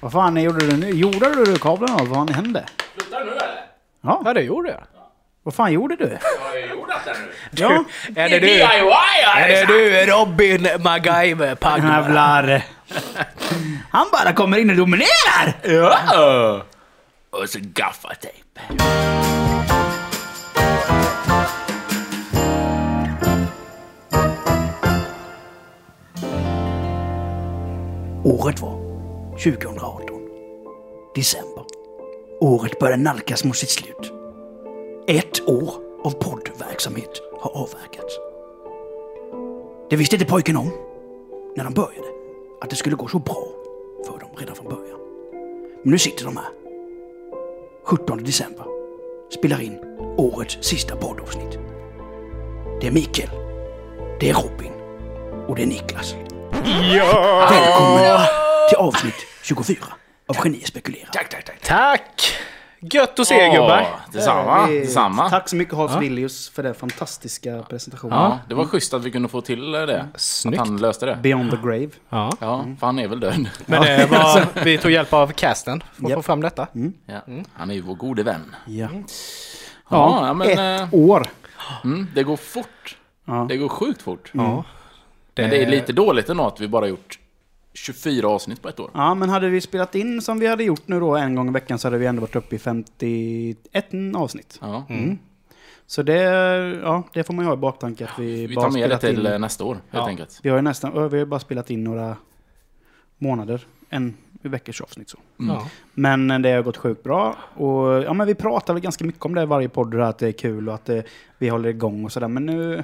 Vad 0.00 0.12
fan 0.12 0.36
gjorde 0.36 0.66
du 0.66 0.76
nu? 0.76 0.90
Gjorde 0.90 1.44
du 1.44 1.56
kablarna? 1.56 1.96
Vad 2.04 2.14
fan 2.14 2.28
hände? 2.28 2.64
Slutar 2.98 3.18
du 3.20 3.24
nu 3.24 3.30
eller? 3.30 3.64
Ja, 4.00 4.22
Ja, 4.24 4.34
det 4.34 4.40
gjorde 4.42 4.68
jag. 4.70 4.80
vad 5.42 5.54
fan 5.54 5.72
gjorde 5.72 5.96
du? 5.96 6.04
Har 6.40 6.56
jag 6.56 6.68
gjort 6.70 6.88
detta 6.88 7.18
nu? 7.18 7.32
Ja, 7.62 7.84
Är 8.22 8.28
det 8.28 8.38
du? 8.38 8.46
DIY 8.46 8.62
Är 9.36 9.48
det 9.48 9.64
du 9.66 10.10
Robin 10.12 10.68
MacGyver 10.82 11.56
jävlar. 11.78 12.62
Han 13.90 14.06
bara 14.12 14.32
kommer 14.32 14.58
in 14.58 14.70
och 14.70 14.76
dominerar! 14.76 15.52
Ja! 15.62 16.62
Och 17.30 17.48
så 17.48 17.58
gaffatejp. 17.62 18.60
Året 28.24 28.60
var 28.60 28.85
2018. 29.38 30.20
December. 31.14 31.64
Året 32.40 32.78
började 32.78 33.02
nalkas 33.02 33.44
mot 33.44 33.56
sitt 33.56 33.70
slut. 33.70 34.12
Ett 35.08 35.48
år 35.48 35.74
av 36.04 36.10
poddverksamhet 36.10 37.22
har 37.40 37.50
avverkats. 37.50 38.18
Det 39.90 39.96
visste 39.96 40.16
inte 40.16 40.26
pojken 40.26 40.56
om, 40.56 40.70
när 41.56 41.64
de 41.64 41.74
började, 41.74 42.08
att 42.60 42.70
det 42.70 42.76
skulle 42.76 42.96
gå 42.96 43.08
så 43.08 43.18
bra 43.18 43.48
för 44.06 44.18
dem 44.18 44.28
redan 44.36 44.56
från 44.56 44.68
början. 44.68 44.98
Men 45.82 45.92
nu 45.92 45.98
sitter 45.98 46.24
de 46.24 46.36
här. 46.36 46.48
17 47.84 48.24
december. 48.24 48.66
Spelar 49.30 49.60
in 49.62 49.78
årets 50.16 50.58
sista 50.60 50.96
poddavsnitt. 50.96 51.58
Det 52.80 52.86
är 52.86 52.92
Mikael. 52.92 53.30
Det 54.20 54.30
är 54.30 54.34
Robin. 54.34 54.72
Och 55.48 55.56
det 55.56 55.62
är 55.62 55.66
Niklas. 55.66 56.14
Välkommen 57.50 58.45
till 58.68 58.76
avsnitt 58.78 59.14
24 59.42 59.78
av 60.28 60.36
Genier 60.44 60.66
spekulerar. 60.66 61.08
Tack, 61.12 61.28
tack, 61.28 61.44
tack. 61.44 61.60
Tack! 61.62 62.32
Gött 62.80 63.18
att 63.18 63.26
se 63.26 63.34
er 63.34 63.52
gubbar. 63.52 63.86
Detsamma, 64.12 64.66
Vi- 64.66 64.78
detsamma. 64.80 65.30
Tack 65.30 65.48
så 65.48 65.56
mycket 65.56 65.74
Hans 65.74 65.96
Villius 66.02 66.48
för 66.50 66.62
den 66.62 66.74
fantastiska 66.74 67.62
presentationen. 67.70 68.18
Ja, 68.18 68.38
det 68.48 68.54
var 68.54 68.64
schysst 68.64 68.94
att 68.94 69.04
vi 69.04 69.10
kunde 69.10 69.28
få 69.28 69.40
till 69.40 69.70
det. 69.72 70.06
Snyggt. 70.14 70.60
Att 70.60 70.68
han 70.68 70.76
löste 70.76 71.06
det. 71.06 71.18
Beyond 71.22 71.50
the 71.50 71.56
grave. 71.56 71.88
Ja. 72.08 72.32
Ja, 72.40 72.64
för 72.80 72.86
han 72.86 72.98
är 72.98 73.08
väl 73.08 73.20
död. 73.20 73.48
Men 73.66 73.82
det 73.82 74.06
var, 74.10 74.46
vi 74.64 74.78
tog 74.78 74.90
hjälp 74.90 75.12
av 75.12 75.32
casten 75.32 75.82
för 75.92 76.04
att 76.04 76.10
Japp. 76.10 76.18
få 76.18 76.22
fram 76.22 76.40
detta. 76.40 76.66
Ja. 77.06 77.20
Han 77.52 77.70
är 77.70 77.74
ju 77.74 77.80
vår 77.80 77.94
gode 77.94 78.22
vän. 78.22 78.54
Ja. 78.66 78.88
Ja, 79.90 80.26
ja, 80.26 80.34
men 80.34 80.48
Ett 80.50 80.80
eh, 80.80 80.88
år. 80.94 81.28
mm, 81.84 82.06
det 82.14 82.22
går 82.22 82.36
fort. 82.36 82.96
Ja. 83.24 83.46
Det 83.48 83.56
går 83.56 83.68
sjukt 83.68 84.02
fort. 84.02 84.30
Ja. 84.34 84.64
Men 85.34 85.50
det 85.50 85.62
är 85.62 85.66
lite 85.66 85.92
dåligt 85.92 86.28
ändå 86.28 86.46
att 86.46 86.60
vi 86.60 86.68
bara 86.68 86.86
gjort 86.86 87.18
24 87.76 88.28
avsnitt 88.28 88.62
på 88.62 88.68
ett 88.68 88.80
år. 88.80 88.90
Ja, 88.94 89.14
men 89.14 89.28
hade 89.28 89.48
vi 89.48 89.60
spelat 89.60 89.94
in 89.94 90.22
som 90.22 90.38
vi 90.38 90.46
hade 90.46 90.64
gjort 90.64 90.82
nu 90.88 91.00
då 91.00 91.16
en 91.16 91.34
gång 91.34 91.48
i 91.48 91.52
veckan 91.52 91.78
så 91.78 91.86
hade 91.88 91.98
vi 91.98 92.06
ändå 92.06 92.20
varit 92.20 92.36
uppe 92.36 92.56
i 92.56 92.58
51 92.58 93.86
avsnitt. 94.16 94.58
Ja. 94.62 94.86
Så 95.86 96.02
det, 96.02 96.14
ja, 96.82 97.02
det 97.12 97.24
får 97.24 97.34
man 97.34 97.44
ju 97.44 97.46
ha 97.48 97.54
i 97.54 97.56
baktanke 97.56 98.04
att 98.04 98.18
vi, 98.18 98.46
Vi 98.46 98.54
bara 98.54 98.64
tar 98.64 98.70
med 98.72 98.90
det 98.90 98.96
spelat 98.96 99.00
till 99.16 99.26
in. 99.26 99.32
eh, 99.32 99.38
nästa 99.38 99.64
år, 99.64 99.74
helt 99.74 99.84
Ja. 99.90 100.06
enkelt. 100.08 100.40
Vi 100.42 100.48
har 100.48 100.56
ju 100.56 100.62
nästan, 100.62 101.08
vi 101.10 101.18
har 101.18 101.26
bara 101.26 101.40
spelat 101.40 101.70
in 101.70 101.84
några 101.84 102.16
månader. 103.18 103.66
En 103.88 104.14
veckors 104.42 104.80
avsnitt 104.80 105.08
så. 105.10 105.18
Ja. 105.36 105.68
Men 105.94 106.30
eh, 106.30 106.38
det 106.38 106.50
har 106.52 106.62
gått 106.62 106.76
sjukt 106.76 107.02
bra. 107.02 107.36
Och 107.54 108.02
ja, 108.02 108.12
men 108.12 108.26
vi 108.26 108.34
pratar 108.34 108.74
väl 108.74 108.82
ganska 108.82 109.04
mycket 109.04 109.24
om 109.24 109.34
det 109.34 109.42
i 109.42 109.46
varje 109.46 109.68
podd, 109.68 110.00
att 110.00 110.18
det 110.18 110.28
är 110.28 110.32
kul 110.32 110.68
och 110.68 110.74
att 110.74 110.84
det, 110.84 111.02
vi 111.38 111.48
håller 111.48 111.68
igång 111.68 112.04
och 112.04 112.12
sådär. 112.12 112.28
Men 112.28 112.46
nu, 112.46 112.82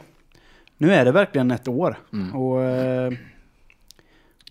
nu 0.77 0.92
är 0.92 1.04
det 1.04 1.12
verkligen 1.12 1.50
ett 1.50 1.68
år. 1.68 1.96
Mm. 2.12 2.34
Och, 2.36 2.62
eh, 2.62 3.12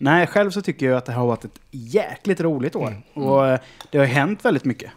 nej, 0.00 0.26
själv 0.26 0.50
så 0.50 0.62
tycker 0.62 0.86
jag 0.86 0.96
att 0.96 1.04
det 1.04 1.12
har 1.12 1.26
varit 1.26 1.44
ett 1.44 1.60
jäkligt 1.70 2.40
roligt 2.40 2.76
år. 2.76 3.02
Och 3.14 3.46
eh, 3.46 3.60
det 3.90 3.98
har 3.98 4.04
hänt 4.04 4.44
väldigt 4.44 4.64
mycket 4.64 4.92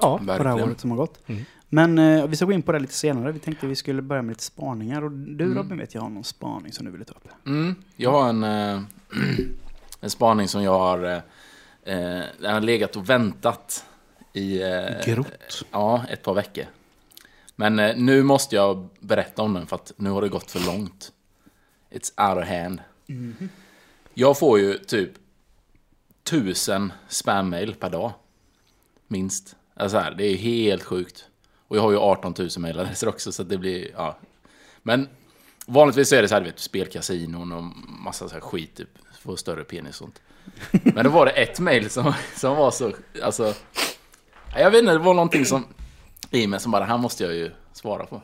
ja. 0.00 0.18
på 0.18 0.24
det 0.24 0.48
här 0.48 0.62
året 0.62 0.80
som 0.80 0.90
har 0.90 0.98
gått. 0.98 1.28
Mm. 1.28 1.44
Men 1.68 1.98
eh, 1.98 2.26
vi 2.26 2.36
ska 2.36 2.44
gå 2.44 2.52
in 2.52 2.62
på 2.62 2.72
det 2.72 2.78
lite 2.78 2.94
senare. 2.94 3.32
Vi 3.32 3.38
tänkte 3.38 3.66
vi 3.66 3.76
skulle 3.76 4.02
börja 4.02 4.22
med 4.22 4.30
lite 4.32 4.42
spaningar. 4.42 5.04
Och 5.04 5.10
du 5.10 5.44
Mm. 5.44 5.58
Robin 5.58 5.78
vet 5.78 5.94
jag 5.94 6.02
har 6.02 6.08
någon 6.08 6.24
spaning 6.24 6.72
som 6.72 6.86
du 6.86 6.92
ville 6.92 7.04
ta 7.04 7.14
upp. 7.14 7.46
Mm, 7.46 7.74
jag 7.96 8.10
har 8.10 8.28
en, 8.28 8.44
eh, 8.44 8.82
en 10.00 10.10
spaning 10.10 10.48
som 10.48 10.62
jag 10.62 10.78
har, 10.78 11.04
eh, 11.04 11.12
eh, 11.94 12.24
den 12.40 12.54
har 12.54 12.60
legat 12.60 12.96
och 12.96 13.10
väntat 13.10 13.84
i 14.32 14.62
eh, 14.62 15.04
Grott. 15.04 15.64
ja, 15.70 16.04
ett 16.10 16.22
par 16.22 16.34
veckor. 16.34 16.64
Men 17.56 17.78
eh, 17.78 17.96
nu 17.96 18.22
måste 18.22 18.56
jag 18.56 18.88
berätta 19.00 19.42
om 19.42 19.54
den 19.54 19.66
för 19.66 19.76
att 19.76 19.92
nu 19.96 20.10
har 20.10 20.22
det 20.22 20.28
gått 20.28 20.50
för 20.50 20.66
långt. 20.66 21.12
It's 21.90 22.30
out 22.30 22.42
of 22.42 22.48
hand. 22.48 22.80
Jag 24.14 24.38
får 24.38 24.58
ju 24.58 24.78
typ 24.78 25.10
tusen 26.22 26.92
spam-mail 27.08 27.74
per 27.74 27.90
dag. 27.90 28.12
Minst. 29.08 29.56
Alltså 29.74 29.98
här, 29.98 30.14
det 30.14 30.24
är 30.24 30.36
helt 30.36 30.82
sjukt. 30.82 31.28
Och 31.68 31.76
jag 31.76 31.82
har 31.82 31.90
ju 31.90 31.98
18 31.98 32.34
000 32.38 32.48
mejladresser 32.58 33.08
också 33.08 33.32
så 33.32 33.42
det 33.42 33.58
blir, 33.58 33.90
ja. 33.96 34.18
Men 34.82 35.08
vanligtvis 35.66 36.12
är 36.12 36.22
det 36.22 36.28
så 36.28 36.34
här, 36.34 36.40
du 36.40 36.46
vet, 36.46 36.58
spelkasinon 36.58 37.52
och 37.52 37.64
massa 38.04 38.28
så 38.28 38.34
här 38.34 38.40
skit, 38.40 38.76
typ. 38.76 38.88
Få 39.20 39.36
större 39.36 39.64
penis 39.64 39.90
och 39.90 39.94
sånt. 39.94 40.22
Men 40.94 41.04
då 41.04 41.10
var 41.10 41.26
det 41.26 41.32
ett 41.32 41.60
mejl 41.60 41.90
som, 41.90 42.12
som 42.36 42.56
var 42.56 42.70
så, 42.70 42.92
alltså. 43.22 43.54
Jag 44.56 44.70
vet 44.70 44.80
inte, 44.80 44.92
det 44.92 44.98
var 44.98 45.14
någonting 45.14 45.44
som 45.44 45.64
i 46.30 46.46
mig 46.46 46.60
som 46.60 46.72
bara, 46.72 46.80
det 46.80 46.90
här 46.90 46.98
måste 46.98 47.24
jag 47.24 47.34
ju 47.34 47.50
svara 47.72 48.06
på. 48.06 48.22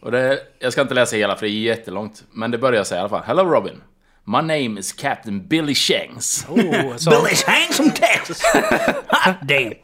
Och 0.00 0.10
det, 0.10 0.42
jag 0.58 0.72
ska 0.72 0.82
inte 0.82 0.94
läsa 0.94 1.16
hela 1.16 1.36
för 1.36 1.46
det 1.46 1.52
är 1.52 1.60
jättelångt. 1.60 2.24
Men 2.30 2.50
det 2.50 2.58
börjar 2.58 2.84
säga 2.84 2.98
i 2.98 3.00
alla 3.00 3.08
fall. 3.08 3.22
Hello 3.22 3.44
Robin. 3.44 3.82
My 4.28 4.40
name 4.40 4.76
is 4.76 4.90
Captain 4.92 5.38
Billy 5.38 5.72
Shanks. 5.72 6.44
Oh, 6.48 6.96
så, 6.96 7.10
Billy's 7.12 7.42
Hangs 7.42 7.76
from 7.76 7.92
Texas! 7.92 8.42
Hot 8.44 9.46
damn! 9.46 9.74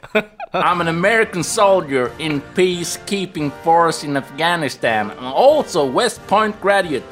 I'm 0.53 0.80
an 0.80 0.88
American 0.88 1.44
soldier 1.44 2.10
in 2.19 2.41
peacekeeping 2.56 3.52
force 3.62 4.02
in 4.02 4.16
Afghanistan. 4.16 5.12
I'm 5.12 5.32
also 5.32 5.86
West 5.86 6.26
Point 6.26 6.60
graduate. 6.60 7.04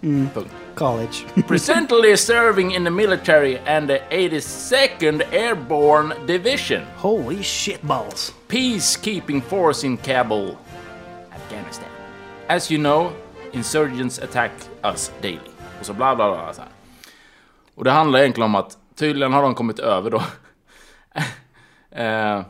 Punkt. 0.00 0.50
College. 0.76 1.26
Presently 1.46 2.16
serving 2.16 2.70
in 2.70 2.82
the 2.84 2.90
military 2.90 3.58
and 3.66 3.86
the 3.86 4.00
82nd 4.10 5.30
Airborne 5.30 6.14
Division. 6.24 6.86
Holy 6.96 7.42
shit 7.42 7.86
balls. 7.86 8.32
peacekeeping 8.48 9.42
force 9.42 9.84
in 9.84 9.98
Kabul, 9.98 10.58
Afghanistan. 11.30 11.90
As 12.48 12.70
you 12.70 12.78
know, 12.78 13.12
insurgents 13.52 14.18
attack 14.18 14.50
us 14.82 15.12
daily. 15.22 15.38
Och 15.80 15.86
så 15.86 15.92
bla 15.92 16.16
bla 16.16 16.30
bla. 16.30 16.52
Så 16.54 16.60
här. 16.60 16.70
Och 17.74 17.84
det 17.84 17.90
handlar 17.90 18.18
egentligen 18.20 18.44
om 18.50 18.54
att 18.54 18.78
tydligen 18.94 19.32
har 19.32 19.42
de 19.42 19.54
kommit 19.54 19.78
över 19.78 20.10
då. 20.10 20.22
Eh, 21.92 22.42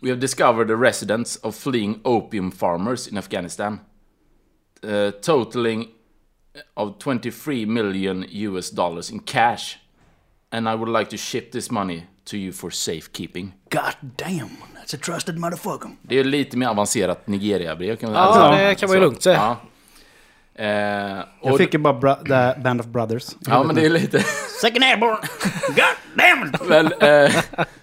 we 0.00 0.08
have 0.08 0.20
discovered 0.20 0.68
the 0.68 0.74
residence 0.74 1.38
of 1.42 1.54
fleeing 1.54 2.00
opium 2.04 2.50
farmers 2.50 3.08
in 3.08 3.18
Afghanistan. 3.18 3.80
Uh, 4.84 5.10
totaling 5.10 5.88
of 6.74 6.98
23 7.04 7.66
million 7.66 8.24
US 8.30 8.70
dollars 8.70 9.10
in 9.10 9.18
cash. 9.18 9.76
And 10.50 10.68
I 10.68 10.74
would 10.74 10.88
like 10.98 11.10
to 11.10 11.16
ship 11.16 11.52
this 11.52 11.70
money 11.70 12.06
to 12.24 12.36
you 12.36 12.52
for 12.52 12.70
safekeeping. 12.70 13.52
God 13.70 13.94
damn. 14.16 14.48
That's 14.74 14.94
a 14.94 14.98
trusted 15.02 15.38
motherfucker. 15.38 15.90
Det 16.02 16.18
är 16.18 16.24
lite 16.24 16.56
mer 16.56 16.66
avancerat 16.68 17.26
Nigeria-brev 17.26 17.96
kan 17.96 18.12
man 18.12 18.22
Ja, 18.22 18.34
säga. 18.52 18.68
det 18.68 18.74
kan 18.74 18.88
man 18.88 18.96
ju 18.96 19.00
lugnt 19.02 19.22
säga. 19.22 19.36
Ja. 19.36 19.56
Eh, 20.58 21.18
och, 21.40 21.50
Jag 21.50 21.58
fick 21.58 21.72
ju 21.74 21.78
bara 21.78 22.14
the 22.14 22.60
Band 22.60 22.80
of 22.80 22.86
Brothers. 22.86 23.26
ja, 23.46 23.62
men 23.62 23.76
det 23.76 23.86
är 23.86 23.90
lite... 23.90 24.20
Second 24.60 24.84
Airborne! 24.84 25.18
God 25.66 25.84
damn 26.14 26.48
it! 26.54 26.60
Men, 26.68 26.92
eh, 26.92 27.36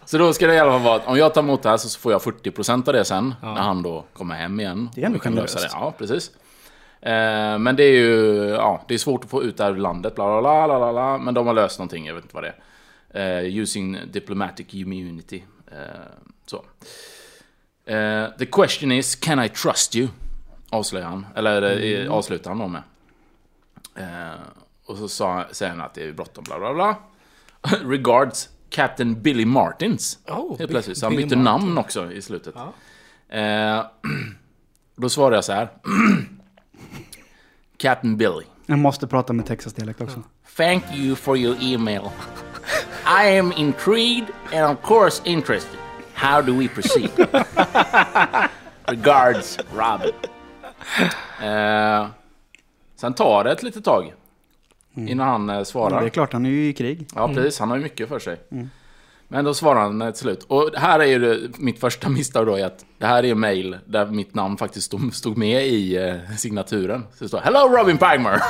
så 0.06 0.18
då 0.18 0.34
ska 0.34 0.48
det 0.48 0.54
i 0.54 0.60
alla 0.60 0.72
fall 0.72 0.82
vara 0.82 0.96
att 0.96 1.08
om 1.08 1.18
jag 1.18 1.34
tar 1.34 1.42
emot 1.42 1.64
det 1.64 1.70
här 1.70 1.78
så 1.78 2.00
får 2.00 2.12
jag 2.12 2.22
40% 2.22 2.88
av 2.88 2.94
det 2.94 3.06
sen. 3.06 3.34
När 3.42 3.56
han 3.62 3.84
då 3.84 4.06
kommer 4.14 4.36
hem 4.36 4.60
igen. 4.60 4.90
Det 4.96 5.02
är 5.02 5.06
ändå 5.06 5.18
Vi 5.18 5.24
kan 5.24 5.36
lösa 5.36 5.60
generöst. 5.60 5.76
det. 5.76 5.80
Ja, 5.80 5.94
precis. 5.98 6.32
Eh, 7.02 7.58
men 7.60 7.76
det 7.76 7.84
är 7.84 7.92
ju 7.92 8.48
ja, 8.50 8.86
det 8.88 8.94
är 8.94 8.98
svårt 8.98 9.24
att 9.24 9.30
få 9.30 9.44
ut 9.44 9.58
det 9.58 9.64
här 9.64 9.72
ur 9.72 9.78
landet. 9.78 10.16
Bla, 10.16 10.42
bla, 10.42 10.68
bla, 10.68 10.80
bla, 10.80 10.92
bla, 10.94 11.18
men 11.18 11.34
de 11.34 11.48
har 11.48 11.54
löst 11.54 11.80
någonting, 11.80 12.06
jag 12.06 12.16
vet 12.16 12.24
inte 12.24 12.36
vad 12.36 12.44
det 12.44 12.54
är. 13.14 13.44
Eh, 13.44 13.58
using 13.58 13.98
diplomatic 14.12 14.66
immunity. 14.70 15.44
Eh, 15.72 15.78
så. 16.46 16.64
Eh, 17.94 18.26
the 18.40 18.46
question 18.46 18.92
is, 18.92 19.16
can 19.16 19.44
I 19.44 19.50
trust 19.50 19.96
you? 19.96 20.08
Avslöjar 20.74 21.08
han. 21.08 21.26
Eller 21.36 21.62
mm. 21.62 22.12
avslutar 22.12 22.52
han 22.52 22.60
då 22.60 22.68
med. 22.68 22.84
Eh, 23.96 24.40
och 24.86 24.98
så 24.98 25.08
sa, 25.08 25.46
säger 25.52 25.72
han 25.72 25.82
att 25.82 25.94
det 25.94 26.04
är 26.04 26.14
bråttom, 26.14 26.44
bla 26.44 26.60
bla 26.60 26.74
bla. 26.74 26.96
Regards 27.90 28.50
Captain 28.70 29.22
Billy 29.22 29.46
Martins. 29.46 30.20
Oh, 30.28 30.58
Helt 30.58 30.72
plötsligt. 30.72 30.98
Så 30.98 31.06
han 31.06 31.16
bytte 31.16 31.36
Martin. 31.36 31.44
namn 31.44 31.78
också 31.78 32.12
i 32.12 32.22
slutet. 32.22 32.56
Eh, 33.30 33.86
då 34.96 35.10
svarar 35.10 35.36
jag 35.36 35.44
så 35.44 35.54
här. 35.54 35.70
Captain 37.78 38.18
Billy. 38.18 38.46
Jag 38.66 38.80
måste 38.80 39.08
prata 39.08 39.34
med 39.34 39.46
Texas-dialekt 39.46 40.02
också. 40.02 40.24
Thank 40.58 40.84
you 40.96 41.16
for 41.16 41.38
your 41.38 41.58
email. 41.62 42.04
I 43.24 43.38
am 43.40 43.54
intrigued 43.58 44.28
and 44.54 44.78
of 44.78 44.82
course 44.84 45.22
interested. 45.26 45.80
How 46.14 46.42
do 46.42 46.60
we 46.60 46.68
proceed? 46.68 47.10
Regards, 48.88 49.60
Robin. 49.76 50.12
Eh, 51.42 52.08
sen 52.96 53.14
tar 53.14 53.44
det 53.44 53.52
ett 53.52 53.64
litet 53.64 53.86
tag. 53.86 54.14
innan 54.96 55.28
han 55.28 55.50
eh, 55.50 55.64
svarar. 55.64 56.02
Det 56.02 56.08
är 56.08 56.10
klart, 56.10 56.34
han 56.34 56.46
är 56.46 56.50
ju 56.50 56.68
i 56.70 56.74
krig. 56.74 57.08
Ja, 57.16 57.28
precis. 57.28 57.60
Han 57.60 57.70
har 57.70 57.78
ju 57.78 57.84
mycket 57.84 58.10
för 58.10 58.20
sig. 58.20 58.38
Men 59.28 59.46
då 59.46 59.54
svarar 59.54 59.82
han 59.82 60.00
till 60.14 60.22
slut. 60.22 60.44
Och 60.48 60.70
här 60.76 61.00
är 61.00 61.06
ju 61.06 61.52
mitt 61.58 61.80
första 61.80 62.10
misstag 62.18 62.46
då, 62.46 62.56
är 62.56 62.66
att 62.66 62.86
det 62.98 63.06
här 63.06 63.26
är 63.26 63.36
mail 63.36 63.78
där 63.86 64.06
mitt 64.06 64.36
namn 64.36 64.58
faktiskt 64.58 64.86
stod, 64.86 65.14
stod 65.14 65.38
med 65.38 65.68
i 65.68 65.98
eh, 65.98 66.36
signaturen. 66.38 67.04
Så 67.18 67.24
det 67.24 67.28
står 67.28 67.40
Hello 67.40 67.60
Robin 67.78 67.98
Pagmer! 67.98 68.42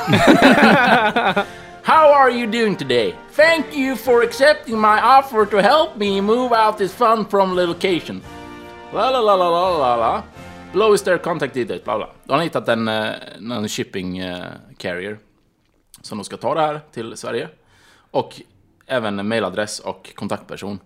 How 1.86 2.12
are 2.14 2.30
you 2.30 2.46
doing 2.46 2.76
today? 2.76 3.14
Thank 3.36 3.66
you 3.76 3.96
for 3.96 4.22
accepting 4.22 4.80
my 4.80 4.98
offer 5.02 5.44
to 5.46 5.58
help 5.58 5.96
me 5.96 6.20
move 6.20 6.52
out 6.66 6.78
this 6.78 6.92
fund 6.94 7.30
from 7.30 7.56
the 7.56 7.66
location. 7.66 8.22
La 8.92 9.10
la 9.10 9.20
la 9.20 9.36
la 9.36 9.50
la 9.50 9.78
la 9.78 9.96
la. 9.96 10.22
Is 10.94 11.02
their 11.02 11.18
contact 11.18 11.54
details, 11.54 11.84
bla 11.84 11.96
bla. 11.96 12.08
Då 12.24 12.32
har 12.32 12.38
han 12.38 12.44
hittat 12.44 12.68
en, 12.68 12.88
eh, 12.88 13.12
en 13.52 13.68
shipping 13.68 14.18
eh, 14.18 14.44
carrier 14.78 15.18
som 16.00 16.18
de 16.18 16.24
ska 16.24 16.36
ta 16.36 16.54
det 16.54 16.60
här 16.60 16.80
till 16.92 17.16
Sverige. 17.16 17.48
Och 18.10 18.40
även 18.86 19.18
en 19.18 19.28
mailadress 19.28 19.78
och 19.80 20.10
kontaktperson. 20.14 20.78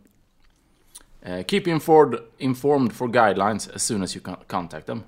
Eh, 1.23 1.45
keep 1.47 1.63
informed, 1.67 2.19
informed 2.39 2.93
for 2.93 3.09
guidelines 3.09 3.69
as 3.69 3.83
soon 3.85 4.03
as 4.03 4.17
you 4.17 4.23
con- 4.25 4.37
contact 4.47 4.87
them. 4.87 5.03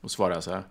Då 0.00 0.08
svarar 0.08 0.34
jag 0.34 0.42
så 0.44 0.50
här. 0.50 0.62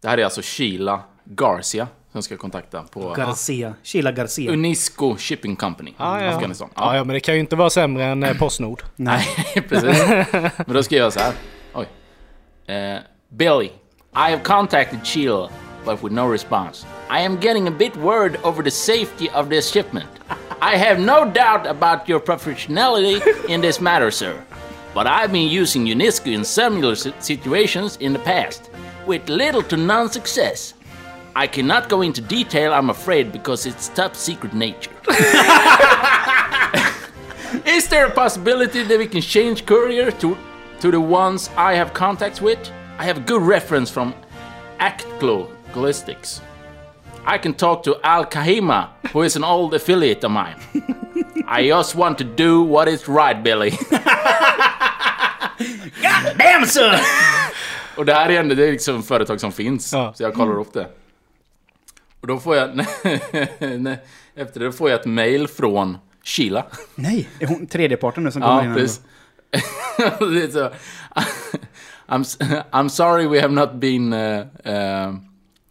Det 0.00 0.08
här 0.08 0.18
är 0.18 0.24
alltså 0.24 0.40
Sheila 0.44 1.02
Garcia 1.24 1.88
som 2.12 2.22
ska 2.22 2.36
kontakta 2.36 2.82
på 2.82 3.14
Garcia. 3.16 3.74
Sheila 3.84 4.12
Garcia. 4.12 4.52
Unisco 4.52 5.16
Shipping 5.16 5.56
Company 5.56 5.94
Ah, 5.96 6.20
ja. 6.20 6.30
Afghanistan. 6.30 6.68
Ja, 6.74 6.96
ja, 6.96 7.04
men 7.04 7.14
det 7.14 7.20
kan 7.20 7.34
ju 7.34 7.40
inte 7.40 7.56
vara 7.56 7.70
sämre 7.70 8.04
än 8.04 8.22
eh, 8.22 8.38
Postnord. 8.38 8.82
Nej, 8.96 9.26
precis. 9.68 10.02
Men 10.66 10.74
då 10.74 10.82
skriver 10.82 11.04
jag 11.04 11.12
så 11.12 11.20
här. 11.20 11.32
Eh, 12.68 13.02
Billy, 13.36 13.72
I 14.14 14.30
have 14.30 14.42
contacted 14.42 15.06
Sheila, 15.06 15.50
but 15.84 16.02
with 16.02 16.12
no 16.12 16.28
response. 16.28 16.84
I 17.10 17.20
am 17.20 17.38
getting 17.38 17.66
a 17.66 17.70
bit 17.72 17.96
worried 17.96 18.36
over 18.44 18.62
the 18.62 18.70
safety 18.70 19.28
of 19.30 19.48
this 19.48 19.70
shipment. 19.70 20.08
I 20.60 20.76
have 20.76 21.00
no 21.00 21.28
doubt 21.28 21.66
about 21.66 22.08
your 22.08 22.20
professionality 22.20 23.20
in 23.48 23.60
this 23.60 23.80
matter, 23.80 24.10
sir. 24.10 24.42
But 24.94 25.06
I've 25.06 25.32
been 25.32 25.48
using 25.48 25.86
Unisco 25.86 26.32
in 26.32 26.44
similar 26.44 26.94
situations 26.94 27.96
in 27.96 28.12
the 28.12 28.18
past, 28.20 28.70
with 29.06 29.28
little 29.28 29.62
to 29.64 29.76
none 29.76 30.10
success. 30.10 30.74
I 31.34 31.46
cannot 31.46 31.88
go 31.88 32.02
into 32.02 32.20
detail, 32.20 32.74
I'm 32.74 32.90
afraid, 32.90 33.32
because 33.32 33.64
it's 33.66 33.88
top 33.88 34.14
secret 34.14 34.52
nature. 34.52 34.90
Is 37.66 37.88
there 37.88 38.06
a 38.06 38.10
possibility 38.10 38.82
that 38.82 38.98
we 38.98 39.06
can 39.06 39.22
change 39.22 39.66
courier 39.66 40.10
to 40.10 40.36
to 40.82 40.90
the 40.90 41.00
ones 41.00 41.48
I 41.56 41.74
have 41.76 41.94
contacts 41.94 42.42
with? 42.42 42.58
I 42.98 43.04
have 43.04 43.24
good 43.24 43.42
reference 43.42 43.88
from 43.88 44.12
Actglow 44.80 45.46
Ballistics. 45.72 46.42
I 47.24 47.38
can 47.38 47.54
talk 47.54 47.84
to 47.84 47.94
Al 48.02 48.24
Kahima, 48.24 48.88
who 49.12 49.22
is 49.22 49.36
an 49.36 49.44
old 49.44 49.74
affiliate 49.74 50.24
of 50.24 50.32
mine. 50.32 50.56
I 51.46 51.68
just 51.68 51.94
want 51.94 52.18
to 52.18 52.24
do 52.24 52.62
what 52.62 52.88
is 52.88 53.06
right, 53.08 53.40
Billy. 53.44 53.70
Damn 56.38 56.66
son! 56.66 56.98
Och 57.96 58.06
det 58.06 58.14
här 58.14 58.30
är 58.30 58.40
ändå 58.40 58.54
det 58.54 58.66
är 58.68 58.72
liksom 58.72 59.02
företag 59.02 59.40
som 59.40 59.52
finns. 59.52 59.92
Ja. 59.92 60.12
Så 60.16 60.22
jag 60.22 60.34
kollar 60.34 60.60
upp 60.60 60.72
det. 60.72 60.86
Och 62.20 62.26
då 62.26 62.38
får 62.38 62.56
jag... 62.56 62.70
efter 64.34 64.60
det 64.60 64.72
får 64.72 64.90
jag 64.90 65.00
ett 65.00 65.06
mail 65.06 65.48
från 65.48 65.98
Sheila. 66.24 66.64
Nej, 66.94 67.28
är 67.40 67.46
hon 67.46 67.66
tredjeparten 67.66 68.24
nu 68.24 68.30
som 68.30 68.42
kommer 68.42 68.54
Ja, 68.54 68.62
in? 68.62 68.68
här 68.70 68.76
precis. 68.78 69.00
Är 69.52 70.52
så, 70.52 70.70
I'm, 72.08 72.24
I'm 72.72 72.88
sorry 72.88 73.26
we 73.26 73.40
have 73.40 73.52
not 73.52 73.80
been 73.80 74.12
uh, 74.12 74.46
uh, 74.64 75.14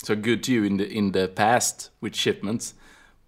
so 0.04 0.16
good 0.16 0.44
to 0.44 0.51
you 0.51 0.66
in 0.66 0.78
the, 0.78 0.86
in 0.86 1.12
the 1.12 1.28
past 1.28 1.92
with 2.01 2.16
shipments. 2.16 2.74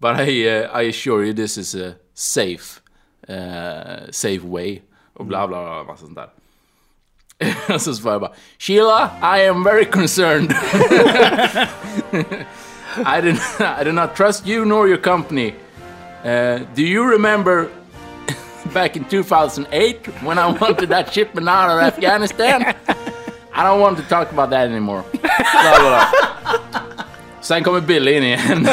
But 0.00 0.20
I, 0.20 0.48
uh, 0.48 0.70
I 0.72 0.82
assure 0.82 1.24
you 1.24 1.32
this 1.32 1.56
is 1.56 1.74
a 1.74 1.96
safe, 2.14 2.82
uh, 3.28 4.10
safe 4.10 4.44
way. 4.44 4.82
Och 5.14 5.26
bla 5.26 5.46
bla 5.46 5.62
bla, 5.62 5.84
massa 5.84 6.06
sånt 6.06 6.16
där. 6.16 6.28
Så 7.78 7.94
svarar 7.94 8.14
jag 8.14 8.20
bara 8.20 8.32
Sheila, 8.58 9.10
I 9.22 9.48
am 9.48 9.64
very 9.64 9.84
concerned. 9.84 10.50
I, 13.06 13.20
do, 13.20 13.34
I 13.60 13.84
do 13.84 13.92
not 13.92 14.16
trust 14.16 14.46
you 14.46 14.64
nor 14.64 14.88
your 14.88 15.00
company. 15.00 15.54
Uh, 16.24 16.60
do 16.74 16.82
you 16.82 17.10
remember 17.10 17.68
back 18.72 18.96
in 18.96 19.04
2008 19.04 20.06
when 20.22 20.38
I 20.38 20.46
wanted 20.60 20.88
that 20.88 21.12
shipment 21.12 21.48
out 21.48 21.70
of 21.70 21.80
Afghanistan? 21.80 22.74
I 23.52 23.62
don't 23.62 23.80
want 23.80 23.98
to 23.98 24.04
talk 24.04 24.32
about 24.32 24.50
that 24.50 24.68
anymore. 24.68 25.04
Bla, 25.12 25.78
bla, 25.78 26.08
bla. 26.10 27.04
Sen 27.40 27.64
kommer 27.64 27.80
Billy 27.80 28.16
in 28.16 28.22
igen. 28.22 28.64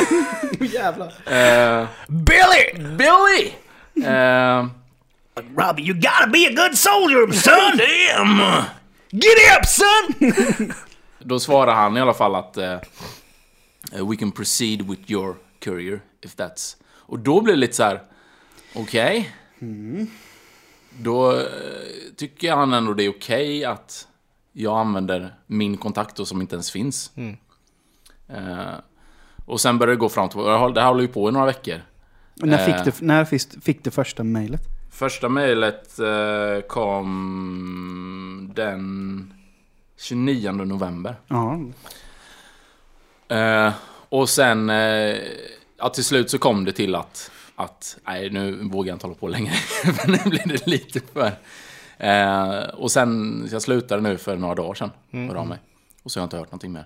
Jävlar. 0.59 1.13
Uh, 1.27 1.87
Billy! 2.07 2.95
Billy! 2.97 3.55
Uh, 3.97 4.69
Robbie, 5.55 5.83
you 5.83 5.93
gotta 5.93 6.29
be 6.31 6.45
a 6.45 6.53
good 6.53 6.77
soldier, 6.77 7.31
son! 7.33 7.77
Damn! 7.77 8.65
Get 9.11 9.37
up, 9.57 9.65
son! 9.65 10.73
då 11.19 11.39
svarar 11.39 11.75
han 11.75 11.97
i 11.97 12.01
alla 12.01 12.13
fall 12.13 12.35
att 12.35 12.57
uh, 12.57 12.79
we 14.07 14.15
can 14.15 14.31
proceed 14.31 14.81
with 14.81 15.11
your 15.11 15.35
courier 15.59 16.01
if 16.21 16.35
that's... 16.35 16.75
Och 16.83 17.19
då 17.19 17.41
blir 17.41 17.53
det 17.53 17.59
lite 17.59 17.73
så 17.73 17.83
här. 17.83 18.01
okej. 18.75 19.31
Då 20.99 21.31
eh, 21.31 21.45
tycker 22.15 22.51
han 22.55 22.73
ändå 22.73 22.93
det 22.93 23.03
är 23.03 23.09
okej 23.09 23.65
att 23.65 24.07
jag 24.53 24.79
använder 24.79 25.35
min 25.47 25.77
kontakt 25.77 26.15
då 26.15 26.25
som 26.25 26.41
inte 26.41 26.55
ens 26.55 26.71
finns. 26.71 27.11
Eh, 28.27 28.73
och 29.45 29.61
sen 29.61 29.77
börjar 29.77 29.91
det 29.95 29.99
gå 29.99 30.09
fram 30.09 30.29
till... 30.29 30.39
Det 30.39 30.51
här 30.81 30.87
håller 30.87 31.01
ju 31.01 31.07
på 31.07 31.29
i 31.29 31.31
några 31.31 31.45
veckor. 31.45 31.81
När 32.35 32.69
Eh. 32.69 32.83
fick 32.83 32.99
du, 32.99 33.05
när 33.05 33.25
fick, 33.25 33.63
fick 33.63 33.83
du 33.83 33.91
första 33.91 34.23
mejlet? 34.23 34.61
Första 34.91 35.29
mejlet 35.29 35.99
eh, 35.99 36.61
kom 36.67 38.51
den 38.55 39.33
29 39.99 40.51
november. 40.51 41.15
Ja. 41.27 41.59
Eh, 43.35 43.73
och 44.09 44.29
sen, 44.29 44.69
eh, 44.69 45.17
ja 45.77 45.89
till 45.93 46.03
slut 46.03 46.29
så 46.29 46.37
kom 46.37 46.65
det 46.65 46.71
till 46.71 46.95
att, 46.95 47.31
att 47.63 47.97
nej 48.05 48.29
nu 48.29 48.51
vågar 48.63 48.89
jag 48.89 48.95
inte 48.95 49.05
hålla 49.05 49.15
på 49.15 49.27
längre. 49.27 49.53
för 49.93 50.11
nu 50.11 50.29
blir 50.29 50.45
det 50.45 50.67
lite 50.67 50.99
för... 51.13 51.31
Eh, 51.97 52.69
och 52.73 52.91
sen, 52.91 53.47
jag 53.51 53.61
slutade 53.61 54.01
nu 54.01 54.17
för 54.17 54.37
några 54.37 54.55
dagar 54.55 54.73
sedan. 54.73 54.91
Av 55.35 55.47
mig. 55.47 55.57
Och 56.03 56.11
så 56.11 56.19
har 56.19 56.21
jag 56.21 56.25
inte 56.27 56.37
hört 56.37 56.47
någonting 56.47 56.71
mer. 56.73 56.85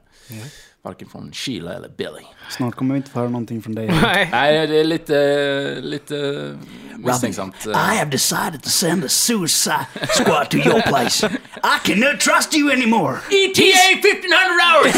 Varken 0.82 1.10
från 1.10 1.32
Sheila 1.34 1.74
eller 1.74 1.90
Billy. 1.90 2.24
Snart 2.50 2.76
kommer 2.76 2.94
vi 2.94 2.98
inte 2.98 3.12
få 3.12 3.20
höra 3.20 3.30
någonting 3.30 3.62
från 3.62 3.76
dig. 3.76 3.88
Nej. 3.88 4.28
Nej, 4.32 4.68
det 4.68 4.80
är 4.80 4.84
lite, 4.84 5.78
lite 5.82 6.58
misstänksamt. 6.98 7.66
I 7.66 7.70
have 7.74 8.06
decided 8.12 8.64
to 8.64 8.70
send 8.70 9.06
a 9.06 9.10
suicide 9.10 9.86
squad 10.10 10.50
to 10.50 10.58
your 10.58 10.82
place. 10.82 11.24
I 11.64 11.80
cannot 11.84 12.20
trust 12.20 12.56
you 12.56 12.72
anymore. 12.72 13.18
ETA 13.32 13.98
1500 14.02 14.62
hours! 14.68 14.94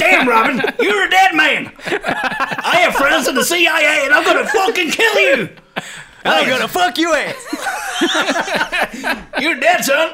Damn, 0.00 0.28
Robin, 0.28 0.60
you're 0.78 1.06
a 1.06 1.10
dead 1.10 1.34
man. 1.34 1.70
I 2.64 2.76
have 2.84 2.94
friends 2.94 3.28
in 3.28 3.34
the 3.34 3.44
CIA, 3.44 4.04
and 4.06 4.14
I'm 4.14 4.24
gonna 4.24 4.46
fucking 4.46 4.90
kill 4.90 5.20
you. 5.20 5.48
I'm 6.24 6.48
gonna 6.48 6.68
fuck 6.68 6.98
you 6.98 7.14
ass. 7.14 7.34
you're 9.40 9.60
dead, 9.60 9.84
son. 9.84 10.08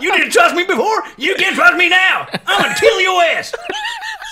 You 0.00 0.12
didn't 0.12 0.32
trust 0.32 0.54
me 0.54 0.64
before. 0.64 1.02
You 1.16 1.34
can't 1.36 1.54
trust 1.56 1.76
me 1.76 1.88
now. 1.88 2.26
I'm 2.46 2.62
gonna 2.62 2.74
kill 2.74 3.00
your 3.00 3.22
ass. 3.22 3.52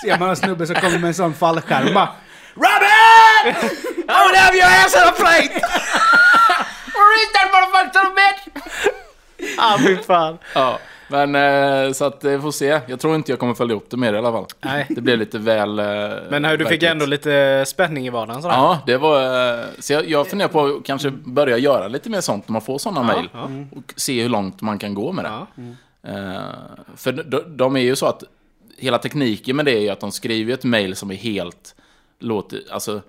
Ser 0.01 0.17
man 0.17 0.29
en 0.29 0.35
snubbe 0.35 0.67
som 0.67 0.75
kommer 0.75 0.99
med 0.99 1.07
en 1.07 1.13
sån 1.13 1.33
fallskärm 1.33 1.93
bara, 1.93 2.09
Robin! 2.55 3.55
I 4.09 4.25
would 4.25 4.35
have 4.35 4.55
your 4.55 4.65
ass 4.67 4.95
on 4.95 5.07
a 5.07 5.11
plate. 5.11 5.51
Where 6.93 7.13
is 7.23 7.31
that 7.33 7.51
motherfucker 7.53 7.93
son 7.93 8.05
of 8.05 8.11
a 8.11 8.15
bitch? 8.15 8.41
Ah, 9.57 9.77
fy 9.77 9.97
fan. 10.03 10.37
Ja, 10.53 10.79
men 11.09 11.35
eh, 11.85 11.91
så 11.93 12.05
att 12.05 12.23
vi 12.23 12.39
får 12.39 12.51
se. 12.51 12.81
Jag 12.87 12.99
tror 12.99 13.15
inte 13.15 13.31
jag 13.31 13.39
kommer 13.39 13.53
följa 13.53 13.75
upp 13.75 13.89
det 13.89 13.97
mer 13.97 14.13
i 14.13 14.17
alla 14.17 14.31
fall. 14.31 14.45
Nej. 14.61 14.85
Det 14.89 15.01
blev 15.01 15.19
lite 15.19 15.37
väl... 15.39 15.79
eh, 15.79 15.85
Men 16.29 16.45
hur, 16.45 16.57
du 16.57 16.65
fick 16.65 16.83
ändå 16.83 17.05
lite 17.05 17.63
spänning 17.67 18.07
i 18.07 18.09
vardagen 18.09 18.41
sådär. 18.41 18.55
Ja, 18.55 18.79
det 18.85 18.97
var... 18.97 19.53
eh, 19.59 19.65
Så 19.79 19.93
jag, 19.93 20.09
jag 20.09 20.27
funderar 20.27 20.49
på 20.49 20.65
att 20.65 20.83
kanske 20.85 21.11
börja 21.11 21.57
göra 21.57 21.87
lite 21.87 22.09
mer 22.09 22.21
sånt 22.21 22.47
när 22.47 22.53
man 22.53 22.61
får 22.61 22.77
sådana 22.77 23.03
mejl. 23.03 23.29
Och 23.75 23.93
se 23.95 24.21
hur 24.21 24.29
långt 24.29 24.61
man 24.61 24.79
kan 24.79 24.93
gå 24.93 25.11
med 25.11 25.25
det. 25.25 25.31
Ja. 25.31 25.47
Eh, 26.11 26.41
för 26.95 27.11
de, 27.11 27.41
de 27.57 27.75
är 27.75 27.81
ju 27.81 27.95
så 27.95 28.05
att 28.05 28.23
hela 28.77 28.97
tekniken 28.97 29.55
med 29.55 29.65
det 29.65 29.71
är 29.71 29.81
ju 29.81 29.89
att 29.89 29.99
de 29.99 30.11
skriver 30.11 30.53
ett 30.53 30.63
mejl 30.63 30.95
som 30.95 31.11
är 31.11 31.15
helt... 31.15 31.75
Låter, 32.19 32.61
alltså, 32.71 33.01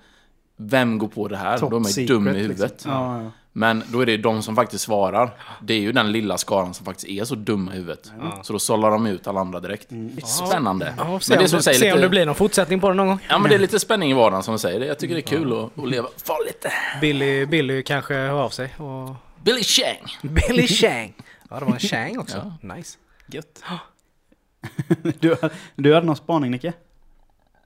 vem 0.56 0.98
går 0.98 1.08
på 1.08 1.28
det 1.28 1.36
här? 1.36 1.58
Top 1.58 1.70
de 1.70 1.82
är 1.84 1.88
secret, 1.88 2.08
dum 2.08 2.28
i 2.28 2.32
liksom. 2.32 2.42
huvudet. 2.50 2.82
Ja, 2.86 3.22
ja. 3.22 3.30
Men 3.58 3.84
då 3.86 4.00
är 4.00 4.06
det 4.06 4.16
de 4.16 4.42
som 4.42 4.56
faktiskt 4.56 4.84
svarar. 4.84 5.30
Det 5.62 5.74
är 5.74 5.78
ju 5.78 5.92
den 5.92 6.12
lilla 6.12 6.38
skaran 6.38 6.74
som 6.74 6.86
faktiskt 6.86 7.08
är 7.08 7.24
så 7.24 7.34
dumma 7.34 7.72
i 7.72 7.76
huvudet. 7.76 8.12
Så 8.42 8.52
då 8.52 8.58
sållar 8.58 8.90
de 8.90 9.06
ut 9.06 9.26
alla 9.26 9.40
andra 9.40 9.60
direkt. 9.60 9.88
Spännande. 10.24 10.94
Ja, 10.98 11.04
men 11.04 11.20
det 11.28 11.34
är 11.34 11.40
om, 11.40 11.48
som 11.48 11.62
se 11.62 11.72
lite, 11.72 11.92
om 11.92 12.00
det 12.00 12.08
blir 12.08 12.26
någon 12.26 12.34
fortsättning 12.34 12.80
på 12.80 12.88
det 12.88 12.94
någon 12.94 13.06
gång. 13.06 13.18
Ja 13.28 13.38
men 13.38 13.48
det 13.48 13.54
är 13.54 13.58
lite 13.58 13.80
spänning 13.80 14.10
i 14.10 14.14
vardagen 14.14 14.42
som 14.42 14.52
du 14.52 14.58
säger. 14.58 14.80
Jag 14.80 14.98
tycker 14.98 15.14
det 15.14 15.20
är 15.20 15.22
kul 15.22 15.52
att, 15.52 15.78
att 15.78 15.90
leva 15.90 16.08
farligt. 16.24 16.66
Billy, 17.00 17.46
Billy 17.46 17.82
kanske 17.82 18.14
hör 18.14 18.42
av 18.42 18.50
sig. 18.50 18.74
Och... 18.76 19.16
Billy 19.42 19.62
Chang. 19.62 20.16
Billy 20.22 20.66
Chang. 20.66 21.14
Ja, 21.50 21.58
det 21.58 21.64
var 21.64 21.72
en 21.72 21.78
Chang 21.78 22.18
också. 22.18 22.52
Nice. 22.60 22.98
Gött. 23.26 23.62
Du, 25.20 25.36
du 25.76 25.94
hade 25.94 26.06
någon 26.06 26.16
spaning 26.16 26.50
Nicke? 26.50 26.72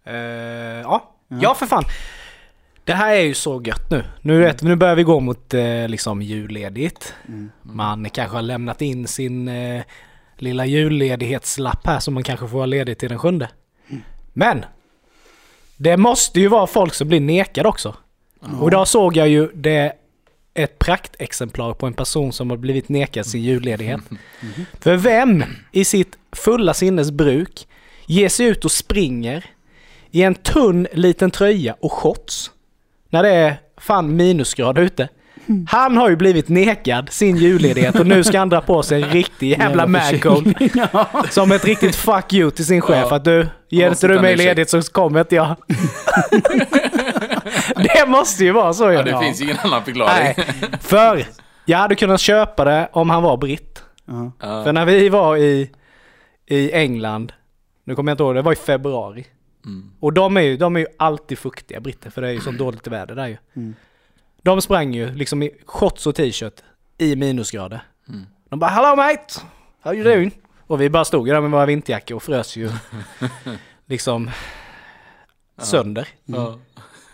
Eh, 0.04 0.14
ja. 0.14 1.14
Ja, 1.28 1.54
för 1.54 1.66
fan. 1.66 1.84
Det 2.84 2.92
här 2.92 3.14
är 3.14 3.22
ju 3.22 3.34
så 3.34 3.62
gött 3.62 3.90
nu. 3.90 4.04
Nu, 4.20 4.38
vet, 4.38 4.62
nu 4.62 4.76
börjar 4.76 4.94
vi 4.94 5.02
gå 5.02 5.20
mot 5.20 5.54
eh, 5.54 5.88
liksom 5.88 6.22
julledigt. 6.22 7.14
Man 7.62 8.10
kanske 8.10 8.36
har 8.36 8.42
lämnat 8.42 8.82
in 8.82 9.06
sin 9.06 9.48
eh, 9.48 9.82
lilla 10.36 10.66
julledighetslapp 10.66 11.86
här 11.86 11.98
som 12.00 12.14
man 12.14 12.22
kanske 12.22 12.48
får 12.48 12.56
vara 12.56 12.66
ledig 12.66 12.98
till 12.98 13.08
den 13.08 13.18
sjunde. 13.18 13.48
Men! 14.32 14.64
Det 15.76 15.96
måste 15.96 16.40
ju 16.40 16.48
vara 16.48 16.66
folk 16.66 16.94
som 16.94 17.08
blir 17.08 17.20
nekade 17.20 17.68
också. 17.68 17.96
Och 18.60 18.68
idag 18.68 18.88
såg 18.88 19.16
jag 19.16 19.28
ju 19.28 19.48
det 19.54 19.92
ett 20.54 20.78
praktexemplar 20.78 21.74
på 21.74 21.86
en 21.86 21.94
person 21.94 22.32
som 22.32 22.50
har 22.50 22.56
blivit 22.56 22.88
nekad 22.88 23.26
sin 23.26 23.42
julledighet. 23.42 24.00
För 24.80 24.96
vem 24.96 25.44
i 25.72 25.84
sitt 25.84 26.18
fulla 26.32 26.74
sinnes 26.74 27.10
bruk 27.10 27.68
ger 28.06 28.28
sig 28.28 28.46
ut 28.46 28.64
och 28.64 28.72
springer 28.72 29.44
i 30.10 30.22
en 30.22 30.34
tunn 30.34 30.86
liten 30.92 31.30
tröja 31.30 31.76
och 31.80 31.92
shorts 31.92 32.50
när 33.12 33.22
det 33.22 33.30
är 33.30 33.56
fan 33.80 34.16
minusgrad 34.16 34.78
ute. 34.78 35.08
Han 35.68 35.96
har 35.96 36.08
ju 36.10 36.16
blivit 36.16 36.48
nekad 36.48 37.08
sin 37.12 37.36
julledighet 37.36 37.94
och 38.00 38.06
nu 38.06 38.24
ska 38.24 38.38
han 38.38 38.48
dra 38.48 38.60
på 38.60 38.82
sig 38.82 39.02
en 39.02 39.08
riktig 39.08 39.50
jävla 39.50 39.86
mancoat. 39.86 40.44
Som 41.30 41.52
ett 41.52 41.64
riktigt 41.64 41.96
fuck 41.96 42.32
you 42.32 42.50
till 42.50 42.66
sin 42.66 42.80
chef 42.80 43.06
Ja. 43.10 43.16
att 43.16 43.24
du, 43.24 43.48
ger 43.68 43.88
inte 43.88 44.08
du 44.08 44.20
mig 44.20 44.36
ledigt 44.36 44.70
så 44.70 44.82
kommer 44.82 45.20
inte 45.20 45.34
jag. 45.34 45.56
det 47.76 48.08
måste 48.08 48.44
ju 48.44 48.52
vara 48.52 48.72
så 48.72 48.92
Ja, 48.92 49.02
det 49.02 49.10
ja. 49.10 49.20
finns 49.20 49.40
ingen 49.40 49.56
annan 49.62 49.84
förklaring. 49.84 50.14
Nej, 50.20 50.36
för 50.80 51.24
jag 51.64 51.78
hade 51.78 51.94
kunnat 51.94 52.20
köpa 52.20 52.64
det 52.64 52.88
om 52.92 53.10
han 53.10 53.22
var 53.22 53.36
britt. 53.36 53.82
För 54.40 54.72
när 54.72 54.84
vi 54.84 55.08
var 55.08 55.36
i, 55.36 55.70
i 56.46 56.72
England, 56.72 57.32
nu 57.84 57.94
kommer 57.94 58.10
jag 58.10 58.14
inte 58.14 58.22
ihåg, 58.22 58.34
det 58.34 58.42
var 58.42 58.52
i 58.52 58.56
februari. 58.56 59.26
Mm. 59.64 59.90
Och 60.00 60.12
de 60.12 60.36
är, 60.36 60.40
ju, 60.40 60.56
de 60.56 60.76
är 60.76 60.80
ju 60.80 60.86
alltid 60.96 61.38
fuktiga 61.38 61.80
britter 61.80 62.10
för 62.10 62.22
det 62.22 62.28
är 62.28 62.32
ju 62.32 62.40
så 62.40 62.50
dåligt 62.50 62.86
väder 62.86 63.14
där 63.14 63.26
ju. 63.26 63.36
Mm. 63.54 63.74
De 64.42 64.62
sprang 64.62 64.94
ju 64.94 65.14
liksom 65.14 65.42
i 65.42 65.50
shorts 65.66 66.06
och 66.06 66.14
t-shirt 66.14 66.62
i 66.98 67.16
minusgrader. 67.16 67.82
Mm. 68.08 68.26
De 68.48 68.58
bara 68.58 68.70
'Hello 68.70 68.96
mate! 68.96 69.34
How 69.80 69.94
you 69.94 70.04
doing?' 70.04 70.38
Och 70.66 70.80
vi 70.80 70.90
bara 70.90 71.04
stod 71.04 71.28
ju 71.28 71.34
där 71.34 71.40
med 71.40 71.50
våra 71.50 71.66
vinterjackor 71.66 72.16
och 72.16 72.22
frös 72.22 72.56
ju 72.56 72.70
liksom 73.86 74.30
sönder. 75.58 76.08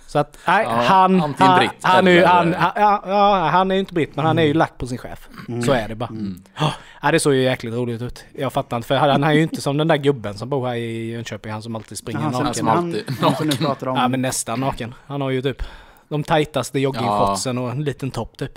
Ja. 0.09 0.13
Så 0.13 0.19
att, 0.19 0.39
nej, 0.47 0.65
Ja, 0.65 0.71
han, 0.71 1.21
han, 1.21 1.33
britt 1.59 1.71
han, 1.83 2.07
eller- 2.07 2.27
han, 2.27 2.55
han, 2.55 2.73
ja, 2.77 3.03
ja, 3.07 3.49
han 3.49 3.71
är 3.71 3.75
ju 3.75 3.81
inte 3.81 3.95
britt 3.95 4.17
men 4.17 4.25
han 4.25 4.39
är 4.39 4.43
ju 4.43 4.55
lack 4.55 4.79
på 4.79 4.87
sin 4.87 4.99
chef. 4.99 5.29
Så 5.65 5.73
är 5.73 5.89
det 5.89 5.95
bara. 5.95 6.09
Mm. 6.09 6.43
Ja, 6.59 6.73
ja, 7.03 7.13
det 7.13 7.21
såg 7.21 7.35
ju 7.35 7.43
jäkligt 7.43 7.75
roligt 7.75 8.03
ut. 8.03 8.25
Jag 8.33 8.53
fattar 8.53 8.77
inte, 8.77 8.87
för 8.89 8.97
han 8.97 9.25
är 9.25 9.33
ju 9.33 9.43
inte 9.43 9.61
som 9.61 9.77
den 9.77 9.89
där 9.89 9.97
gubben 9.97 10.39
som 10.39 10.49
bor 10.49 10.67
här 10.67 10.75
i 10.75 11.11
Jönköping, 11.11 11.53
han 11.53 11.63
som 11.63 11.77
alltid 11.77 11.99
springer 11.99 12.21
Han, 12.21 12.33
naken. 12.33 12.55
som, 12.55 12.67
han, 12.69 12.79
alltid 12.87 13.05
han 13.21 13.35
som 13.37 13.47
nu 13.47 13.53
pratar 13.57 13.87
om... 13.89 13.97
Ja 13.97 14.09
men 14.09 14.23
nästan 14.23 14.61
naken. 14.61 14.95
Han 15.07 15.21
har 15.21 15.31
ju 15.31 15.43
typ 15.43 15.63
de 16.09 16.25
tajtaste 16.25 16.79
joggingshortsen 16.79 17.59
och 17.59 17.71
en 17.71 17.85
liten 17.85 18.11
topp 18.11 18.37
typ. 18.37 18.53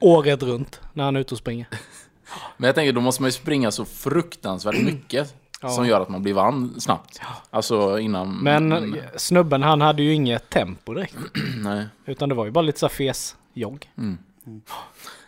Året 0.00 0.42
runt 0.42 0.80
när 0.92 1.04
han 1.04 1.16
är 1.16 1.20
ute 1.20 1.34
och 1.34 1.38
springer. 1.38 1.66
Men 2.56 2.66
jag 2.66 2.74
tänker, 2.74 2.92
då 2.92 3.00
måste 3.00 3.22
man 3.22 3.28
ju 3.28 3.32
springa 3.32 3.70
så 3.70 3.84
fruktansvärt 3.84 4.80
mycket. 4.82 5.34
Ja. 5.62 5.68
Som 5.68 5.86
gör 5.86 6.00
att 6.00 6.08
man 6.08 6.22
blir 6.22 6.34
vann 6.34 6.80
snabbt. 6.80 7.20
Alltså 7.50 7.98
innan... 7.98 8.36
Men 8.38 8.72
Mm, 8.72 9.00
snubben 9.16 9.62
han 9.62 9.80
hade 9.80 10.02
ju 10.02 10.12
inget 10.14 10.50
tempo 10.50 10.94
direkt. 10.94 11.16
nej. 11.64 11.86
Utan 12.06 12.28
det 12.28 12.34
var 12.34 12.44
ju 12.44 12.50
bara 12.50 12.62
lite 12.62 12.78
så 12.78 12.86
här 12.86 12.94
fes 12.94 13.36
jogg. 13.52 13.90
Mm. 13.98 14.18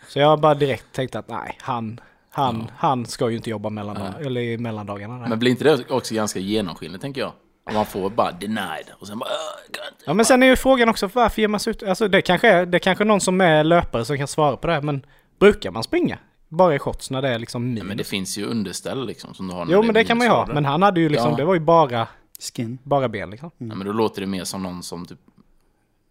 Så 0.07 0.19
jag 0.19 0.39
bara 0.39 0.53
direkt 0.55 0.85
tänkte 0.91 1.19
att 1.19 1.29
nej, 1.29 1.57
han, 1.61 1.99
han, 2.29 2.71
han 2.77 3.05
ska 3.05 3.29
ju 3.29 3.35
inte 3.37 3.49
jobba 3.49 3.69
mellan, 3.69 3.97
eller 3.97 4.41
i 4.41 4.57
mellandagarna. 4.57 5.19
där. 5.19 5.27
Men 5.27 5.39
blir 5.39 5.51
inte 5.51 5.63
det 5.63 5.89
också 5.89 6.15
ganska 6.15 6.39
genomskinligt, 6.39 7.01
tänker 7.01 7.21
jag? 7.21 7.31
Man 7.73 7.85
får 7.85 8.09
bara 8.09 8.31
denied 8.31 8.89
och 8.99 9.07
sen 9.07 9.19
bara... 9.19 9.29
"Åh, 9.29 9.73
God. 9.73 10.03
Ja 10.05 10.13
men 10.13 10.25
sen 10.25 10.43
är 10.43 10.47
ju 10.47 10.55
frågan 10.55 10.89
också 10.89 11.09
varför 11.13 11.41
ger 11.41 11.47
man 11.47 11.59
sig 11.59 11.71
ut? 11.71 11.83
Alltså 11.83 12.07
det 12.07 12.21
kanske 12.21 12.49
är, 12.49 12.65
det 12.65 12.79
kanske 12.79 13.03
är 13.03 13.05
någon 13.05 13.21
som 13.21 13.41
är 13.41 13.63
löpare 13.63 14.05
som 14.05 14.17
kan 14.17 14.27
svara 14.27 14.57
på 14.57 14.67
det 14.67 14.81
men 14.81 15.05
brukar 15.39 15.71
man 15.71 15.83
springa? 15.83 16.17
Bara 16.49 16.75
i 16.75 16.79
shorts 16.79 17.09
när 17.11 17.21
det 17.21 17.29
är 17.29 17.39
liksom 17.39 17.63
minus? 17.65 17.79
Ja, 17.79 17.83
men 17.87 17.97
det 17.97 18.03
finns 18.03 18.37
ju 18.37 18.45
underställ 18.45 19.07
liksom 19.07 19.33
som 19.33 19.47
du 19.47 19.53
har 19.53 19.65
jo 19.69 19.81
men 19.83 19.93
det 19.93 20.03
kan 20.03 20.17
man 20.17 20.27
ju 20.27 20.31
ha, 20.33 20.45
men 20.45 20.65
han 20.65 20.81
hade 20.81 20.99
ju 20.99 21.09
liksom, 21.09 21.31
Ja. 21.31 21.37
det 21.37 21.45
var 21.45 21.53
ju 21.53 21.59
bara, 21.59 22.07
Skin. 22.39 22.77
bara 22.83 23.09
ben 23.09 23.29
liksom. 23.29 23.51
Ja, 23.57 23.75
men 23.75 23.87
då 23.87 23.93
låter 23.93 24.21
det 24.21 24.27
mer 24.27 24.43
som 24.43 24.63
någon 24.63 24.83
som 24.83 25.05
typ 25.05 25.19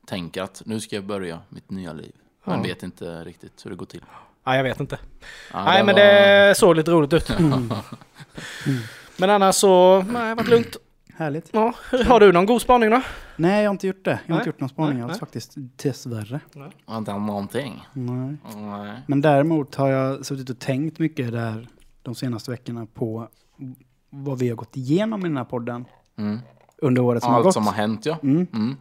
tänker 0.06 0.42
att 0.42 0.62
nu 0.66 0.80
ska 0.80 0.96
jag 0.96 1.04
börja 1.04 1.38
mitt 1.48 1.70
nya 1.70 1.92
liv. 1.92 2.12
Men 2.44 2.56
Ja. 2.56 2.62
vet 2.62 2.82
inte 2.82 3.24
riktigt 3.24 3.66
hur 3.66 3.70
det 3.70 3.76
går 3.76 3.86
till. 3.86 4.02
Ja 4.44 4.56
jag 4.56 4.62
vet 4.62 4.80
inte. 4.80 4.98
Ja, 5.52 5.64
nej 5.64 5.84
men 5.84 5.94
var- 5.94 6.02
det 6.02 6.54
såg 6.56 6.76
lite 6.76 6.90
roligt 6.90 7.12
ut. 7.12 7.28
Men 9.16 9.30
annars 9.30 9.54
så, 9.54 9.96
nej 10.02 10.12
det 10.12 10.18
har 10.28 10.34
varit 10.36 10.48
lugnt. 10.48 10.76
Härligt. 11.16 11.50
Ja, 11.52 11.74
har 12.06 12.20
du 12.20 12.32
någon 12.32 12.46
god 12.46 12.62
spaning 12.62 12.90
då? 12.90 13.02
Nej, 13.36 13.62
jag 13.62 13.70
har 13.70 13.74
inte 13.74 13.86
gjort 13.86 14.04
det. 14.04 14.10
Jag 14.10 14.16
har 14.16 14.22
Nej. 14.26 14.36
inte 14.38 14.48
gjort 14.48 14.60
någon 14.60 14.68
spaning 14.68 14.94
Nej, 14.94 15.02
alls 15.02 15.10
nej. 15.12 15.20
faktiskt. 15.20 15.52
Dessvärre. 15.56 16.40
Har 16.84 16.98
inte 16.98 17.10
han 17.10 17.26
någonting? 17.26 17.82
Nej. 17.92 18.36
Nej. 18.56 19.02
Men 19.06 19.20
däremot 19.20 19.74
har 19.74 19.88
jag 19.88 20.26
suttit 20.26 20.50
och 20.50 20.58
tänkt 20.58 20.98
mycket 20.98 21.32
där 21.32 21.68
de 22.02 22.14
senaste 22.14 22.50
veckorna 22.50 22.86
på 22.94 23.28
vad 24.10 24.38
vi 24.38 24.48
har 24.48 24.56
gått 24.56 24.76
igenom 24.76 25.20
i 25.20 25.28
den 25.28 25.36
här 25.36 25.44
podden 25.44 25.84
Mm. 26.18 26.38
under 26.78 27.02
året 27.02 27.22
som 27.22 27.30
har 27.32 27.36
Allt 27.38 27.44
gått. 27.44 27.54
som 27.54 27.66
har 27.66 27.72
hänt 27.74 28.06
ja. 28.06 28.18
Mm. 28.22 28.46
Mm. 28.52 28.76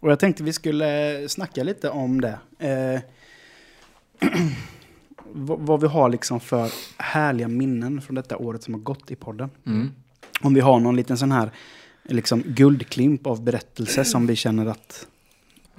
Och 0.00 0.10
jag 0.10 0.18
tänkte 0.18 0.42
vi 0.42 0.52
skulle 0.52 1.28
snacka 1.28 1.62
lite 1.62 1.90
om 1.90 2.20
det. 2.20 2.38
Eh, 2.58 3.00
vad, 5.24 5.58
vad 5.58 5.80
vi 5.80 5.86
har 5.86 6.08
liksom 6.08 6.40
för 6.40 6.70
härliga 6.98 7.48
minnen 7.48 8.00
från 8.00 8.14
detta 8.14 8.36
året 8.36 8.62
som 8.62 8.74
har 8.74 8.80
gått 8.80 9.10
i 9.10 9.16
podden. 9.16 9.50
Mm. 9.66 9.90
Om 10.42 10.54
vi 10.54 10.60
har 10.60 10.80
någon 10.80 10.96
liten 10.96 11.18
sån 11.18 11.32
här 11.32 11.50
liksom 12.04 12.42
guldklimp 12.46 13.26
av 13.26 13.42
berättelse 13.44 14.04
som 14.04 14.26
vi 14.26 14.36
känner 14.36 14.66
att, 14.66 15.06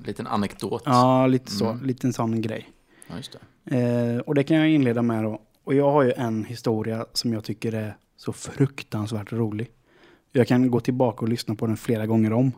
Liten 0.05 0.27
anekdot. 0.27 0.82
ja 0.86 1.27
lite 1.27 1.51
så, 1.51 1.70
Mm. 1.70 1.86
liten 1.86 2.13
sån 2.13 2.41
grej. 2.41 2.70
Ja, 3.08 3.17
just 3.17 3.38
det. 3.63 3.77
Eh, 3.77 4.20
och 4.20 4.36
det 4.36 4.43
kan 4.43 4.58
jag 4.58 4.70
inleda 4.70 5.01
med 5.01 5.24
då. 5.24 5.41
Och 5.63 5.74
jag 5.74 5.91
har 5.91 6.03
ju 6.03 6.12
en 6.12 6.46
historia 6.46 7.05
som 7.13 7.34
jag 7.34 7.43
tycker 7.43 7.74
är 7.74 7.96
så 8.17 8.34
fruktansvärt 8.34 9.32
rolig. 9.34 9.70
Jag 10.32 10.48
kan 10.48 10.72
gå 10.72 10.79
tillbaka 10.79 11.22
och 11.22 11.29
lyssna 11.29 11.55
på 11.55 11.67
den 11.67 11.77
flera 11.77 12.05
gånger 12.05 12.34
om. 12.34 12.51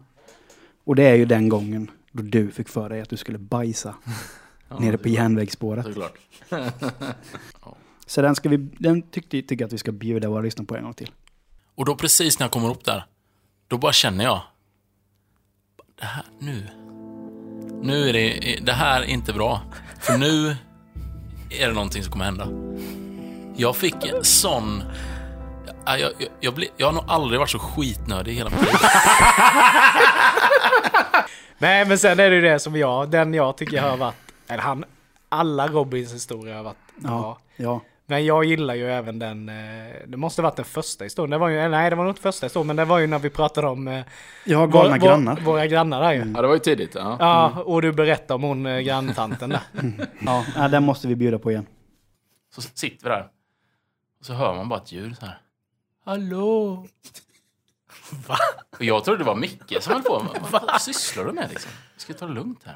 Och 0.84 0.96
det 0.96 1.04
är 1.04 1.16
ju 1.16 1.26
den 1.26 1.50
gången 1.50 1.92
då 2.12 2.24
du 2.24 2.52
fick 2.52 2.70
för 2.70 2.90
dig 2.90 3.02
att 3.02 3.10
du 3.10 3.18
skulle 3.18 3.38
bajsa 3.38 3.96
Ja, 4.70 4.80
nere 4.80 4.98
på 4.98 5.10
järnvägsspåret. 5.10 5.86
Såklart. 5.86 6.18
Så 8.06 8.22
den, 8.22 8.36
ska 8.36 8.50
vi, 8.50 8.58
den 8.58 9.02
tyckte, 9.02 9.30
tycker 9.42 9.56
jag 9.56 9.68
att 9.68 9.74
vi 9.74 9.78
ska 9.78 9.92
bjuda 9.92 10.30
våra 10.30 10.42
lyssnare 10.42 10.66
på 10.68 10.76
en 10.76 10.84
gång 10.84 10.94
till. 10.94 11.12
Och 11.76 11.86
då 11.86 11.96
precis 11.96 12.40
när 12.40 12.44
jag 12.44 12.52
kommer 12.52 12.70
upp 12.70 12.86
där, 12.86 13.06
då 13.68 13.78
bara 13.78 13.94
känner 13.94 14.24
jag. 14.24 14.42
Det 16.00 16.06
här, 16.06 16.24
nu. 16.40 16.68
Nu 17.82 18.10
är 18.10 18.14
det, 18.14 18.60
det 18.62 18.74
här 18.74 19.02
är 19.02 19.06
inte 19.06 19.34
bra. 19.34 19.62
För 20.00 20.18
nu 20.18 20.56
är 21.50 21.68
det 21.68 21.74
någonting 21.74 22.04
som 22.04 22.12
kommer 22.12 22.26
hända. 22.26 22.48
Jag 23.58 23.76
fick 23.76 24.06
en 24.06 24.24
sån... 24.24 24.84
Jag, 25.86 26.00
jag, 26.00 26.12
jag, 26.20 26.30
jag, 26.40 26.54
blir, 26.54 26.70
jag 26.78 26.88
har 26.88 26.94
nog 26.94 27.04
aldrig 27.08 27.40
varit 27.40 27.50
så 27.50 27.60
skitnödig 27.60 28.32
i 28.32 28.36
hela 28.36 28.50
mitt 28.50 28.62
liv. 28.62 28.74
Nej 31.58 31.86
men 31.86 32.00
sen 32.00 32.20
är 32.20 32.30
det 32.30 32.36
ju 32.36 32.42
det 32.42 32.60
som 32.60 32.76
jag, 32.76 33.10
den 33.10 33.34
jag 33.34 33.58
tycker 33.58 33.82
har 33.82 33.98
varit, 33.98 34.16
eller 34.48 34.64
han, 34.64 34.86
alla 35.30 35.68
Robins 35.68 36.14
historier 36.14 36.56
har 36.56 36.64
varit 36.64 36.78
bra. 36.96 37.40
Ja, 37.56 37.64
ja. 37.64 37.82
Men 38.08 38.26
jag 38.26 38.46
gillar 38.46 38.76
ju 38.76 38.92
även 38.92 39.20
den, 39.20 39.50
eh, 39.50 39.56
det 40.08 40.18
måste 40.18 40.42
varit 40.42 40.56
den 40.56 40.66
första 40.66 41.04
historien. 41.04 41.30
Det 41.32 41.38
var 41.38 41.50
ju, 41.50 41.68
nej 41.68 41.90
det 41.90 41.96
var 41.96 42.04
nog 42.04 42.12
inte 42.12 42.22
första 42.22 42.46
historien, 42.46 42.68
men 42.68 42.76
det 42.76 42.86
var 42.86 43.00
ju 43.00 43.08
när 43.08 43.20
vi 43.20 43.30
pratade 43.30 43.68
om 43.68 43.88
eh, 43.88 44.06
Jag 44.46 44.58
har 44.60 44.68
galna 44.68 44.98
vår- 44.98 45.08
grannar. 45.08 45.36
Vår, 45.36 45.52
våra 45.52 45.68
grannar 45.68 46.02
där 46.02 46.12
ju. 46.14 46.20
Ja, 46.36 46.42
det 46.42 46.48
var 46.48 46.54
ju 46.54 46.60
tidigt. 46.60 46.96
Ja. 46.96 47.18
Ja, 47.20 47.62
och 47.64 47.82
du 47.82 47.92
berättade 47.92 48.34
om 48.34 48.44
hon 48.44 48.66
eh, 48.66 48.80
granntanten 48.80 49.50
där. 49.50 49.60
Ja, 50.26 50.46
ja, 50.56 50.68
den 50.68 50.84
måste 50.84 51.08
vi 51.08 51.16
bjuda 51.16 51.40
på 51.40 51.52
igen. 51.52 51.66
Så 52.56 52.62
sitter 52.62 53.04
vi 53.04 53.10
där. 53.10 53.28
Och 54.20 54.26
så 54.26 54.34
hör 54.34 54.56
man 54.56 54.70
bara 54.70 54.80
ett 54.80 54.92
ljud 54.92 55.18
så 55.18 55.26
här. 55.26 55.38
Hallå? 56.06 56.86
Va? 58.28 58.36
Och 58.78 58.84
jag 58.86 59.04
trodde 59.04 59.18
det 59.20 59.24
var 59.26 59.36
Micke 59.36 59.78
som 59.82 59.94
höll 59.94 60.02
på. 60.04 60.26
Vad 60.52 60.82
sysslar 60.82 61.26
du 61.26 61.32
med 61.32 61.50
liksom? 61.50 61.72
Vi 61.96 62.02
ska 62.02 62.14
ta 62.14 62.26
det 62.28 62.34
lugnt 62.34 62.60
här. 62.66 62.76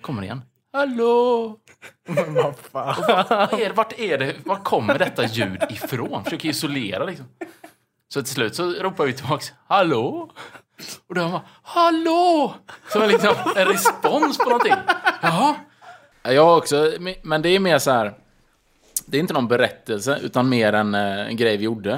Kommer 0.00 0.22
igen. 0.22 0.42
Hallå? 0.76 1.58
Vad 2.28 2.56
fan? 2.56 2.94
Vad 3.28 3.60
är, 3.60 3.72
vart 3.72 3.98
är 3.98 4.18
det? 4.18 4.34
Var 4.44 4.56
kommer 4.56 4.98
detta 4.98 5.24
ljud 5.24 5.62
ifrån? 5.70 6.24
Försöker 6.24 6.48
isolera 6.48 7.04
liksom. 7.04 7.26
Så 8.08 8.22
till 8.22 8.32
slut 8.32 8.54
så 8.54 8.70
ropar 8.70 9.06
vi 9.06 9.12
tillbaks. 9.12 9.52
Hallå? 9.66 10.30
Och 11.06 11.14
då 11.14 11.20
hör 11.20 11.28
man. 11.28 11.40
Hallå? 11.62 12.54
Som 12.92 13.02
en, 13.02 13.08
liksom, 13.08 13.34
en 13.56 13.66
respons 13.66 14.38
på 14.38 14.44
någonting. 14.44 14.72
Jaha. 15.22 15.54
Jag 16.22 16.58
också, 16.58 16.92
men 17.22 17.42
det 17.42 17.48
är 17.48 17.60
mer 17.60 17.78
så 17.78 17.90
här. 17.90 18.14
Det 19.06 19.16
är 19.16 19.20
inte 19.20 19.34
någon 19.34 19.48
berättelse, 19.48 20.18
utan 20.22 20.48
mer 20.48 20.72
en, 20.72 20.94
eh, 20.94 21.26
en 21.26 21.36
grej 21.36 21.56
vi 21.56 21.64
gjorde. 21.64 21.92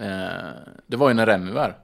Eh, 0.00 0.50
Det 0.86 0.96
var 0.96 1.08
ju 1.08 1.14
när 1.14 1.26
Remy 1.26 1.52
var 1.52 1.60
här. 1.62 1.76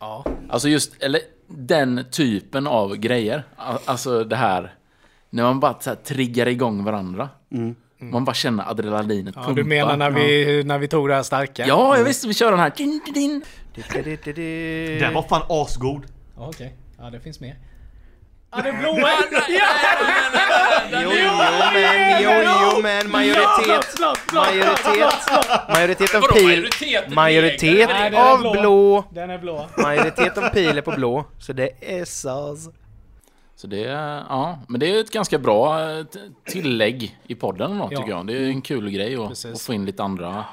Ja. 0.00 0.24
Alltså 0.50 0.68
just, 0.68 1.02
eller 1.02 1.20
den 1.56 2.04
typen 2.10 2.66
av 2.66 2.96
grejer. 2.96 3.44
Al- 3.56 3.78
Alltså 3.84 4.24
det 4.24 4.36
här, 4.36 4.74
när 5.30 5.42
man 5.42 5.60
bara 5.60 5.80
så 5.80 5.90
här 5.90 5.96
triggar 5.96 6.48
igång 6.48 6.84
varandra. 6.84 7.28
Man 7.98 8.24
bara 8.24 8.34
känner 8.34 8.70
adrenalinet 8.70 9.34
Ja, 9.36 9.42
pumpa. 9.42 9.62
du 9.62 9.64
menar 9.68 9.96
när 9.96 10.10
vi, 10.10 10.62
när 10.64 10.78
vi 10.78 10.88
tog 10.88 11.08
det 11.08 11.14
här 11.14 11.22
starka? 11.22 11.66
Ja, 11.66 11.96
jag 11.96 12.04
visste 12.04 12.28
vi 12.28 12.34
kör 12.34 12.50
den 12.50 12.60
här. 12.60 12.72
Din, 12.76 13.00
din, 13.04 13.14
din. 13.14 13.42
Den 15.00 15.14
var 15.14 15.22
fan 15.22 15.42
asgod. 15.48 16.02
Ja, 16.36 16.48
Okej, 16.48 16.74
ja 16.98 17.10
det 17.10 17.20
finns 17.20 17.40
mer. 17.40 17.56
Ja, 18.54 18.62
det 18.62 18.72
blåa! 18.72 19.10
Jo, 21.02 21.10
jo, 21.24 21.32
men, 21.72 22.22
jo, 22.22 22.30
jo, 22.62 22.82
men 22.82 23.10
majoritet, 23.10 24.00
majoritet, 24.32 25.14
majoritet 25.68 26.14
av 26.14 26.20
pil, 26.20 26.68
majoritet? 27.14 27.90
är 27.90 28.32
av 28.32 28.40
blå. 28.40 29.04
Den 29.10 29.30
är 29.30 29.38
blå. 29.38 29.68
majoritet 29.82 30.38
av 30.38 30.48
pil 30.48 30.78
är 30.78 30.82
på 30.82 30.90
blå, 30.90 31.24
så 31.38 31.52
det 31.52 31.70
är 31.80 32.04
SAS. 32.04 32.68
Så 33.56 33.66
det 33.66 33.84
är, 33.84 34.24
ja, 34.28 34.58
men 34.68 34.80
det 34.80 34.96
är 34.96 35.00
ett 35.00 35.10
ganska 35.10 35.38
bra 35.38 35.90
eh, 35.90 36.04
tillägg 36.44 37.18
i 37.26 37.34
podden 37.34 37.78
då, 37.78 37.88
tycker 37.88 38.08
jag. 38.08 38.26
Det 38.26 38.32
är 38.36 38.46
en 38.46 38.62
kul 38.62 38.90
grej 38.90 39.16
att, 39.16 39.44
att 39.44 39.60
få 39.60 39.74
in 39.74 39.84
lite 39.84 40.02
andra 40.02 40.44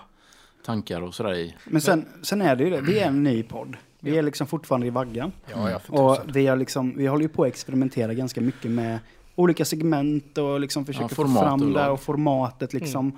tankar 0.65 1.01
och 1.01 1.13
sådär 1.15 1.33
i. 1.33 1.55
Men 1.63 1.81
sen, 1.81 2.05
sen 2.23 2.41
är 2.41 2.55
det 2.55 2.63
ju 2.63 2.69
det, 2.69 2.81
vi 2.81 2.99
är 2.99 3.07
en 3.07 3.23
ny 3.23 3.43
podd. 3.43 3.77
Vi 3.99 4.17
är 4.17 4.21
liksom 4.21 4.47
fortfarande 4.47 4.87
i 4.87 4.89
vaggan. 4.89 5.31
Ja, 5.51 5.81
Och 5.87 6.17
vi, 6.35 6.47
har 6.47 6.55
liksom, 6.55 6.93
vi 6.97 7.07
håller 7.07 7.23
ju 7.23 7.29
på 7.29 7.43
att 7.43 7.49
experimentera 7.49 8.13
ganska 8.13 8.41
mycket 8.41 8.71
med 8.71 8.99
olika 9.35 9.65
segment 9.65 10.37
och 10.37 10.59
liksom 10.59 10.85
försöker 10.85 11.07
få 11.07 11.15
format 11.15 11.43
fram 11.43 11.73
det 11.73 11.89
och 11.89 12.01
formatet 12.01 12.73
liksom. 12.73 13.17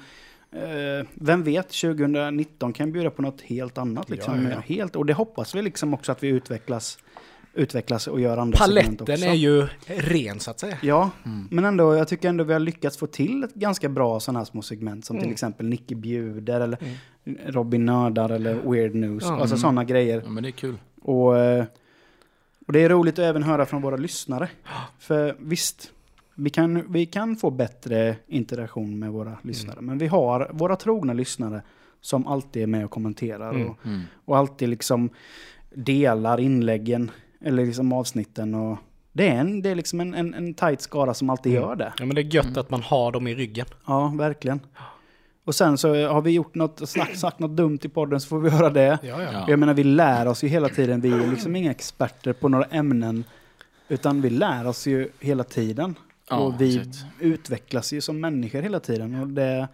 Eh, 0.56 1.08
vem 1.14 1.44
vet, 1.44 1.70
2019 1.70 2.74
kan 2.74 2.92
bjuda 2.92 3.10
på 3.10 3.22
något 3.22 3.42
helt 3.42 3.78
annat. 3.78 4.10
Liksom, 4.10 4.44
Ja, 4.44 4.50
ja. 4.50 4.60
Helt, 4.76 4.96
och 4.96 5.06
det 5.06 5.14
hoppas 5.14 5.56
vi 5.56 5.62
liksom 5.62 5.94
också 5.94 6.12
att 6.12 6.24
vi 6.24 6.28
utvecklas, 6.28 6.98
utvecklas 7.54 8.08
och 8.08 8.22
gör 8.22 8.38
andra 8.38 8.58
segment 8.58 8.98
Paletten 9.00 9.14
också. 9.16 9.26
är 9.26 9.34
ju 9.34 9.68
ren 9.86 10.40
så 10.40 10.52
att 10.52 10.60
säga. 10.60 10.78
Ja, 10.82 11.10
men 11.50 11.66
ändå, 11.66 11.96
jag 11.96 12.08
tycker 12.08 12.30
ändå 12.30 12.44
vi 12.44 12.54
har 12.54 12.60
lyckats 12.60 12.98
få 12.98 13.08
till 13.08 13.44
ett 13.44 13.54
ganska 13.54 13.90
bra 13.90 14.20
sådana 14.20 14.40
här 14.40 14.46
små 14.46 14.62
segment 14.62 15.06
som 15.06 15.20
till 15.20 15.32
exempel 15.32 15.66
Nicky 15.66 15.96
bjuder 15.96 16.62
eller 16.62 16.78
Robin 16.78 16.98
nördar 17.24 18.30
eller 18.30 18.56
Weird 18.56 18.96
News. 18.96 19.24
Ja. 19.24 19.42
Alltså 19.42 19.58
sådana 19.58 19.84
grejer. 19.84 20.22
Ja, 20.26 20.30
men 20.30 20.44
det 20.44 20.50
är 20.50 20.52
kul. 20.52 20.78
Och, 21.02 21.38
eh, 21.38 21.66
och 22.68 22.74
det 22.74 22.84
är 22.84 22.90
roligt 22.90 23.14
att 23.14 23.26
även 23.26 23.44
höra 23.44 23.66
från 23.66 23.82
våra 23.82 23.96
lyssnare. 23.96 24.50
För 25.00 25.36
visst, 25.40 25.92
vi 26.36 26.50
kan, 26.50 26.92
vi 26.92 27.06
kan 27.06 27.36
få 27.36 27.50
bättre 27.50 28.16
interaktion 28.28 29.00
med 29.00 29.12
våra 29.12 29.38
lyssnare. 29.42 29.82
Men 29.82 29.98
vi 29.98 30.08
har 30.08 30.52
våra 30.54 30.76
trogna 30.76 31.14
lyssnare 31.14 31.62
som 32.02 32.28
alltid 32.28 32.64
är 32.64 32.68
med 32.68 32.86
och 32.86 32.92
kommenterar. 32.92 33.54
Mm. 33.54 33.68
Och, 33.68 33.78
och 34.26 34.38
alltid 34.38 34.70
liksom 34.70 35.10
delar 35.74 36.40
inläggen 36.40 37.12
eller 37.42 37.66
liksom 37.66 37.94
avsnitten. 37.94 38.56
Och 38.56 38.78
det 39.12 39.28
är, 39.28 39.36
en, 39.36 39.62
det 39.62 39.70
är 39.70 39.76
liksom 39.76 40.00
en, 40.00 40.14
en, 40.14 40.34
en 40.34 40.54
tajt 40.54 40.82
skara 40.82 41.14
som 41.14 41.30
alltid 41.30 41.54
gör 41.54 41.76
det. 41.76 41.94
Ja, 41.98 42.06
men 42.06 42.16
det 42.16 42.22
är 42.22 42.36
gött 42.36 42.58
att 42.58 42.70
man 42.70 42.82
har 42.82 43.12
dem 43.12 43.28
i 43.28 43.36
ryggen. 43.36 43.66
Ja, 43.86 44.14
verkligen. 44.18 44.60
Och 45.52 45.56
sen 45.56 45.78
så 45.78 46.06
har 46.08 46.22
vi 46.22 46.32
gjort 46.32 46.56
något, 46.56 46.90
sagt, 46.90 47.20
sagt 47.20 47.40
något 47.40 47.52
dumt 47.58 47.80
i 47.82 47.90
podden 47.90 48.22
så 48.22 48.28
får 48.28 48.40
vi 48.40 48.50
höra 48.50 48.70
det. 48.70 49.00
Ja, 49.04 49.22
ja. 49.24 49.30
Ja. 49.34 49.46
Jag 49.48 49.60
menar, 49.60 49.74
vi 49.74 49.84
lär 49.84 50.26
oss 50.28 50.44
ju 50.44 50.48
hela 50.48 50.70
tiden. 50.70 51.02
Vi 51.02 51.12
är 51.12 51.28
liksom 51.32 51.56
inga 51.56 51.72
experter 51.72 52.34
på 52.34 52.50
några 52.50 52.66
ämnen. 52.66 53.24
Utan 53.90 54.22
vi 54.22 54.30
lär 54.30 54.68
oss 54.68 54.88
ju 54.88 55.10
hela 55.20 55.44
tiden. 55.44 55.96
Ja, 56.30 56.38
och 56.38 56.62
vi 56.62 56.78
exakt. 56.78 57.06
utvecklas 57.20 57.94
ju 57.94 58.02
som 58.02 58.20
människor 58.20 58.62
hela 58.62 58.80
tiden. 58.80 59.16
Och 59.22 59.28
det, 59.28 59.68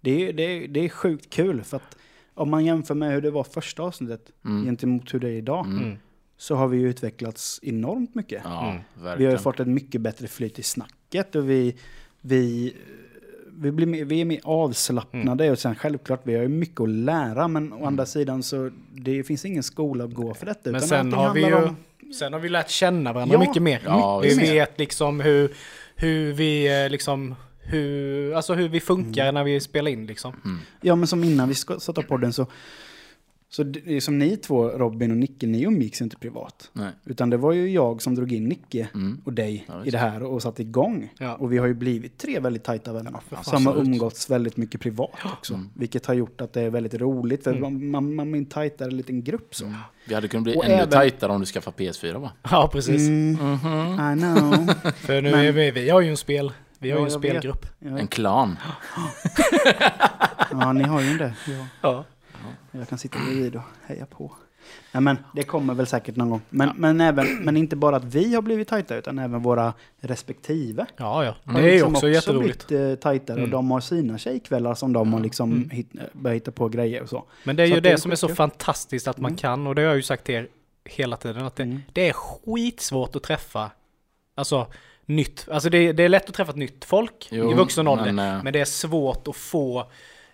det, 0.00 0.28
är- 0.28 0.32
det, 0.32 0.42
är- 0.42 0.68
det 0.68 0.80
är 0.80 0.88
sjukt 0.88 1.30
kul. 1.30 1.62
För 1.62 1.76
att 1.76 1.96
om 2.34 2.50
man 2.50 2.64
jämför 2.64 2.94
med 2.94 3.12
hur 3.12 3.20
det 3.22 3.30
var 3.30 3.44
första 3.44 3.82
avsnittet 3.82 4.30
Mm. 4.44 4.64
gentemot 4.64 5.14
hur 5.14 5.20
det 5.20 5.28
är 5.28 5.32
idag. 5.36 5.66
Mm. 5.66 5.96
Så 6.36 6.54
har 6.54 6.68
vi 6.68 6.78
ju 6.78 6.88
utvecklats 6.88 7.60
enormt 7.62 8.14
mycket. 8.14 8.42
Ja, 8.44 8.70
Mm. 8.70 9.18
Vi 9.18 9.24
har 9.24 9.32
ju 9.32 9.38
fått 9.38 9.60
ett 9.60 9.68
mycket 9.68 10.00
bättre 10.00 10.26
flyt 10.28 10.58
i 10.58 10.62
snacket 10.62 11.34
och 11.36 11.50
vi, 11.50 11.76
vi, 12.20 12.74
vi, 13.60 13.70
blir 13.70 13.86
mer, 13.86 14.04
vi 14.04 14.20
är 14.20 14.24
mer 14.24 14.40
avslappnade. 14.44 15.50
Och 15.50 15.58
sen 15.58 15.74
självklart, 15.74 16.20
vi 16.22 16.34
har 16.34 16.42
ju 16.42 16.48
mycket 16.48 16.80
att 16.80 16.88
lära. 16.88 17.48
Men 17.48 17.72
å 17.72 17.86
andra 17.86 18.06
sidan 18.06 18.42
så 18.42 18.70
det 18.92 19.24
finns 19.24 19.44
ingen 19.44 19.62
skola 19.62 20.04
att 20.04 20.14
gå 20.14 20.34
för 20.34 20.46
detta. 20.46 20.70
Men 20.70 20.80
sen 20.80 21.12
har 21.12 21.34
vi 21.34 21.40
ju 21.46 21.54
om- 21.54 21.76
sen 22.18 22.32
har 22.32 22.40
vi 22.40 22.48
lärt 22.48 22.70
känna 22.70 23.12
varandra 23.12 23.34
Ja, 23.34 23.38
mycket 23.40 23.62
mer. 23.62 23.80
Ja, 23.86 24.18
vi 24.18 24.34
vet 24.34 24.78
liksom 24.78 25.20
hur, 25.20 25.52
hur 25.96 26.32
vi 26.32 26.82
eh, 26.84 26.90
liksom 26.90 27.34
hur, 27.66 28.34
alltså 28.34 28.54
hur 28.54 28.68
vi 28.68 28.80
funkar 28.80 29.22
Mm. 29.22 29.34
när 29.34 29.44
vi 29.44 29.60
spelar 29.60 29.90
in 29.90 30.06
liksom. 30.06 30.60
Ja, 30.80 30.94
men 30.96 31.06
som 31.06 31.24
innan 31.24 31.48
vi 31.48 31.54
ska- 31.54 31.80
satte 31.80 32.00
upp 32.00 32.08
podden 32.08 32.32
så... 32.32 32.46
Så 33.56 33.62
det 33.62 33.96
är 33.96 34.00
som 34.00 34.18
ni 34.18 34.36
två, 34.36 34.68
Robin 34.68 35.10
och 35.10 35.16
Nicke, 35.16 35.46
ni 35.46 35.62
umgicks 35.62 36.02
inte 36.02 36.16
privat. 36.16 36.70
Nej. 36.72 36.90
Utan 37.04 37.30
det 37.30 37.36
var 37.36 37.52
ju 37.52 37.70
jag 37.70 38.02
som 38.02 38.14
drog 38.14 38.32
in 38.32 38.44
Nicke 38.48 38.88
Mm. 38.94 39.20
och 39.24 39.32
dig 39.32 39.64
Ja, 39.68 39.84
i 39.84 39.90
det 39.90 39.98
här 39.98 40.22
och 40.22 40.42
satte 40.42 40.62
igång. 40.62 41.12
Ja. 41.18 41.34
Och 41.34 41.52
vi 41.52 41.58
har 41.58 41.66
ju 41.66 41.74
blivit 41.74 42.18
tre 42.18 42.40
väldigt 42.40 42.64
tajta 42.64 42.92
vänner. 42.92 43.14
fan, 43.30 43.44
som 43.44 43.66
har 43.66 43.76
umgåtts 43.76 44.30
väldigt 44.30 44.56
mycket 44.56 44.80
privat 44.80 45.10
också. 45.24 45.60
Vilket 45.74 46.06
har 46.06 46.14
gjort 46.14 46.40
att 46.40 46.52
det 46.52 46.60
är 46.62 46.70
väldigt 46.70 46.94
roligt. 46.94 47.44
För 47.44 47.54
man, 47.58 47.90
man, 47.90 48.14
man 48.14 48.34
är 48.34 48.38
en 48.38 48.46
tajtare 48.46 48.90
liten 48.90 49.22
grupp 49.22 49.54
så. 49.54 49.72
Vi 50.08 50.14
hade 50.14 50.28
kunnat 50.28 50.44
bli 50.44 50.56
Och 50.56 50.64
ännu 50.64 50.74
även- 50.74 50.88
tajtare 50.90 51.32
om 51.32 51.40
du 51.40 51.46
skaffar 51.46 51.72
PS4 51.72 52.18
va? 52.18 52.32
Ja, 52.50 52.68
precis. 52.72 53.08
Mm, 53.08 53.32
I 53.34 54.20
know. 54.20 54.66
För 54.96 55.22
nu 55.22 55.30
Men- 55.30 55.40
är 55.44 55.52
vi, 55.52 55.70
vi 55.70 55.90
har 55.90 56.00
ju 56.00 56.10
en 56.10 56.16
spel, 56.16 56.52
vi 56.78 56.90
har 56.90 56.98
Ja, 56.98 57.02
ju 57.02 57.12
en 57.12 57.18
spelgrupp. 57.20 57.66
Ja, 57.78 57.98
En 57.98 58.06
klan. 58.06 58.56
ja, 60.50 60.72
ni 60.72 60.82
har 60.84 61.00
ju 61.00 61.18
det. 61.18 61.34
Ja. 61.82 62.04
Ja. 62.74 62.80
Jag 62.80 62.88
kan 62.88 62.98
sitta 62.98 63.18
bredvid 63.18 63.56
och 63.56 63.62
heja 63.86 64.06
på. 64.06 64.32
Nej, 64.92 65.00
men 65.00 65.16
det 65.34 65.42
kommer 65.42 65.74
väl 65.74 65.86
säkert 65.86 66.16
någon 66.16 66.30
gång. 66.30 66.40
Men, 66.50 66.70
men, 66.76 67.00
även, 67.00 67.44
men 67.44 67.56
inte 67.56 67.76
bara 67.76 67.96
att 67.96 68.04
vi 68.04 68.34
har 68.34 68.42
blivit 68.42 68.68
tajta, 68.68 68.96
utan 68.96 69.18
även 69.18 69.42
våra 69.42 69.72
respektive. 70.00 70.86
Ja, 70.96 71.24
ja. 71.24 71.34
Det 71.54 71.58
är 71.68 71.72
liksom 71.72 71.94
också 71.94 72.08
jätteroligt. 72.08 72.66
blivit 72.68 72.90
eh, 72.98 73.02
tajtare 73.02 73.34
och 73.36 73.38
Mm. 73.38 73.50
de 73.50 73.70
har 73.70 73.80
sina 73.80 74.18
tjejkvällar 74.18 74.74
som 74.74 74.92
de 74.92 75.12
har 75.12 75.20
liksom 75.20 75.70
hit, 75.70 75.90
börjat 76.12 76.36
hitta 76.36 76.50
på 76.52 76.68
grejer 76.68 77.02
och 77.02 77.08
så. 77.08 77.24
Men 77.44 77.56
det 77.56 77.62
är 77.62 77.66
Så 77.66 77.74
ju 77.74 77.80
det 77.80 77.88
det 77.88 77.92
är 77.92 77.96
som 77.96 78.10
är 78.12 78.16
så 78.16 78.28
fantastiskt 78.28 79.08
att 79.08 79.18
man 79.18 79.36
kan 79.36 79.66
och 79.66 79.74
det 79.74 79.82
har 79.82 79.86
jag 79.86 79.96
ju 79.96 80.02
sagt 80.02 80.24
till 80.24 80.34
er 80.34 80.48
hela 80.84 81.16
tiden 81.16 81.44
att 81.44 81.56
det, 81.56 81.62
Mm. 81.62 81.80
det 81.92 82.08
är 82.08 82.12
skitsvårt 82.12 83.16
att 83.16 83.22
träffa 83.22 83.70
Alltså 84.36 84.66
nytt, 85.06 85.48
alltså 85.50 85.70
det, 85.70 85.92
det 85.92 86.02
är 86.02 86.08
lätt 86.08 86.28
att 86.28 86.34
träffa 86.34 86.50
ett 86.50 86.56
nytt 86.56 86.84
folk 86.84 87.28
Jo, 87.30 87.50
i 87.50 87.54
vuxen 87.54 87.88
ålder 87.88 88.04
men, 88.04 88.14
men, 88.14 88.46
eh, 88.46 88.52
det 88.52 88.60
är 88.60 88.64
svårt 88.64 89.28
att 89.28 89.36
få 89.36 89.86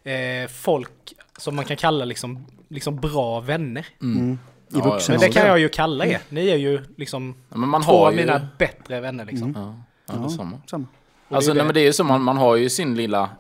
eh, 0.04 0.48
folk 0.48 1.14
som 1.38 1.56
man 1.56 1.64
kan 1.64 1.76
kalla 1.76 2.04
liksom, 2.04 2.46
liksom 2.68 2.96
bra 2.96 3.40
vänner. 3.40 3.86
Mm. 4.02 4.32
I 4.32 4.38
Ja, 4.72 4.78
ja. 4.78 4.90
vuxen 4.92 5.12
Men 5.12 5.20
det 5.20 5.28
kan 5.32 5.46
jag 5.46 5.58
ju 5.58 5.68
kalla 5.68 6.06
er. 6.06 6.20
Ni 6.28 6.48
är 6.48 6.56
ju 6.56 6.80
liksom 6.96 7.34
Ja, 7.48 7.56
men 7.56 7.68
man 7.68 7.82
två 7.82 7.92
har 7.92 8.06
av 8.06 8.12
ju... 8.12 8.20
mina 8.20 8.48
bättre 8.58 9.00
vänner 9.00 9.24
liksom. 9.24 9.52
Ja, 9.56 9.74
ja, 10.06 10.14
det 10.20 10.24
är 10.24 10.28
samma. 10.28 10.60
Samma. 10.66 10.86
Alltså, 11.28 11.50
det 11.50 11.52
är 11.52 11.54
nej, 11.54 11.62
det. 11.62 11.66
men 11.66 11.74
det 11.74 11.80
är 11.80 11.84
ju 11.84 11.92
som 11.92 12.06
man, 12.06 12.22
man 12.22 12.36
har 12.36 12.56
ju 12.56 12.70
sin 12.70 12.94
lilla 12.94 13.30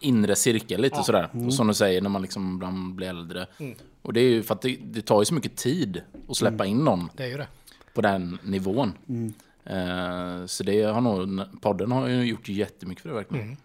inre 0.00 0.36
cirkel 0.36 0.80
lite 0.80 1.02
sådär. 1.02 1.28
Mm. 1.34 1.46
Och 1.46 1.54
som 1.54 1.66
du 1.66 1.74
säger 1.74 2.00
när 2.02 2.08
man 2.10 2.22
liksom 2.22 2.54
ibland 2.54 2.94
blir 2.94 3.08
äldre. 3.08 3.46
Mm. 3.58 3.74
Och 4.02 4.12
det 4.12 4.20
är 4.20 4.24
ju 4.30 4.42
för 4.42 4.54
att 4.54 4.62
det, 4.62 4.76
det 4.82 5.02
tar 5.02 5.20
ju 5.20 5.24
så 5.24 5.34
mycket 5.34 5.56
tid 5.56 6.02
att 6.28 6.36
släppa 6.36 6.66
in 6.66 6.78
någon 6.78 7.08
Det 7.16 7.22
är 7.24 7.28
ju 7.28 7.36
det. 7.36 7.46
på 7.94 8.00
den 8.00 8.38
nivån. 8.42 8.92
Mm. 9.08 9.32
Eh, 9.64 10.46
så 10.46 10.62
det 10.64 10.82
har 10.82 11.00
nog, 11.00 11.40
podden 11.60 11.92
har 11.92 12.08
ju 12.08 12.22
gjort 12.24 12.48
jättemycket 12.48 13.02
för 13.02 13.08
det 13.08 13.14
verkligen. 13.14 13.56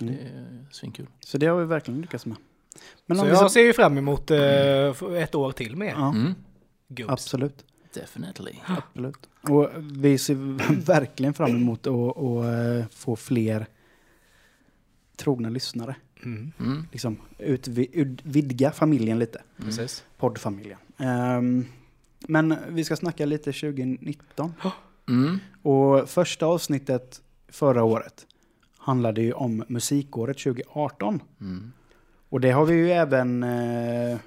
Mm. 0.00 0.14
Det 0.14 0.20
är 0.20 0.66
svinkul. 0.70 1.06
Så 1.20 1.38
det 1.38 1.46
har 1.46 1.58
vi 1.60 1.64
verkligen 1.64 2.00
lyckats 2.00 2.26
med. 2.26 2.36
Men 3.06 3.18
Så 3.18 3.26
jag 3.26 3.38
så, 3.38 3.48
ser 3.48 3.60
ju 3.60 3.72
fram 3.72 3.98
emot 3.98 4.30
eh, 4.30 5.02
ett 5.22 5.34
år 5.34 5.52
till 5.52 5.76
med 5.76 5.88
er. 5.88 5.92
ja, 5.92 6.08
Mm. 6.14 6.34
Absolut. 7.08 7.64
Definitely. 7.94 8.52
absolut. 8.66 9.28
Och 9.42 9.70
vi 9.80 10.18
ser 10.18 10.34
verkligen 10.86 11.34
fram 11.34 11.50
emot 11.56 11.86
att 11.86 11.94
att, 12.18 12.44
eh, 12.44 12.86
få 12.90 13.16
fler 13.16 13.66
trogna 15.16 15.48
lyssnare. 15.48 15.96
Mm. 16.24 16.52
Mm. 16.60 16.86
Liksom 16.92 17.20
utvi- 17.38 17.88
utvidga 17.92 18.70
familjen 18.70 19.18
lite. 19.18 19.42
Precis. 19.56 20.04
Poddfamiljen. 20.16 20.78
Ehm, 20.98 21.64
men 22.28 22.54
vi 22.68 22.84
ska 22.84 22.96
snacka 22.96 23.26
lite 23.26 23.52
2019. 23.52 24.52
Mm. 25.08 25.38
Och 25.62 26.08
första 26.08 26.46
avsnittet 26.46 27.20
förra 27.48 27.84
året 27.84 28.26
handlade 28.80 29.22
ju 29.22 29.32
om 29.32 29.64
musikåret 29.68 30.38
2018. 30.38 31.22
Mm. 31.40 31.72
Och 32.28 32.40
det 32.40 32.50
har 32.50 32.66
vi 32.66 32.74
ju 32.74 32.92
även 32.92 33.42
eh, 33.42 34.18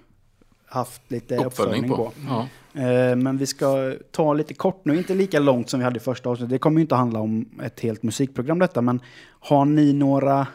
haft 0.65 1.11
lite 1.11 1.45
Uppföljning 1.45 1.89
på. 1.89 2.11
Ja. 2.27 2.47
Eh, 2.81 3.15
men 3.15 3.37
vi 3.37 3.45
ska 3.45 3.95
ta 4.11 4.33
lite 4.33 4.53
kort 4.53 4.85
nu, 4.85 4.97
inte 4.97 5.15
lika 5.15 5.39
långt 5.39 5.69
som 5.69 5.79
vi 5.79 5.83
hade 5.83 5.97
i 5.97 5.99
första 5.99 6.29
avsnittet. 6.29 6.49
Det 6.49 6.59
kommer 6.59 6.77
ju 6.77 6.81
inte 6.81 6.95
handla 6.95 7.19
om 7.19 7.49
ett 7.63 7.79
helt 7.79 8.03
musikprogram 8.03 8.59
detta, 8.59 8.81
men 8.81 8.99
har 9.25 9.65
ni 9.65 9.93
några 9.93 10.47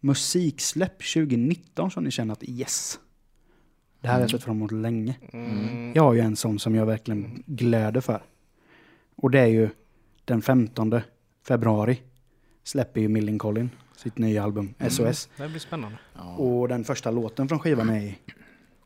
musiksläpp 0.00 0.98
2019 1.14 1.90
som 1.90 2.04
ni 2.04 2.10
känner 2.10 2.32
att 2.32 2.44
yes, 2.44 2.98
det 4.00 4.08
här 4.08 4.14
har 4.14 4.20
jag 4.20 4.30
sett 4.30 4.42
fram 4.42 4.56
emot 4.56 4.72
länge. 4.72 5.14
Mm. 5.32 5.92
Jag 5.94 6.02
har 6.02 6.14
ju 6.14 6.20
en 6.20 6.36
sån 6.36 6.58
som 6.58 6.74
jag 6.74 6.86
verkligen 6.86 7.42
gläder 7.46 8.00
för. 8.00 8.22
Och 9.16 9.30
det 9.30 9.40
är 9.40 9.46
ju 9.46 9.68
den 10.24 10.42
15 10.42 11.00
februari 11.48 12.00
släpper 12.64 13.00
ju 13.00 13.08
Millencolin 13.08 13.70
sitt 13.96 14.18
nya 14.18 14.42
album 14.44 14.74
SOS. 14.90 15.28
Det 15.36 15.48
blir 15.48 15.58
spännande. 15.58 15.98
Ja. 16.14 16.22
Och 16.36 16.68
den 16.68 16.84
första 16.84 17.10
låten 17.10 17.48
från 17.48 17.58
skivan 17.58 17.88
är 17.90 18.14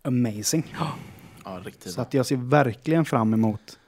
amazing. 0.02 0.74
ja, 1.44 1.60
riktigt 1.64 1.92
Så 1.92 2.00
att 2.00 2.14
jag 2.14 2.26
ser 2.26 2.36
verkligen 2.36 3.04
fram 3.04 3.34
emot 3.34 3.78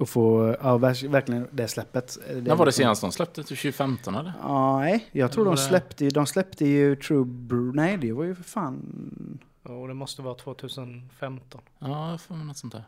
att 0.00 0.08
få, 0.08 0.56
ja 0.62 0.78
verkligen 0.78 1.46
det 1.52 1.68
släppet. 1.68 2.18
Det 2.28 2.40
När 2.40 2.54
var 2.56 2.66
det 2.66 2.72
senast 2.72 3.00
de 3.00 3.12
släppte? 3.12 3.42
Typ 3.42 3.48
2015 3.58 4.14
eller? 4.14 4.32
Ja, 4.42 4.78
nej, 4.78 5.08
jag 5.12 5.32
tror 5.32 5.44
de 5.44 5.56
släppte, 5.56 6.04
ju- 6.04 6.10
de 6.10 6.26
släppte 6.26 6.66
ju 6.66 6.96
True 6.96 7.24
Brew, 7.24 7.76
nej 7.82 7.96
det 7.96 8.12
var 8.12 8.24
ju 8.24 8.34
för 8.34 8.42
fan, 8.44 9.38
Och 9.62 9.88
det 9.88 9.94
måste 9.94 10.22
vara 10.22 10.34
2015. 10.34 11.60
Ja, 11.78 12.18
får 12.18 12.34
något 12.36 12.56
sånt 12.56 12.72
där. 12.72 12.84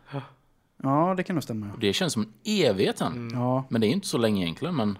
ja 0.83 1.15
det 1.17 1.23
kan 1.23 1.37
nog 1.37 1.43
stämma. 1.43 1.71
Det 1.81 1.93
känns 1.93 2.13
som 2.13 2.23
en 2.23 2.33
evighet. 2.45 3.01
Mm. 3.01 3.29
Ja, 3.39 3.65
Men 3.69 3.81
det 3.81 3.87
är 3.87 3.89
inte 3.89 4.07
så 4.09 4.19
länge 4.19 4.43
egentligen. 4.45 4.77
Men, 4.77 4.99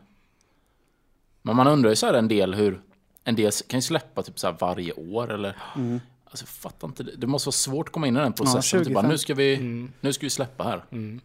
men 1.43 1.57
man 1.57 1.67
undrar 1.67 1.91
ju 1.91 1.97
så 1.97 2.07
här 2.07 2.15
en 2.15 2.29
del 2.29 2.55
hur... 2.55 2.81
En 3.25 3.37
del 3.37 3.53
kan 3.67 3.79
ju 3.79 3.83
släppa 3.83 4.23
typ 4.23 4.39
så 4.39 4.47
här 4.47 4.57
varje 4.61 4.93
år 4.93 5.33
eller... 5.33 5.57
Mm. 5.77 6.01
Alltså 6.25 6.43
jag 6.45 6.49
fattar 6.49 6.89
inte. 6.89 7.03
Det 7.03 7.17
Det 7.17 7.27
måste 7.27 7.47
vara 7.47 7.53
svårt 7.53 7.89
att 7.89 7.93
komma 7.93 8.07
in 8.07 8.17
i 8.17 8.21
den 8.21 8.33
processen. 8.33 8.61
typ 8.81 8.87
25. 8.87 8.93
bara, 8.95 9.09
nu, 9.09 9.19
ska 9.19 9.35
vi, 9.35 9.55
Mm. 9.55 9.93
nu 10.01 10.13
ska 10.13 10.27
vi 10.27 10.31
släppa 10.31 10.65
här. 10.65 10.85
Mm. 10.93 11.21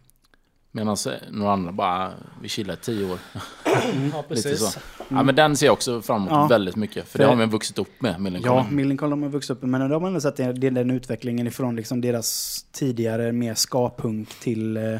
Medan 0.72 0.96
eh, 1.06 1.12
några 1.30 1.52
andra 1.52 1.72
bara, 1.72 2.12
vi 2.42 2.48
chillar 2.48 2.74
i 2.74 2.76
tio 2.76 3.12
år. 3.12 3.18
Ja, 3.64 4.24
Lite 4.28 4.28
precis. 4.28 4.72
så. 4.72 4.80
Ja 5.08 5.22
men 5.22 5.34
den 5.34 5.56
ser 5.56 5.66
jag 5.66 5.72
också 5.72 6.02
fram 6.02 6.16
emot 6.20 6.30
Ja. 6.30 6.46
väldigt 6.46 6.76
mycket. 6.76 7.04
För, 7.04 7.10
För- 7.10 7.18
det 7.18 7.24
har 7.26 7.36
man 7.36 7.50
vuxit 7.50 7.78
upp 7.78 8.02
med, 8.02 8.20
Millencolin. 8.20 8.56
ja 8.56 8.66
Millencolin 8.70 9.12
har 9.12 9.16
man 9.16 9.30
vuxit 9.30 9.50
upp 9.50 9.60
med, 9.62 9.70
men 9.70 9.90
de 9.90 10.02
har 10.02 10.08
ändå 10.08 10.20
sett 10.20 10.36
den 10.36 10.90
utvecklingen 10.90 11.46
ifrån 11.46 11.76
liksom 11.76 12.00
deras 12.00 12.62
tidigare 12.72 13.32
mer 13.32 13.54
ska-punk 13.54 14.28
till, 14.40 14.76
eh, 14.76 14.98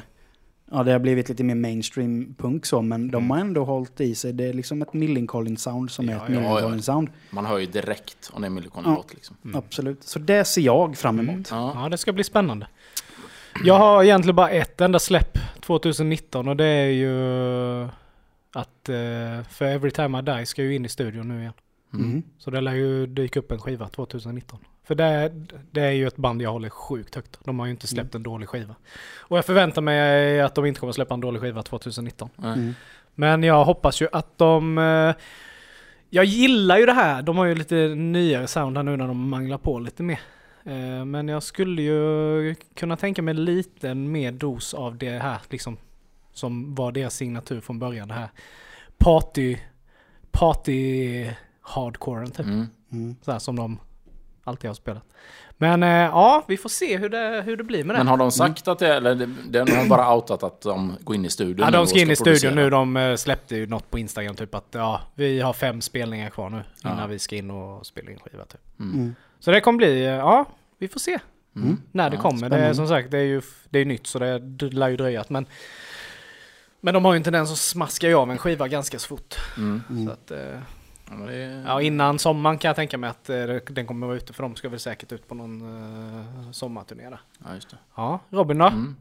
ja 0.71 0.83
det 0.83 0.93
har 0.93 0.99
blivit 0.99 1.29
lite 1.29 1.45
mer 1.45 1.55
mainstream 1.55 2.35
punk 2.39 2.67
så, 2.67 2.83
men 2.83 3.11
de 3.11 3.31
har 3.31 3.39
ändå 3.39 3.65
hållit 3.65 4.01
i 4.01 4.15
sig, 4.15 4.33
det 4.33 4.45
är 4.45 4.53
liksom 4.53 4.83
ett 4.83 4.93
Millencolin-sound 4.93 5.89
som 5.89 6.09
är 6.09 6.13
Ja, 6.13 6.27
ett 6.27 6.35
ja, 6.35 6.35
ja. 6.35 6.41
Millencolin-sound. 6.41 7.09
Man 7.31 7.47
hör 7.47 7.59
ju 7.59 7.67
direkt 7.67 8.31
om 8.33 8.43
det 8.43 8.49
är 8.49 8.51
Millencolin-låt 8.51 9.07
Ja. 9.09 9.15
liksom. 9.15 9.37
Absolut, 9.55 10.03
så 10.05 10.19
det 10.19 10.45
ser 10.45 10.61
jag 10.63 10.97
fram 10.97 11.19
emot. 11.21 11.49
Ja. 11.51 11.73
Ja, 11.83 11.89
det 11.89 11.99
ska 11.99 12.13
bli 12.13 12.25
spännande. 12.25 12.67
Jag 13.65 13.75
har 13.79 14.05
egentligen 14.05 14.37
bara 14.37 14.51
ett 14.51 14.81
enda 14.81 14.99
släpp 14.99 15.39
2019 15.61 16.49
och 16.49 16.57
det 16.57 16.65
är 16.65 16.89
ju 16.91 17.13
att 18.53 18.89
eh, 18.89 19.45
för 19.51 19.65
Every 19.65 19.91
Time 19.91 20.19
I 20.19 20.23
Die 20.23 20.47
ska 20.47 20.63
ju 20.63 20.75
in 20.75 20.85
i 20.85 20.89
studion 20.89 21.29
nu 21.29 21.41
igen. 21.41 21.53
Mm. 21.95 22.23
Så 22.39 22.51
det 22.51 22.61
lär 22.61 22.75
ju 22.75 23.07
dyka 23.07 23.39
upp 23.39 23.53
en 23.53 23.59
skiva 23.59 23.89
2019. 23.89 24.59
För 24.89 24.95
det, 24.95 25.33
det 25.71 25.81
är 25.81 25.91
ju 25.91 26.07
ett 26.07 26.17
band 26.17 26.43
jag 26.43 26.53
håller 26.53 26.69
sjukt 26.69 27.15
högt. 27.15 27.39
De 27.45 27.59
har 27.59 27.67
ju 27.67 27.71
inte 27.73 27.87
släppt 27.87 28.15
en 28.15 28.23
dålig 28.23 28.49
skiva. 28.49 28.75
Och 29.19 29.39
jag 29.39 29.45
förväntar 29.45 29.83
mig 29.83 30.41
att 30.41 30.55
de 30.55 30.67
inte 30.67 30.81
kommer 30.81 30.93
släppa 30.93 31.15
en 31.15 31.21
dålig 31.21 31.41
skiva 31.43 31.63
2019. 31.63 32.31
Nej. 32.37 32.53
Mm. 32.53 32.75
Men 33.15 33.43
jag 33.43 33.65
hoppas 33.65 34.03
ju 34.03 34.09
att 34.13 34.39
de... 34.39 34.79
eh, 34.79 35.15
Jag 36.11 36.25
gillar 36.25 36.79
ju 36.79 36.87
det 36.87 36.93
här. 36.93 37.23
De 37.23 37.39
har 37.39 37.45
ju 37.45 37.55
lite 37.55 37.75
nyare 37.89 38.47
sound 38.47 38.77
här 38.77 38.85
nu 38.85 38.97
när 38.97 39.07
de 39.09 39.29
manglar 39.29 39.59
på 39.59 39.79
lite 39.79 40.03
mer. 40.03 40.21
Eh, 40.65 41.05
Men 41.05 41.29
jag 41.29 41.43
skulle 41.43 41.83
ju 41.83 42.55
kunna 42.75 42.97
tänka 42.97 43.23
mig 43.23 43.35
lite 43.35 43.95
mer 43.95 44.33
dos 44.33 44.75
av 44.75 44.97
det 44.99 45.19
här 45.19 45.39
liksom. 45.51 45.77
Som 46.33 46.75
var 46.75 46.93
deras 46.93 47.15
signatur 47.15 47.61
från 47.61 47.79
början. 47.79 48.09
Det 48.09 48.15
här 48.15 48.29
party... 48.99 49.57
Party 50.31 51.27
hardcoren 51.61 52.31
typ. 52.31 52.47
Mm. 52.47 52.67
Mm. 52.93 53.17
Så 53.23 53.33
här 53.33 53.39
som 53.39 53.57
de 53.57 53.79
alltid 54.49 54.71
har 54.71 54.75
spelat. 54.75 55.03
Men 55.61 55.83
eh, 55.83 55.89
ja, 55.89 56.45
vi 56.49 56.57
får 56.57 56.69
se 56.69 56.97
hur 56.99 57.09
det, 57.09 57.43
hur 57.47 57.57
det 57.57 57.65
blir 57.65 57.85
med 57.85 57.95
det. 57.97 57.99
Men 57.99 58.09
har 58.09 58.17
de 58.17 58.31
sagt 58.31 58.69
att 58.69 58.79
det, 58.79 58.95
eller 58.95 59.15
det- 59.15 59.65
de 59.65 59.77
har 59.77 59.87
bara 59.89 60.15
outat 60.15 60.43
att 60.43 60.61
de 60.61 60.97
går 61.01 61.15
in 61.17 61.25
i 61.25 61.31
studion 61.31 61.65
Ja, 61.65 61.71
de 61.71 61.87
ska 61.87 61.99
in 61.99 62.11
i 62.11 62.17
studion 62.17 62.25
producera? 62.35 62.55
nu. 62.55 62.71
De 62.71 62.97
eh, 62.97 63.17
släppte 63.17 63.57
ju 63.57 63.67
något 63.67 63.91
på 63.91 63.99
Instagram 63.99 64.37
typ 64.37 64.55
att 64.55 64.67
ja, 64.71 65.01
vi 65.15 65.41
har 65.41 65.53
fem 65.53 65.81
spelningar 65.81 66.31
kvar 66.31 66.51
nu 66.51 66.63
innan 66.85 66.99
Ja. 66.99 67.07
vi 67.07 67.19
ska 67.19 67.37
in 67.37 67.51
och 67.51 67.87
spela 67.87 68.11
in 68.11 68.19
skiva 68.19 68.45
typ. 68.45 68.61
Mm. 68.81 68.95
Mm. 68.95 69.15
Så 69.41 69.51
det 69.51 69.61
kommer 69.61 69.77
bli, 69.77 70.05
eh, 70.05 70.11
ja, 70.13 70.45
vi 70.79 70.89
får 70.89 71.01
se 71.01 71.19
Mm. 71.57 71.83
när 71.93 72.11
det 72.11 72.17
Ja, 72.17 72.23
kommer. 72.23 72.49
Det 72.51 72.57
är 72.59 72.73
som 72.75 72.89
sagt, 72.89 73.11
det 73.11 73.19
är 73.19 73.23
ju 73.25 73.43
det 73.71 73.79
är 73.79 73.85
nytt 73.85 74.07
så 74.07 74.19
det 74.19 74.39
lär 74.73 74.89
ju 74.89 74.97
dröja. 74.97 75.25
Men, 75.29 75.47
men 76.81 76.95
de 76.95 77.05
har 77.05 77.13
ju 77.13 77.17
en 77.17 77.23
tendens 77.23 77.53
att 77.53 77.59
smaska 77.59 78.09
ju 78.09 78.15
av 78.15 78.31
en 78.31 78.39
skiva 78.39 78.69
ganska 78.69 78.99
så 78.99 79.09
fort. 79.09 79.35
Mm. 79.57 79.83
Så 80.07 80.13
att, 80.13 80.31
eh, 80.31 80.61
Ja, 81.67 81.77
det 81.79 81.85
innan 81.85 82.19
sommaren 82.19 82.59
kan 82.59 82.69
jag 82.69 82.77
tänka 82.77 82.99
mig 82.99 83.11
att 83.11 83.31
eh, 83.31 83.45
den 83.71 83.87
kommer 83.87 84.07
vara 84.07 84.17
ute 84.17 84.33
för 84.33 84.43
de 84.43 84.57
ska 84.57 84.69
väl 84.69 84.79
säkert 84.81 85.13
ut 85.13 85.29
på 85.29 85.35
någon 85.35 85.63
uh, 85.63 86.51
sommarturné 86.53 87.11
där. 87.11 87.21
ja, 87.45 87.55
just 87.55 87.71
det. 87.71 87.77
Ja, 87.95 88.21
Robin 88.31 88.59
då? 88.59 88.67
Mm. 88.67 88.97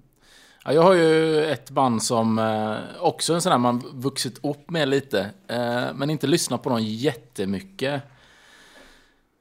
Ja, 0.66 0.74
jag 0.74 0.82
har 0.82 0.94
ju 0.94 1.46
ett 1.46 1.70
band 1.70 2.04
som 2.04 2.40
eh, 2.40 2.76
också 3.00 3.34
en 3.34 3.42
sån 3.42 3.52
här 3.52 3.60
man 3.60 3.84
vuxit 3.94 4.46
upp 4.46 4.70
med 4.70 4.88
lite. 4.90 5.20
Eh, 5.48 5.86
men 5.96 6.10
inte 6.10 6.28
lyssnat 6.28 6.64
på 6.64 6.70
dem 6.70 6.80
jättemycket. 6.84 8.04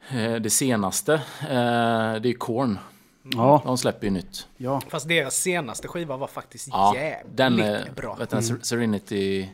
Eh, 0.09 0.35
det 0.35 0.51
senaste. 0.51 1.15
Eh, 1.41 2.15
det 2.21 2.29
är 2.29 2.39
Korn. 2.39 2.79
Ja, 3.23 3.63
De 3.65 3.79
släpper 3.79 4.05
ju 4.07 4.11
nytt. 4.11 4.47
ja. 4.57 4.81
Fast 4.89 5.09
deras 5.09 5.35
senaste 5.37 5.89
skiva 5.89 6.17
var 6.17 6.27
faktiskt 6.27 6.69
Ja, 6.69 6.95
jävligt 6.97 7.37
den 7.37 7.61
är 7.61 7.91
bra. 7.97 8.15
Vet 8.15 8.31
du, 8.31 8.43
Ser- 8.43 8.59
Serenity. 8.63 9.49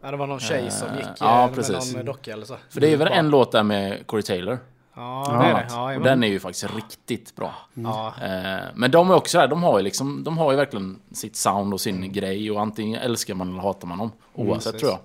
Ja, 0.00 0.10
det 0.10 0.16
var 0.16 0.26
någon 0.26 0.40
tjej 0.40 0.70
som 0.70 0.88
Eh, 0.88 0.96
gick 0.96 1.06
ja, 1.20 1.40
eh, 1.40 1.46
med 1.46 1.54
precis. 1.54 1.94
någon 1.94 2.04
docka 2.04 2.32
eller 2.32 2.44
så. 2.46 2.56
För 2.70 2.80
det 2.80 2.92
är 2.92 2.96
väl 2.96 3.08
en 3.08 3.28
låt 3.30 3.52
där 3.52 3.62
med 3.62 4.06
Corey 4.06 4.22
Taylor. 4.22 4.58
Ja, 4.94 5.24
Ja. 5.32 5.38
det 5.42 5.46
är 5.48 5.54
det. 5.54 5.66
Ja, 5.70 5.96
och 5.96 6.02
den 6.04 6.24
är 6.24 6.28
ju 6.28 6.40
faktiskt 6.40 6.74
riktigt 6.76 7.36
bra. 7.36 7.54
ja. 7.74 8.14
Eh, 8.22 8.64
Men 8.74 8.90
de 8.90 9.10
är 9.10 9.14
också 9.14 9.38
här, 9.38 9.48
de 9.48 9.62
har 9.62 9.78
ju 9.78 9.84
liksom, 9.84 10.24
de 10.24 10.38
har 10.38 10.50
ju 10.50 10.56
verkligen 10.56 10.98
sitt 11.12 11.36
sound 11.36 11.74
och 11.74 11.80
sin 11.80 12.12
grej 12.12 12.50
och 12.50 12.60
antingen 12.60 13.00
älskar 13.00 13.34
man 13.34 13.48
eller 13.50 13.60
hatar 13.62 13.88
man 13.88 13.98
dem. 13.98 14.12
Oavsett 14.34 14.72
precis. 14.72 14.80
tror 14.80 14.92
jag. 14.92 15.00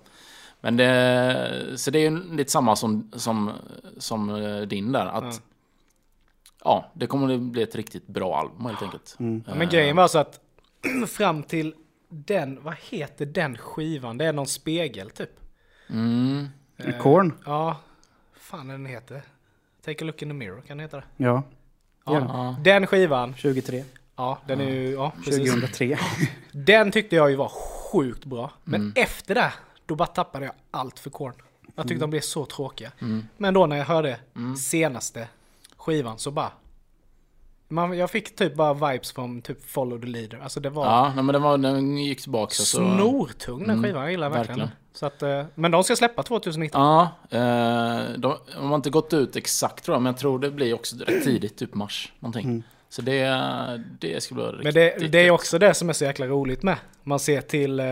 Men 0.62 0.78
det, 0.78 1.78
så 1.80 1.92
det 1.92 2.00
är 2.00 2.10
ju 2.12 2.36
lite 2.36 2.52
samma 2.52 2.76
som, 2.76 3.12
som, 3.16 3.52
som 3.98 4.30
eh, 4.30 4.62
din 4.62 4.92
där. 4.92 5.06
Att, 5.06 5.24
Ja. 5.24 5.32
ja. 6.64 6.92
det 6.94 7.08
kommer 7.08 7.34
att 7.34 7.40
bli 7.40 7.62
ett 7.64 7.76
riktigt 7.76 8.08
bra 8.08 8.38
album 8.40 8.66
helt 8.66 8.82
enkelt. 8.82 9.16
Ja, 9.20 9.26
Eh, 9.26 9.58
men 9.58 9.70
grejen 9.70 9.96
var 9.96 10.08
så 10.08 10.20
att 10.20 10.40
fram 11.08 11.44
till 11.44 11.74
den, 12.14 12.64
vad 12.64 12.76
heter 12.90 13.26
den 13.26 13.58
skivan? 13.58 14.18
Det 14.18 14.26
är 14.26 14.34
någon 14.34 14.48
spegel 14.48 15.10
typ. 15.10 15.30
Mm, 15.90 16.48
Eh, 16.78 16.98
Korn? 17.02 17.34
Ja, 17.46 17.78
fan 18.34 18.70
är 18.70 18.74
den 18.74 18.86
heter. 18.86 19.22
Take 19.86 20.04
a 20.04 20.08
look 20.08 20.22
in 20.22 20.30
the 20.30 20.34
mirror, 20.34 20.62
kan 20.62 20.78
den 20.78 20.80
heta 20.80 20.98
det? 20.98 21.04
Ja. 21.18 21.44
Ja. 22.06 22.14
ja. 22.20 22.56
Den 22.64 22.88
skivan, 22.88 23.36
23. 23.38 23.84
ja 24.16 24.40
den 24.48 24.62
är 24.62 24.70
ju, 24.70 24.90
ja 24.92 25.12
precis. 25.26 25.52
2003. 25.52 25.98
Den 26.52 26.92
tyckte 26.92 27.16
jag 27.16 27.30
ju 27.30 27.36
var 27.36 27.50
sjukt 27.92 28.26
bra. 28.26 28.52
Men 28.64 28.82
Mm. 28.82 28.94
efter 28.96 29.36
det, 29.36 29.54
då 29.86 29.96
bara 29.96 30.06
tappade 30.08 30.46
jag 30.46 30.56
allt 30.72 31.00
för 31.00 31.10
Korn. 31.10 31.34
Jag 31.76 31.88
tyckte 31.88 32.04
de 32.04 32.10
blev 32.10 32.22
så 32.22 32.46
tråkiga. 32.46 32.92
Mm. 33.02 33.28
Men 33.38 33.54
då 33.54 33.66
när 33.66 33.76
jag 33.78 33.86
hörde 33.86 34.20
senaste 34.60 35.28
skivan 35.78 36.20
så 36.20 36.32
bara... 36.32 36.52
Man, 37.74 37.98
jag 37.98 38.12
fick 38.12 38.36
typ 38.36 38.56
bara 38.56 38.74
vibes 38.92 39.12
från 39.12 39.42
typ 39.42 39.70
Follow 39.70 40.00
the 40.02 40.08
Leader. 40.08 40.40
Alltså 40.44 40.60
det 40.60 40.70
var 40.70 40.86
Ja, 40.86 41.12
nej, 41.16 41.24
men 41.24 41.34
den, 41.34 41.42
var, 41.42 41.58
den 41.58 41.98
gick 41.98 42.22
tillbaka. 42.22 42.54
Så, 42.54 42.64
snortung 42.66 43.60
den 43.60 43.70
Mm, 43.70 43.84
skivan. 43.84 44.02
Jag 44.02 44.12
gillar 44.12 44.30
verkligen. 44.30 44.60
verkligen. 44.60 44.78
Så 44.94 45.06
att, 45.06 45.24
eh, 45.24 45.44
men 45.56 45.72
de 45.72 45.84
ska 45.84 45.96
släppa 45.96 46.24
2019. 46.24 46.82
Ja, 46.82 47.02
eh, 47.30 48.04
de, 48.18 48.36
de 48.56 48.70
har 48.70 48.76
inte 48.76 48.90
gått 48.90 49.14
ut 49.14 49.36
exakt 49.36 49.86
tror 49.86 49.96
jag, 49.96 50.02
men 50.02 50.12
jag 50.14 50.20
tror 50.20 50.40
det 50.40 50.52
blir 50.52 50.74
också 50.74 50.96
rätt 50.96 51.24
tidigt, 51.24 51.58
typ 51.58 51.74
mars 51.74 52.12
någonting. 52.20 52.64
Så 52.90 53.02
det, 53.02 53.24
det 54.00 54.24
skulle 54.24 54.42
vara 54.42 54.52
riktigt 54.52 54.64
Men 54.66 54.74
det, 54.74 55.08
det 55.08 55.20
är 55.28 55.32
också 55.32 55.60
det 55.60 55.74
som 55.74 55.90
är 55.90 55.94
så 55.94 56.04
jäkla 56.06 56.28
roligt 56.28 56.64
med. 56.64 56.78
Man 57.04 57.20
ser 57.20 57.42
till... 57.42 57.80
Eh, 57.80 57.86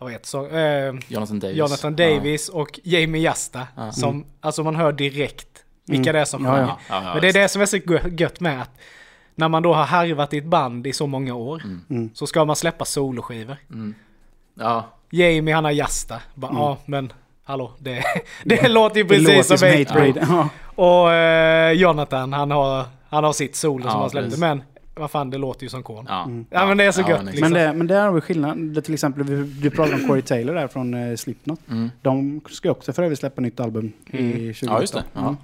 vad 0.00 0.12
heter 0.12 0.26
så, 0.26 0.46
eh, 0.46 0.94
Jonathan 1.08 1.40
Davis. 1.40 1.56
Jonathan 1.56 1.96
Davis 1.96 2.48
och 2.48 2.80
Jamie 2.82 3.22
Jasta. 3.22 3.66
Som, 3.92 4.26
alltså 4.40 4.62
man 4.62 4.76
hör 4.76 4.92
direkt 4.92 5.64
vilka 5.88 6.12
det 6.12 6.18
är 6.20 6.24
som 6.24 6.44
Ja, 6.44 6.50
sjunger. 6.50 6.62
ja. 6.66 6.78
Ja, 6.88 7.02
ja, 7.04 7.12
Men 7.12 7.20
det 7.22 7.28
är 7.28 7.32
det 7.32 7.48
som 7.48 7.62
är 7.62 7.66
så 7.66 7.76
gö- 7.76 8.20
gött 8.20 8.40
med 8.40 8.62
att 8.62 8.70
när 9.34 9.48
man 9.48 9.62
då 9.62 9.74
har 9.74 9.84
harvat 9.84 10.34
i 10.34 10.38
ett 10.38 10.44
band 10.44 10.86
i 10.86 10.92
så 10.92 11.06
många 11.06 11.34
år 11.34 11.62
Mm. 11.90 12.10
så 12.14 12.26
ska 12.26 12.44
man 12.44 12.56
släppa 12.56 12.84
soloskivor. 12.84 13.56
Ja, 14.54 14.84
Jamie 15.10 15.54
han 15.54 15.64
har 15.64 15.72
Jasta. 15.72 16.20
Bara, 16.34 16.52
Ja 16.54 16.76
men 16.86 17.12
hallå 17.44 17.72
det, 17.78 18.02
det 18.44 18.68
låter 18.68 18.96
ju 18.96 19.02
Mm. 19.02 19.08
Det 19.08 19.30
precis 19.30 19.50
låter 19.50 19.56
som 19.56 19.78
Hatebreed. 19.78 20.26
Ja. 20.28 20.48
Och 20.74 21.12
eh, 21.12 21.72
Jonathan 21.72 22.32
han 22.32 22.50
har, 22.50 22.84
han 23.08 23.24
har 23.24 23.32
sitt 23.32 23.56
solo 23.56 23.84
Ja, 23.84 23.90
som 23.90 24.00
han 24.00 24.10
släppte. 24.10 24.40
Men 24.40 24.62
vad 24.94 25.10
fan 25.10 25.30
det 25.30 25.38
låter 25.38 25.62
ju 25.62 25.68
som 25.68 25.82
Korn. 25.82 26.06
Ja. 26.08 26.28
ja. 26.50 26.66
men 26.66 26.76
det 26.76 26.84
är 26.84 26.92
så 26.92 27.00
gött 27.00 27.08
men 27.24 27.26
liksom. 27.26 27.52
Men, 27.52 27.52
det, 27.52 27.72
men 27.72 27.86
där 27.86 28.02
har 28.06 28.12
vi 28.12 28.20
skillnad. 28.20 28.58
Det, 28.58 28.82
till 28.82 28.94
exempel, 28.94 29.22
vi- 29.24 29.60
du 29.60 29.70
pratade 29.70 29.96
om 30.02 30.08
Corey 30.08 30.22
Taylor 30.22 30.54
där 30.54 30.68
från 30.68 30.94
eh, 30.94 31.16
Slipknot. 31.16 31.60
Mm. 31.70 31.90
De 32.02 32.40
ska 32.50 32.70
också 32.70 32.92
för 32.92 33.02
övrigt 33.02 33.18
släppa 33.18 33.40
nytt 33.40 33.60
album 33.60 33.92
i 34.06 34.10
2019. 34.52 34.68
Ja, 34.68 34.80
just 34.80 34.94
det. 34.94 35.04
Ja. 35.14 35.36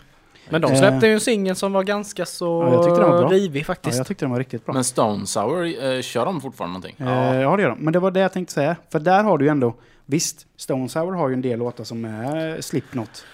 Men 0.51 0.61
de 0.61 0.73
Eh. 0.73 0.79
släppte 0.79 1.07
ju 1.07 1.13
en 1.15 1.21
singel 1.21 1.57
som 1.57 1.73
var 1.73 1.83
ganska 1.83 2.27
så 2.27 2.45
Ja, 2.63 2.73
jag 2.75 2.85
tyckte 2.85 3.01
den 3.01 3.11
var 3.11 3.19
bra. 3.19 3.29
rivig 3.29 3.61
Ja, 3.61 3.65
faktiskt. 3.65 3.99
jag 3.99 4.07
tyckte 4.07 4.25
den 4.25 4.31
var 4.33 4.39
riktigt 4.39 4.65
bra. 4.65 4.75
Men 4.75 4.85
Stone 4.85 5.27
Sour, 5.27 5.65
eh, 5.65 6.01
kör 6.03 6.25
de 6.25 6.41
fortfarande 6.41 6.73
någonting? 6.73 6.97
Eh, 7.07 7.41
ja, 7.41 7.57
det 7.57 7.63
gör 7.63 7.69
de. 7.71 7.79
Men 7.79 7.93
det 7.93 7.99
var 7.99 8.11
det 8.11 8.21
jag 8.21 8.33
tänkte 8.33 8.55
säga. 8.55 8.77
För 8.93 8.99
där 9.01 9.23
har 9.23 9.39
du 9.39 9.45
ju 9.45 9.51
ändå... 9.51 9.75
Visst, 10.07 10.47
Stone 10.57 10.89
Sour 10.89 11.13
har 11.13 11.29
ju 11.29 11.35
en 11.35 11.43
del 11.43 11.59
låtar 11.59 11.85
som 11.85 12.05
är 12.05 12.61
Slipknot. 12.61 13.25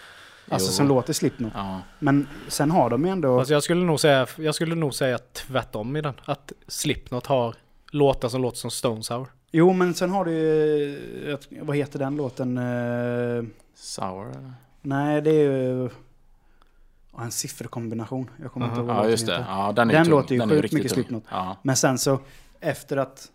Alltså 0.48 0.68
Jo. 0.68 0.72
som 0.72 0.88
låter 0.88 1.12
Slipknot. 1.12 1.52
Ja. 1.54 1.80
Men 1.98 2.26
sen 2.48 2.70
har 2.70 2.90
de 2.90 3.04
ju 3.04 3.10
ändå... 3.10 3.38
Alltså 3.38 3.54
jag 3.54 3.62
skulle 3.62 3.84
nog 3.84 4.00
säga, 4.00 4.26
jag 4.36 4.54
skulle 4.54 4.74
nog 4.74 4.94
säga 4.94 5.18
tvärtom 5.32 5.96
i 5.96 6.00
den. 6.00 6.14
Att 6.24 6.52
Slipknot 6.68 7.26
har 7.26 7.54
låtar 7.90 8.28
som 8.28 8.42
låter 8.42 8.58
som 8.58 8.70
Stone 8.70 9.02
Sour. 9.02 9.26
Jo, 9.52 9.72
men 9.72 9.94
sen 9.94 10.10
har 10.10 10.24
du 10.24 10.30
ju... 10.32 11.36
Vad 11.60 11.76
heter 11.76 11.98
den 11.98 12.16
låten? 12.16 12.58
Eh, 12.58 13.44
Sour? 13.74 14.30
eller? 14.30 14.52
nej, 14.82 15.22
det 15.22 15.30
är 15.30 15.50
ju... 15.52 15.88
ja, 17.20 17.24
en 17.24 17.30
sifferkombination. 17.30 18.30
Jag 18.42 18.52
kommer 18.52 18.66
inte 18.66 18.80
Aha. 18.80 18.86
ihåg 18.88 18.96
vad 18.96 19.06
Ja, 19.06 19.10
just 19.10 19.26
det. 19.26 19.44
Ja, 19.48 19.72
den 19.76 19.90
är 19.90 19.94
Den 19.94 20.04
tung. 20.04 20.10
låter 20.10 20.32
ju 20.34 20.38
Den 20.40 20.50
är 20.50 20.54
sjukt 20.54 20.62
riktigt 20.62 20.78
mycket. 20.78 20.92
Slipknot. 20.92 21.24
Ja. 21.30 21.56
Men 21.62 21.76
sen 21.76 21.98
så, 21.98 22.20
efter 22.60 22.96
att 22.96 23.26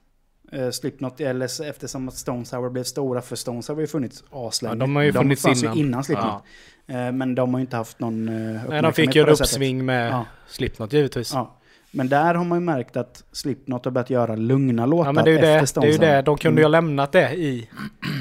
eh, 0.52 0.70
Slipknot, 0.70 1.20
eller 1.22 1.70
eftersom 1.70 2.08
att 2.08 2.14
Stone 2.16 2.46
Sour 2.46 2.70
blev 2.70 2.84
stora, 2.84 3.22
för 3.22 3.36
Stone 3.36 3.64
Sour 3.64 3.76
har 3.76 3.82
ju 3.82 3.88
funnits 3.88 4.24
aslänge. 4.32 4.76
Ja, 4.76 4.80
de 4.80 4.96
har 4.96 5.04
ju 5.04 5.14
funnits 5.14 5.42
fanns 5.42 5.64
innan. 5.64 5.76
ju 5.78 5.84
innan 5.84 6.04
Slipknot. 6.04 6.44
Eh, 6.88 7.12
Men 7.12 7.36
de 7.36 7.54
har 7.54 7.60
ju 7.60 7.62
inte 7.62 7.78
haft 7.78 8.00
någon 8.00 8.30
eh, 8.30 8.62
Nej, 8.70 8.82
de 8.82 8.94
fick 8.94 9.16
ju 9.16 9.24
det 9.24 9.36
sättet. 9.36 9.42
uppsving 9.54 9.86
med 9.86 10.12
Ja. 10.12 10.26
Slipknot 10.48 10.94
givetvis. 10.94 11.34
Ja, 11.34 11.40
Ja. 11.40 11.62
Men 11.98 12.10
där 12.10 12.36
har 12.36 12.46
man 12.46 12.58
ju 12.60 12.66
märkt 12.66 12.98
att 12.98 13.24
Slipknot 13.32 13.86
har 13.86 13.92
börjat 13.92 14.10
göra 14.10 14.36
lugna 14.36 14.86
låtar 14.86 15.14
men 15.14 15.26
det 15.26 15.32
är 15.32 15.34
ju 15.34 15.38
efter 15.40 15.52
det, 15.52 15.60
det, 15.62 15.68
Stone 15.68 15.88
är 15.88 15.92
ju 15.92 15.98
det. 15.98 16.22
De 16.22 16.38
kunde 16.38 16.62
ju 16.62 16.66
ha 16.66 16.70
lämnat 16.70 17.12
det 17.12 17.34
i... 17.36 17.70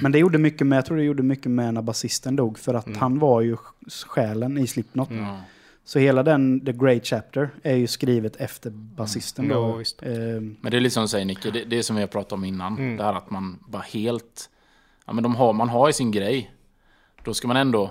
Men 0.02 0.12
det 0.12 0.18
gjorde 0.18 0.38
mycket 0.38 0.66
med, 0.66 0.76
jag 0.76 0.86
tror 0.86 0.96
det 0.96 1.02
gjorde 1.02 1.22
mycket 1.22 1.50
med 1.50 1.74
när 1.74 1.82
basisten 1.82 2.36
dog, 2.36 2.58
för 2.58 2.74
att 2.74 2.86
Mm. 2.86 2.98
han 2.98 3.18
var 3.18 3.40
ju 3.40 3.56
själen 4.06 4.58
i 4.58 4.66
Slipknot. 4.66 5.08
Ja. 5.12 5.36
Så 5.84 5.98
hela 5.98 6.22
den, 6.22 6.64
The 6.66 6.72
Great 6.72 7.06
Chapter, 7.06 7.50
är 7.62 7.74
ju 7.76 7.86
skrivet 7.86 8.36
efter 8.36 8.70
basisten 8.70 9.44
Mm. 9.44 9.56
då. 9.56 9.62
Ja, 9.68 9.76
visst. 9.76 10.02
Eh, 10.02 10.10
Men 10.60 10.70
det 10.70 10.76
är 10.76 10.80
liksom 10.80 11.08
säger 11.08 11.24
Nicke, 11.24 11.50
det, 11.50 11.64
det 11.64 11.78
är 11.78 11.82
som 11.82 11.96
vi 11.96 12.02
har 12.02 12.08
pratat 12.08 12.32
om 12.32 12.44
innan. 12.44 12.78
Mm. 12.78 12.96
Det 12.96 13.04
här 13.04 13.14
att 13.14 13.30
man 13.30 13.58
bara 13.68 13.82
helt... 13.82 14.50
Ja 15.06 15.12
men 15.12 15.22
de 15.22 15.34
har, 15.36 15.52
man 15.52 15.68
har 15.68 15.86
ju 15.88 15.92
sin 15.92 16.10
grej. 16.10 16.54
Då 17.24 17.34
ska 17.34 17.48
man 17.48 17.56
ändå... 17.56 17.90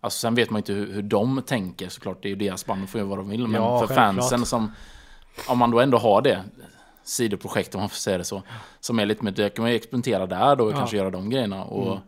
Alltså 0.00 0.18
sen 0.18 0.34
vet 0.34 0.50
man 0.50 0.58
inte 0.58 0.72
hur, 0.72 0.92
hur 0.92 1.02
de 1.02 1.42
tänker 1.46 1.88
såklart. 1.88 2.22
Det 2.22 2.28
är 2.28 2.30
ju 2.30 2.36
deras 2.36 2.66
band, 2.66 2.80
de 2.82 2.86
får 2.86 2.98
göra 2.98 3.08
vad 3.08 3.18
de 3.18 3.28
vill. 3.28 3.46
Men 3.48 3.62
Ja, 3.62 3.78
för 3.80 3.86
självklart. 3.86 4.14
fansen 4.16 4.46
som... 4.46 4.72
Om 5.48 5.58
man 5.58 5.70
då 5.70 5.80
ändå 5.80 5.98
har 5.98 6.22
det 6.22 6.44
sidoprojekt 7.04 7.74
om 7.74 7.80
man 7.80 7.88
får 7.88 7.96
säga 7.96 8.18
det 8.18 8.24
så. 8.24 8.42
Som 8.80 8.98
är 8.98 9.06
lite 9.06 9.24
med, 9.24 9.34
det 9.34 9.48
kan 9.54 9.62
man 9.62 9.70
ju 9.70 9.76
experimentera 9.76 10.26
där 10.26 10.56
då 10.56 10.64
och 10.64 10.72
Ja. 10.72 10.76
kanske 10.76 10.96
göra 10.96 11.10
de 11.10 11.30
grejerna. 11.30 11.64
Och, 11.64 11.98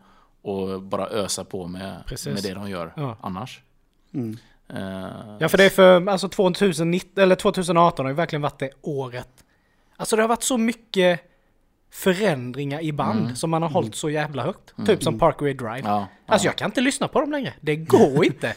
och 0.43 0.83
bara 0.83 1.07
ösa 1.09 1.45
på 1.45 1.67
med, 1.67 2.03
Precis. 2.07 2.35
med 2.35 2.43
det 2.43 2.55
de 2.61 2.71
gör 2.71 2.93
Ja. 2.97 3.17
annars. 3.21 3.61
mm. 4.15 4.37
Eh, 4.73 5.37
Ja, 5.39 5.49
för 5.49 5.59
det 5.59 5.65
är 5.65 5.71
för, 5.71 6.09
alltså 6.09 6.29
2019, 6.29 7.23
eller 7.23 7.35
2018 7.35 8.05
har 8.07 8.11
ju 8.11 8.17
verkligen 8.17 8.43
varit 8.43 8.59
det 8.59 8.71
året. 8.83 9.29
Alltså 9.97 10.17
det 10.17 10.23
har 10.23 10.29
varit 10.29 10.43
så 10.43 10.59
mycket 10.59 11.21
förändringar 11.93 12.81
i 12.83 12.93
band 12.93 13.39
som 13.39 13.51
man 13.51 13.63
har 13.63 13.69
hållit 13.71 13.95
så 13.95 14.11
jävla 14.11 14.43
högt. 14.43 14.75
Typ 14.87 15.03
som 15.03 15.19
Parkway 15.19 15.55
Drive. 15.55 15.83
ja, 15.85 16.07
Alltså 16.27 16.49
jag 16.49 16.57
kan 16.57 16.67
inte 16.69 16.81
lyssna 16.81 17.09
på 17.09 17.21
dem 17.21 17.33
längre. 17.33 17.55
Det 17.61 17.77
går 17.77 18.25
inte. 18.25 18.55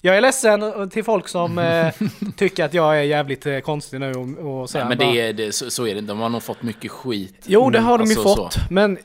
Jag 0.00 0.16
är 0.16 0.20
ledsen 0.20 0.90
till 0.90 1.04
folk 1.04 1.28
som 1.28 1.58
eh, 1.58 1.92
tycker 2.36 2.64
att 2.64 2.74
jag 2.74 2.98
är 2.98 3.02
jävligt 3.02 3.46
eh, 3.46 3.58
konstig 3.58 4.00
nu 4.00 4.12
och, 4.12 4.60
och 4.60 4.70
säger 4.70 4.84
Nej, 4.88 4.96
men 4.98 5.14
det 5.14 5.20
är, 5.20 5.32
det, 5.32 5.52
så, 5.52 5.70
så 5.70 5.86
är 5.86 5.94
det 5.94 6.00
De 6.00 6.20
har 6.20 6.28
nog 6.28 6.42
fått 6.42 6.62
mycket 6.62 6.90
skit. 6.90 7.44
Jo, 7.46 7.70
det 7.70 7.80
har 7.80 7.98
de 7.98 8.04
ju 8.08 8.16
Alltså, 8.18 8.36
fått. 8.36 8.70
Men 8.70 8.98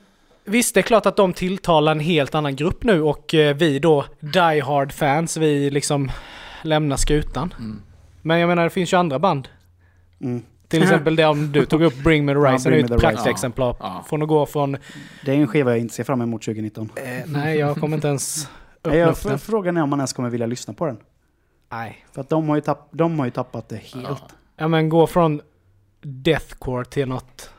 visst, 0.49 0.73
det 0.73 0.79
är 0.79 0.81
klart 0.81 1.05
att 1.05 1.15
de 1.15 1.33
tilltalar 1.33 1.91
en 1.91 1.99
helt 1.99 2.35
annan 2.35 2.55
grupp 2.55 2.83
nu 2.83 3.01
och 3.01 3.33
eh, 3.33 3.55
vi 3.55 3.79
då, 3.79 4.05
Die 4.19 4.61
Hard 4.61 4.91
fans, 4.91 5.37
vi 5.37 5.69
liksom 5.69 6.11
lämnar 6.61 6.97
skutan. 6.97 7.53
Mm. 7.59 7.81
Men 8.21 8.39
jag 8.39 8.47
menar, 8.47 8.63
det 8.63 8.69
finns 8.69 8.93
ju 8.93 8.97
andra 8.97 9.19
band. 9.19 9.47
Mm. 10.21 10.43
Till 10.67 10.83
exempel 10.83 11.15
det 11.15 11.25
om 11.25 11.51
du 11.51 11.65
tog 11.65 11.81
upp 11.81 12.03
Bring 12.03 12.25
Me 12.25 12.33
The 12.33 12.39
Ja, 12.39 12.47
Horizon, 12.47 12.71
Bring 12.71 12.85
är 12.85 12.95
ett 12.95 13.01
praktexemplar. 13.01 13.75
Ja. 13.79 14.05
Från 14.07 14.21
att 14.21 14.27
gå 14.27 14.45
från... 14.45 14.77
Det 15.25 15.31
är 15.31 15.35
en 15.35 15.47
skiva 15.47 15.71
jag 15.71 15.79
inte 15.79 15.93
ser 15.93 16.03
fram 16.03 16.21
emot 16.21 16.41
2019. 16.41 16.89
Eh, 16.95 17.03
nej, 17.25 17.57
jag 17.57 17.77
kommer 17.77 17.97
inte 17.97 18.07
ens 18.07 18.47
jag, 18.83 19.09
upp 19.09 19.17
för, 19.17 19.29
den. 19.29 19.39
frågan 19.39 19.77
är 19.77 19.81
om 19.83 19.89
man 19.89 19.99
ens 19.99 20.13
kommer 20.13 20.29
vilja 20.29 20.47
lyssna 20.47 20.73
på 20.73 20.85
den. 20.85 20.97
Nej. 21.71 22.05
För 22.11 22.21
att 22.21 22.29
de 22.29 22.49
har 22.49 22.55
ju, 22.55 22.61
tapp, 22.61 22.87
de 22.91 23.19
har 23.19 23.25
ju 23.25 23.31
tappat 23.31 23.69
det 23.69 23.75
helt. 23.75 24.23
Ja 24.57 24.67
men 24.67 24.89
gå 24.89 25.07
från 25.07 25.41
Deathcore 26.01 26.85
till 26.85 27.07
något... 27.07 27.49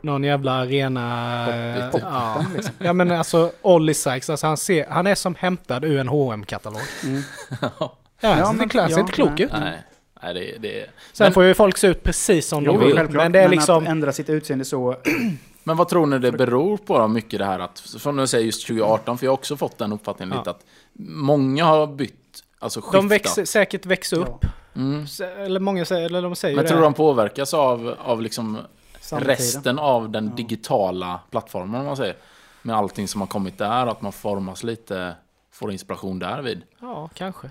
Någon 0.00 0.24
jävla 0.24 0.64
rena... 0.66 1.88
Poppigt. 1.92 2.04
ja. 2.10 2.44
ja 2.78 2.92
men 2.92 3.10
alltså 3.12 3.52
Olly 3.62 3.94
Sykes, 3.94 4.30
alltså 4.30 4.46
han, 4.46 4.56
ser, 4.56 4.86
han 4.90 5.06
är 5.06 5.14
som 5.14 5.34
hämtad 5.34 5.84
ur 5.84 5.98
en 5.98 6.08
hm 6.08 6.44
katalog 6.44 6.80
Mm. 7.04 7.22
Ja, 7.60 7.96
Ja, 8.20 8.38
ja 8.38 8.52
men- 8.52 8.58
det 8.58 8.68
klär 8.68 8.86
sig 8.86 8.92
ja, 8.94 9.00
inte 9.00 9.12
klok 9.12 9.30
nej. 9.38 9.42
ut. 9.44 9.52
Nej, 9.52 9.78
nej 10.22 10.34
det, 10.34 10.68
det 10.68 10.86
Sen 11.12 11.24
men, 11.24 11.32
får 11.32 11.44
ju 11.44 11.54
folk 11.54 11.78
se 11.78 11.86
ut 11.86 12.02
precis 12.02 12.48
som 12.48 12.64
de 12.64 12.78
vill. 12.80 13.08
Men 13.10 13.32
det 13.32 13.40
är 13.40 13.48
liksom... 13.48 13.82
att 13.84 13.88
ändra 13.90 14.12
sitt 14.12 14.28
utseende 14.30 14.64
så... 14.64 14.96
men 15.64 15.76
vad 15.76 15.88
tror 15.88 16.06
ni 16.06 16.18
det 16.18 16.32
beror 16.32 16.76
på 16.76 16.98
då, 16.98 17.08
mycket 17.08 17.38
det 17.38 17.44
här 17.44 17.58
att, 17.58 17.78
som 17.78 18.16
du 18.16 18.26
säger 18.26 18.44
just 18.46 18.66
2018, 18.66 19.18
för 19.18 19.26
jag 19.26 19.30
har 19.30 19.34
också 19.36 19.56
fått 19.56 19.78
den 19.78 19.92
uppfattningen 19.92 20.32
Ja. 20.34 20.38
lite 20.40 20.50
att 20.50 20.60
många 21.08 21.64
har 21.64 21.86
bytt, 21.86 22.14
alltså 22.58 22.80
skiftat. 22.80 22.92
De 23.00 23.08
växer, 23.08 23.44
säkert 23.44 23.86
växer 23.86 24.16
upp. 24.18 24.44
Mm. 24.76 25.06
Se- 25.06 25.24
Eller 25.24 25.60
många 25.60 25.84
säger, 25.84 26.06
eller 26.06 26.22
de 26.22 26.36
säger 26.36 26.56
Men 26.56 26.64
det. 26.64 26.70
tror 26.70 26.80
de 26.80 26.94
påverkas 26.94 27.54
av, 27.54 27.94
av 28.04 28.22
liksom 28.22 28.58
Samtiden. 29.06 29.36
resten 29.36 29.78
av 29.78 30.10
den 30.10 30.34
digitala 30.36 31.20
plattformen 31.30 31.80
om 31.80 31.86
man 31.86 31.96
säger? 31.96 32.16
Med 32.62 32.76
allting 32.76 33.08
som 33.08 33.20
har 33.20 33.28
kommit 33.28 33.58
där, 33.58 33.86
att 33.86 34.02
man 34.02 34.12
formas 34.12 34.62
lite, 34.64 35.14
får 35.50 35.72
inspiration 35.72 36.18
därvid. 36.18 36.62
Ja, 36.80 37.10
kanske. 37.14 37.50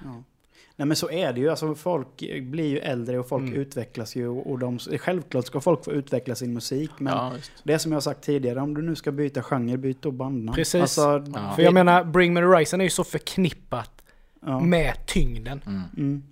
Nej 0.78 0.88
men 0.88 0.98
så 0.98 1.10
är 1.12 1.34
det 1.34 1.40
ju. 1.40 1.50
Alltså, 1.50 1.76
folk 1.76 2.18
blir 2.42 2.68
ju 2.68 2.80
äldre 2.80 3.20
och 3.20 3.28
folk 3.30 3.44
Mm. 3.44 3.54
utvecklas 3.60 4.16
ju. 4.16 4.28
Och 4.28 4.60
de, 4.60 4.80
självklart 4.80 5.46
ska 5.46 5.60
folk 5.62 5.84
få 5.86 5.92
utveckla 5.92 6.36
sin 6.36 6.54
musik. 6.54 6.92
Men 6.98 7.14
Ja, 7.14 7.32
det 7.64 7.80
som 7.80 7.92
jag 7.92 7.96
har 7.96 8.02
sagt 8.02 8.22
tidigare, 8.22 8.62
om 8.62 8.74
du 8.74 8.82
nu 8.82 8.96
ska 8.96 9.12
byta 9.12 9.44
genre, 9.44 9.78
byt 9.78 10.02
då 10.02 10.12
bandnamn. 10.12 10.56
Precis. 10.56 10.82
Alltså, 10.82 11.24
Ja. 11.36 11.52
För 11.56 11.62
jag 11.64 11.74
menar, 11.74 12.04
Bring 12.04 12.34
Me 12.34 12.40
The 12.40 12.46
Horizon 12.46 12.80
är 12.82 12.86
ju 12.86 12.90
så 12.90 13.04
förknippat 13.04 14.04
ja. 14.46 14.60
med 14.60 14.94
tyngden. 15.08 15.62
Mm. 15.98 16.24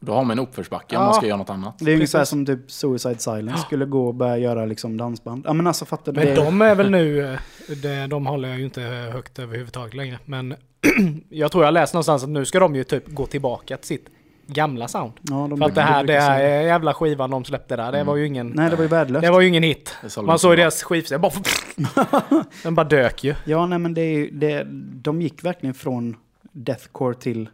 Då 0.00 0.12
har 0.12 0.24
man 0.24 0.38
en 0.38 0.44
uppförsbacke 0.44 0.96
om 0.96 1.04
man 1.04 1.14
ska 1.14 1.26
göra 1.26 1.36
något 1.36 1.50
annat. 1.50 1.78
Det 1.78 1.90
är 1.90 1.94
ungefär 1.94 2.24
som 2.24 2.46
typ 2.46 2.70
Suicide 2.70 3.18
Silence 3.18 3.62
skulle 3.62 3.84
gå 3.84 4.06
och 4.06 4.14
börja 4.14 4.38
göra 4.38 4.66
liksom 4.66 4.96
dansband. 4.96 5.44
Ja 5.46 5.52
men 5.52 5.66
alltså 5.66 5.84
fattar 5.84 6.12
du? 6.12 6.20
Men 6.20 6.28
det? 6.28 6.34
de 6.34 6.62
är 6.62 6.74
väl 6.74 6.90
nu, 6.90 7.32
eh, 7.32 7.40
det, 7.82 8.06
de 8.06 8.26
håller 8.26 8.48
jag 8.48 8.58
ju 8.58 8.64
inte 8.64 8.80
högt 9.12 9.38
överhuvudtaget 9.38 9.94
längre. 9.94 10.18
Men 10.24 10.54
jag 11.28 11.52
tror 11.52 11.64
jag 11.64 11.74
läst 11.74 11.94
någonstans 11.94 12.22
att 12.22 12.28
nu 12.28 12.44
ska 12.44 12.60
de 12.60 12.76
ju 12.76 12.84
typ 12.84 13.08
gå 13.08 13.26
tillbaka 13.26 13.76
till 13.76 13.86
sitt 13.86 14.08
gamla 14.46 14.88
sound. 14.88 15.12
ja, 15.22 15.46
de 15.50 15.58
För 15.58 15.66
att 15.66 15.74
det 15.74 15.82
här, 15.82 16.04
det 16.04 16.20
här 16.20 16.40
jävla 16.42 16.94
skivan 16.94 17.30
de 17.30 17.44
släppte 17.44 17.76
där, 17.76 17.92
det 17.92 18.04
var 18.04 18.16
ju 18.16 18.26
ingen... 18.26 18.48
Nej 18.48 18.70
det 18.70 18.76
var 18.76 18.82
ju 18.82 18.88
värdelöst. 18.88 19.22
Det 19.22 19.30
var 19.30 19.40
ju 19.40 19.48
ingen 19.48 19.62
hit. 19.62 19.96
Man 20.22 20.38
såg 20.38 20.56
deras 20.56 20.82
skivsida, 20.82 21.18
bara... 21.18 21.32
Den 22.62 22.74
bara 22.74 22.84
dök 22.84 23.24
ju. 23.24 23.34
Ja 23.44 23.66
nej 23.66 23.78
men 23.78 23.94
det 23.94 24.00
är 24.00 24.18
ju, 24.18 24.30
det, 24.30 24.66
de 25.02 25.22
gick 25.22 25.44
verkligen 25.44 25.74
från 25.74 26.16
deathcore 26.52 27.14
till, 27.14 27.48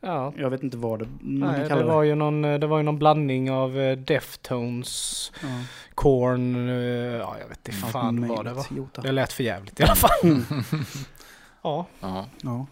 Ja. 0.00 0.32
jag 0.36 0.50
vet 0.50 0.62
inte 0.62 0.76
vad 0.76 0.98
det, 0.98 1.08
Nej, 1.20 1.68
kan 1.68 1.78
det 1.78 1.84
var, 1.84 2.02
det. 2.02 2.08
ju 2.08 2.14
någon, 2.14 2.42
det 2.42 2.66
var 2.66 2.76
ju 2.78 2.82
någon 2.82 2.98
blandning 2.98 3.50
av 3.50 3.78
eh, 3.78 3.98
Deftones, 3.98 5.32
Ja. 5.42 5.48
Korn, 5.94 6.68
eh, 6.68 6.74
ja 7.16 7.36
jag 7.40 7.48
vet 7.48 7.68
inte 7.68 7.84
Allt 7.84 7.92
fan 7.92 8.28
vad 8.28 8.44
det 8.44 8.52
var. 8.52 8.66
Jota. 8.76 9.00
Det 9.02 9.12
lät 9.12 9.32
för 9.32 9.44
jävligt 9.44 9.80
i 9.80 9.82
alla 9.82 9.94
fall. 9.94 10.10
ja. 11.62 11.86
Ja. 12.00 12.26
Ja. 12.42 12.66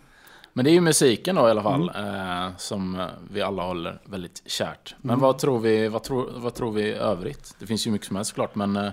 Men 0.53 0.65
det 0.65 0.71
är 0.71 0.73
ju 0.73 0.81
musiken 0.81 1.37
då 1.37 1.49
i 1.49 1.51
alla 1.51 1.63
fall, 1.63 1.91
Mm. 1.95 2.47
eh, 2.47 2.57
som 2.57 3.01
eh, 3.01 3.07
vi 3.31 3.43
alla 3.43 3.63
håller 3.63 4.01
väldigt 4.05 4.43
kärt. 4.47 4.95
Men 5.01 5.11
Mm. 5.11 5.21
vad 5.21 5.39
tror 5.39 5.59
vi, 5.61 5.89
vad 5.89 6.03
tror, 6.03 6.29
vad 6.37 6.55
tror 6.55 6.73
vi 6.73 6.93
övrigt? 6.93 7.55
Det 7.59 7.67
finns 7.67 7.87
ju 7.87 7.91
mycket 7.91 8.07
som 8.07 8.17
helst 8.17 8.29
såklart, 8.29 8.55
men 8.55 8.77
eh, 8.77 8.91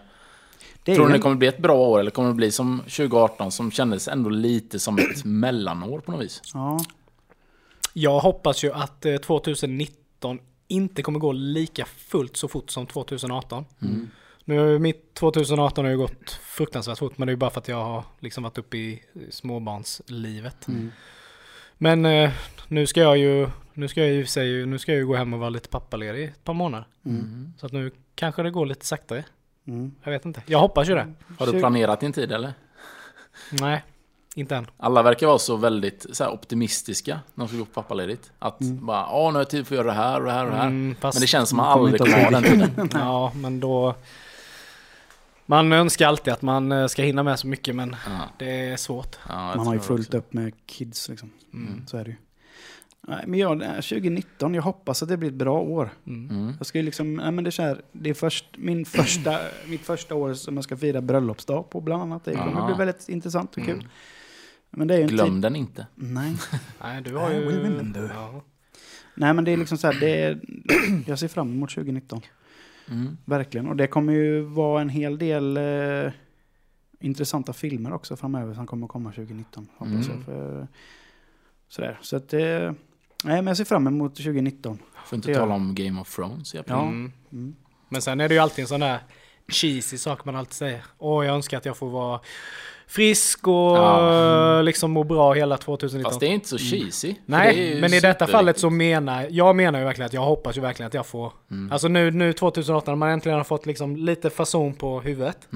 Det 0.83 0.95
tror 0.95 1.07
ni 1.07 1.13
det 1.13 1.19
kommer 1.19 1.35
bli 1.35 1.47
ett 1.47 1.57
bra 1.59 1.75
år 1.75 1.99
eller 1.99 2.11
kommer 2.11 2.29
det 2.29 2.35
bli 2.35 2.51
som 2.51 2.79
2018 2.79 3.51
som 3.51 3.71
kändes 3.71 4.07
ändå 4.07 4.29
lite 4.29 4.79
som 4.79 4.97
ett 4.97 5.25
mellanår 5.25 5.99
på 5.99 6.11
något 6.11 6.21
vis? 6.21 6.41
Ja, 6.53 6.79
Jag 7.93 8.19
hoppas 8.19 8.63
ju 8.63 8.73
att 8.73 9.05
eh, 9.05 9.15
2019 9.15 10.39
inte 10.67 11.01
kommer 11.01 11.19
gå 11.19 11.31
lika 11.31 11.85
fullt 11.85 12.37
så 12.37 12.47
fort 12.47 12.69
som 12.69 12.87
2018. 12.87 13.65
Mm. 13.81 14.09
Nu 14.45 14.79
mitt 14.79 15.13
2018 15.13 15.85
har 15.85 15.91
ju 15.91 15.97
gått 15.97 16.31
fruktansvärt 16.31 16.97
fort 16.97 17.17
men 17.17 17.25
det 17.25 17.29
är 17.29 17.33
ju 17.33 17.37
bara 17.37 17.49
för 17.49 17.59
att 17.59 17.67
jag 17.67 17.83
har 17.83 18.03
liksom 18.19 18.43
varit 18.43 18.57
uppe 18.57 18.77
i 18.77 19.03
småbarnslivet. 19.29 20.67
Mm. 20.67 20.91
Men 21.77 22.05
eh, 22.05 22.31
nu 22.67 22.87
ska 22.87 23.01
jag 23.01 23.17
ju, 23.17 23.49
nu 23.73 23.87
ska 23.87 24.01
jag 24.01 24.09
ju 24.09 24.25
säga, 24.25 24.65
nu 24.65 24.79
ska 24.79 24.91
jag 24.91 24.99
ju 24.99 25.07
gå 25.07 25.15
hem 25.15 25.33
och 25.33 25.39
vara 25.39 25.49
lite 25.49 25.69
pappaledig 25.69 26.23
ett 26.23 26.43
par 26.43 26.53
månader. 26.53 26.87
Mm. 27.05 27.53
Så 27.59 27.65
att 27.65 27.71
nu 27.71 27.91
kanske 28.15 28.43
det 28.43 28.51
går 28.51 28.65
lite 28.65 28.85
saktare. 28.85 29.25
Mm. 29.67 29.95
Jag 30.03 30.11
vet 30.11 30.25
inte. 30.25 30.43
Jag 30.45 30.59
hoppas 30.59 30.89
ju 30.89 30.95
det. 30.95 31.13
Har 31.39 31.45
du 31.45 31.59
planerat 31.59 31.99
din 31.99 32.13
tid 32.13 32.31
eller? 32.31 32.53
Nej, 33.51 33.83
inte 34.35 34.55
än. 34.55 34.67
Alla 34.77 35.03
verkar 35.03 35.27
vara 35.27 35.39
så 35.39 35.55
väldigt 35.55 36.05
så 36.11 36.23
här, 36.23 36.31
optimistiska 36.31 37.19
när 37.35 37.45
de 37.45 37.47
ska 37.47 37.57
gå 37.57 37.65
på 37.65 37.71
pappaledigt. 37.81 38.31
Att 38.39 38.59
bara, 38.59 39.07
åh 39.09 39.27
nu 39.27 39.33
har 39.33 39.39
jag 39.39 39.49
tid 39.49 39.67
för 39.67 39.75
att 39.75 39.77
göra 39.77 39.87
det 39.87 39.93
här 39.93 40.19
och 40.19 40.25
det 40.25 40.31
här 40.31 40.45
och 40.45 40.51
det 40.51 40.57
här. 40.57 40.67
Mm, 40.67 40.95
fast- 40.99 41.15
Men 41.15 41.21
det 41.21 41.27
känns 41.27 41.49
som 41.49 41.59
att 41.59 41.65
Man 41.65 41.79
aldrig 41.79 42.01
kommer 42.01 42.23
ha 42.23 42.29
den 42.31 42.43
tiden. 42.43 42.89
Ja, 42.93 43.31
men 43.35 43.59
då... 43.59 43.95
Man 45.45 45.73
önskar 45.73 46.07
alltid 46.07 46.33
att 46.33 46.41
man 46.41 46.71
eh, 46.71 46.87
ska 46.87 47.01
hinna 47.03 47.23
med 47.23 47.39
så 47.39 47.47
mycket 47.47 47.75
men 47.75 47.95
Ja, 48.05 48.19
det 48.39 48.69
är 48.69 48.77
svårt. 48.77 49.17
ja, 49.29 49.53
Man 49.55 49.67
har 49.67 49.73
ju 49.73 49.79
fullt 49.79 50.07
också. 50.07 50.17
upp 50.17 50.33
med 50.33 50.53
kids 50.65 51.09
liksom. 51.09 51.29
Mm. 51.53 51.87
Så 51.87 51.97
är 51.97 52.03
det 52.03 52.09
ju. 52.09 52.15
Nej, 53.07 53.23
men 53.27 53.39
jag, 53.39 53.59
det 53.59 53.65
är 53.65 53.75
2019, 53.81 54.53
jag 54.55 54.61
hoppas 54.63 55.03
att 55.03 55.09
det 55.09 55.17
blir 55.17 55.29
ett 55.29 55.35
bra 55.35 55.59
år. 55.59 55.89
Mm. 56.07 56.29
Mm. 56.29 56.53
Jag 56.57 56.67
ska 56.67 56.77
ju 56.77 56.83
liksom, 56.83 57.15
nej 57.15 57.31
men 57.31 57.43
det 57.43 57.49
är 57.49 57.51
så 57.51 57.61
här, 57.61 57.81
det 57.91 58.09
är 58.09 58.13
först, 58.13 58.45
min 58.57 58.85
första, 58.85 59.39
mitt 59.67 59.81
första 59.81 60.15
år 60.15 60.33
som 60.33 60.55
jag 60.55 60.63
ska 60.63 60.77
fira 60.77 61.01
bröllopsdag 61.01 61.69
på 61.69 61.81
bland 61.81 62.01
annat. 62.01 62.25
Det 62.25 62.35
kommer 62.35 62.65
bli 62.65 62.75
väldigt 62.75 63.09
intressant 63.09 63.49
och 63.57 63.63
kul. 63.63 63.73
Mm. 63.73 63.87
Men 64.73 64.87
det 64.87 64.93
är 64.93 64.97
ju 64.97 65.03
en 65.03 65.09
Glöm 65.09 65.41
den 65.41 65.55
inte. 65.55 65.87
nej. 65.95 66.35
Nej, 66.83 67.01
du 67.01 67.15
har 67.15 67.31
ju... 67.31 67.39
will 67.47 67.59
remember. 67.61 68.09
Ja. 68.13 68.43
nej 69.15 69.33
men 69.33 69.43
det 69.45 69.51
är 69.51 69.57
liksom 69.57 69.77
så 69.77 69.87
här, 69.87 69.99
det 69.99 70.21
är, 70.21 70.39
jag 71.07 71.19
ser 71.19 71.27
fram 71.27 71.51
emot 71.51 71.69
2019. 71.69 72.21
Mm. 72.89 73.17
Verkligen. 73.25 73.67
Och 73.67 73.75
det 73.75 73.87
kommer 73.87 74.13
ju 74.13 74.41
vara 74.41 74.81
en 74.81 74.89
hel 74.89 75.17
del 75.17 75.57
eh, 75.57 76.11
intressanta 76.99 77.53
filmer 77.53 77.93
också 77.93 78.15
framöver 78.15 78.53
som 78.53 78.67
kommer 78.67 78.85
att 78.85 78.91
komma 78.91 79.11
2019. 79.11 79.67
Hoppas 79.77 79.93
Mm. 79.93 80.07
jag. 80.17 80.25
För, 80.25 80.67
sådär. 81.69 81.97
Så 82.01 82.15
att 82.15 82.29
det... 82.29 82.75
Nej, 83.23 83.35
men 83.35 83.47
jag 83.47 83.57
ser 83.57 83.65
fram 83.65 83.87
emot 83.87 84.15
2019. 84.15 84.77
Får 85.05 85.15
inte 85.17 85.27
Det 85.27 85.33
tala 85.35 85.51
jag. 85.53 85.55
om 85.55 85.75
Game 85.75 86.01
of 86.01 86.15
Thrones 86.15 86.55
i 86.55 86.57
april. 86.57 86.75
Ja. 86.75 86.81
Mm. 86.87 87.11
Mm. 87.31 87.55
Men 87.89 88.01
sen 88.01 88.21
är 88.21 88.29
det 88.29 88.35
ju 88.35 88.39
alltid 88.41 88.63
en 88.63 88.67
sån 88.67 88.79
där 88.79 88.99
cheesy 89.47 89.97
sak 89.97 90.25
man 90.25 90.35
alltid 90.35 90.53
säger. 90.53 90.83
Åh, 90.97 91.25
jag 91.25 91.35
önskar 91.35 91.57
att 91.57 91.65
jag 91.65 91.77
får 91.77 91.89
vara 91.89 92.19
frisk 92.87 93.47
och 93.47 93.53
Ja. 93.77 94.61
liksom 94.61 94.91
må 94.91 95.03
bra 95.03 95.33
hela 95.33 95.57
2019. 95.57 96.11
Fast 96.11 96.19
det 96.19 96.25
är 96.27 96.29
inte 96.31 96.47
så 96.47 96.57
cheesy. 96.57 97.15
För 97.25 97.31
det 97.31 97.37
är 97.37 97.43
Nej, 97.53 97.81
men 97.81 97.93
i 97.93 97.99
detta 97.99 98.27
fallet 98.27 98.59
så 98.59 98.69
menar 98.69 99.27
jag 99.29 99.55
menar 99.55 99.79
ju 99.79 99.85
verkligen 99.85 100.05
att 100.05 100.13
jag 100.13 100.21
hoppas 100.21 100.57
ju 100.57 100.61
verkligen 100.61 100.87
att 100.87 100.93
jag 100.93 101.05
får 101.05 101.33
Alltså 101.71 101.87
nu, 101.87 102.11
nu 102.11 102.33
2008 102.33 102.91
när 102.91 102.95
man 102.95 103.09
äntligen 103.09 103.37
har 103.37 103.43
fått 103.43 103.65
liksom 103.65 103.95
lite 103.95 104.29
fason 104.29 104.73
på 104.73 104.99
huvudet. 105.01 105.47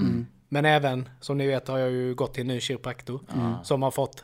Men 0.50 0.66
även 0.66 1.10
som 1.22 1.38
ni 1.38 1.48
vet 1.48 1.68
har 1.68 1.78
jag 1.78 1.92
ju 1.92 2.16
gått 2.16 2.34
till 2.34 2.42
en 2.42 2.48
ny 2.48 2.60
kiropraktor 2.60 3.20
som 3.64 3.82
har 3.82 3.92
fått 3.92 4.24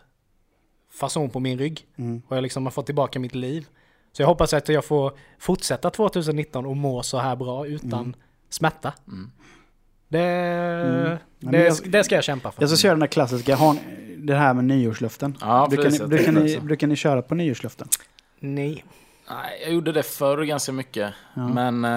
fason 0.99 1.30
på 1.30 1.39
min 1.39 1.58
rygg. 1.60 1.86
Och 2.28 2.38
jag 2.38 2.41
liksom 2.41 2.65
har 2.65 2.71
fått 2.71 2.86
tillbaka 2.86 3.19
mitt 3.19 3.36
liv. 3.36 3.67
Så 4.12 4.21
jag 4.21 4.28
hoppas 4.28 4.54
att 4.54 4.69
jag 4.69 4.86
får 4.86 5.12
fortsätta 5.39 5.89
2019 5.89 6.65
och 6.65 6.78
må 6.78 7.04
så 7.04 7.17
här 7.17 7.36
bra 7.36 7.67
utan 7.67 8.15
smärta. 8.54 8.94
Det, 10.08 10.20
men 11.39 11.52
det, 11.52 11.63
jag- 11.63 11.92
det 11.92 12.04
ska 12.04 12.16
jag 12.16 12.24
kämpa 12.24 12.52
för. 12.52 12.62
Jag 12.62 12.70
ska 12.70 12.78
köra 12.78 12.92
den 12.92 13.00
där 13.00 13.08
klassiska, 13.08 13.56
har 13.56 13.74
ni, 13.74 13.80
det 14.18 14.36
här 14.36 14.54
med 14.54 14.66
nyårslöften. 14.66 15.38
Ja, 15.42 15.68
brukar, 15.70 15.89
ni, 15.89 16.00
brukar, 16.08 16.32
ni, 16.32 16.60
brukar 16.60 16.88
ni 16.88 16.96
köra 16.96 17.22
på 17.22 17.36
nyårslöften? 17.36 17.88
Nej. 18.39 18.86
Nej, 19.30 19.62
jag 19.63 19.74
gjorde 19.74 19.92
det 19.92 20.04
förr 20.04 20.44
ganska 20.44 20.72
mycket. 20.72 21.13
Men... 21.34 21.86
eh, 21.86 21.92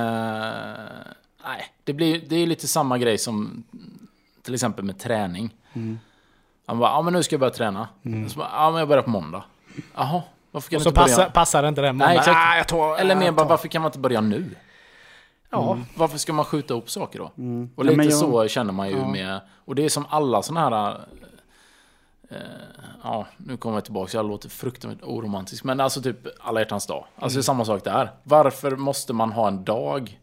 nej, 1.45 1.65
det, 1.85 1.93
blir, 1.93 2.23
det 2.29 2.37
är 2.37 2.47
lite 2.47 2.69
samma 2.69 2.99
grej 2.99 3.19
som 3.19 3.65
till 4.43 4.55
exempel 4.55 4.85
med 4.85 4.99
träning. 4.99 5.55
Han 6.67 6.79
bara, 6.79 6.91
ja 6.91 7.03
men 7.03 7.13
nu 7.13 7.23
ska 7.23 7.35
jag 7.35 7.41
börja 7.41 7.53
träna. 7.55 7.89
Så 8.29 8.39
bara, 8.39 8.49
ja 8.53 8.71
men 8.71 8.79
jag 8.79 8.89
börjar 8.89 9.03
på 9.03 9.11
måndag. 9.11 9.45
Jaha, 9.95 10.23
varför 10.51 10.71
kan 10.71 10.77
Och 10.77 10.81
du 10.81 10.85
så 10.85 10.89
inte 10.89 11.01
börja? 11.01 11.17
passar, 11.17 11.31
passar 11.31 11.63
det 11.63 11.69
inte 11.69 11.81
den 11.81 11.97
Nej, 11.97 12.17
exakt. 12.17 12.37
Ah, 12.37 12.57
jag 12.57 12.69
tar, 12.69 12.97
Eller 12.99 13.17
mer 13.17 13.25
jag 13.25 13.35
bara, 13.35 13.47
varför 13.49 13.69
kan 13.69 13.83
man 13.83 13.89
inte 13.89 13.99
börja 13.99 14.21
nu? 14.21 14.45
Ja. 15.51 15.79
Varför 15.97 16.19
ska 16.19 16.33
man 16.33 16.45
skjuta 16.45 16.75
ihop 16.75 16.91
saker 16.91 17.19
då? 17.19 17.25
Och 17.25 17.33
Nej, 17.37 17.69
lite 17.79 17.97
men 17.97 18.05
jag- 18.09 18.15
så 18.19 18.49
känner 18.49 18.73
man 18.73 18.89
ju 18.89 18.97
Ja. 18.99 19.09
med... 19.09 19.41
Och 19.65 19.75
det 19.75 19.85
är 19.85 19.89
som 19.89 20.07
alla 20.11 20.43
sådana 20.43 20.61
här... 20.81 21.01
Eh, 22.31 22.37
ja, 23.03 23.27
nu 23.37 23.57
kommer 23.57 23.77
jag 23.77 23.85
tillbaka, 23.85 24.17
jag 24.17 24.27
låter 24.29 24.49
fruktansvärt 24.49 25.03
oromantisk. 25.05 25.65
Men 25.65 25.81
alltså 25.81 26.03
typ 26.03 26.19
alla 26.41 26.61
hjärtans 26.61 26.87
dag. 26.87 27.05
Alltså 27.17 27.37
det 27.37 27.41
är 27.41 27.43
samma 27.43 27.65
sak 27.65 27.85
där. 27.85 28.11
Varför 28.23 28.77
måste 28.77 29.13
man 29.13 29.33
ha 29.33 29.49
en 29.49 29.65
dag 29.65 30.21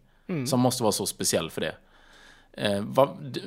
som 0.48 0.60
måste 0.60 0.84
vara 0.84 0.92
så 0.92 1.06
speciell 1.06 1.50
för 1.52 1.62
det? 1.62 1.76
Eh, 2.52 2.82
vad, 2.82 3.10
d- 3.22 3.42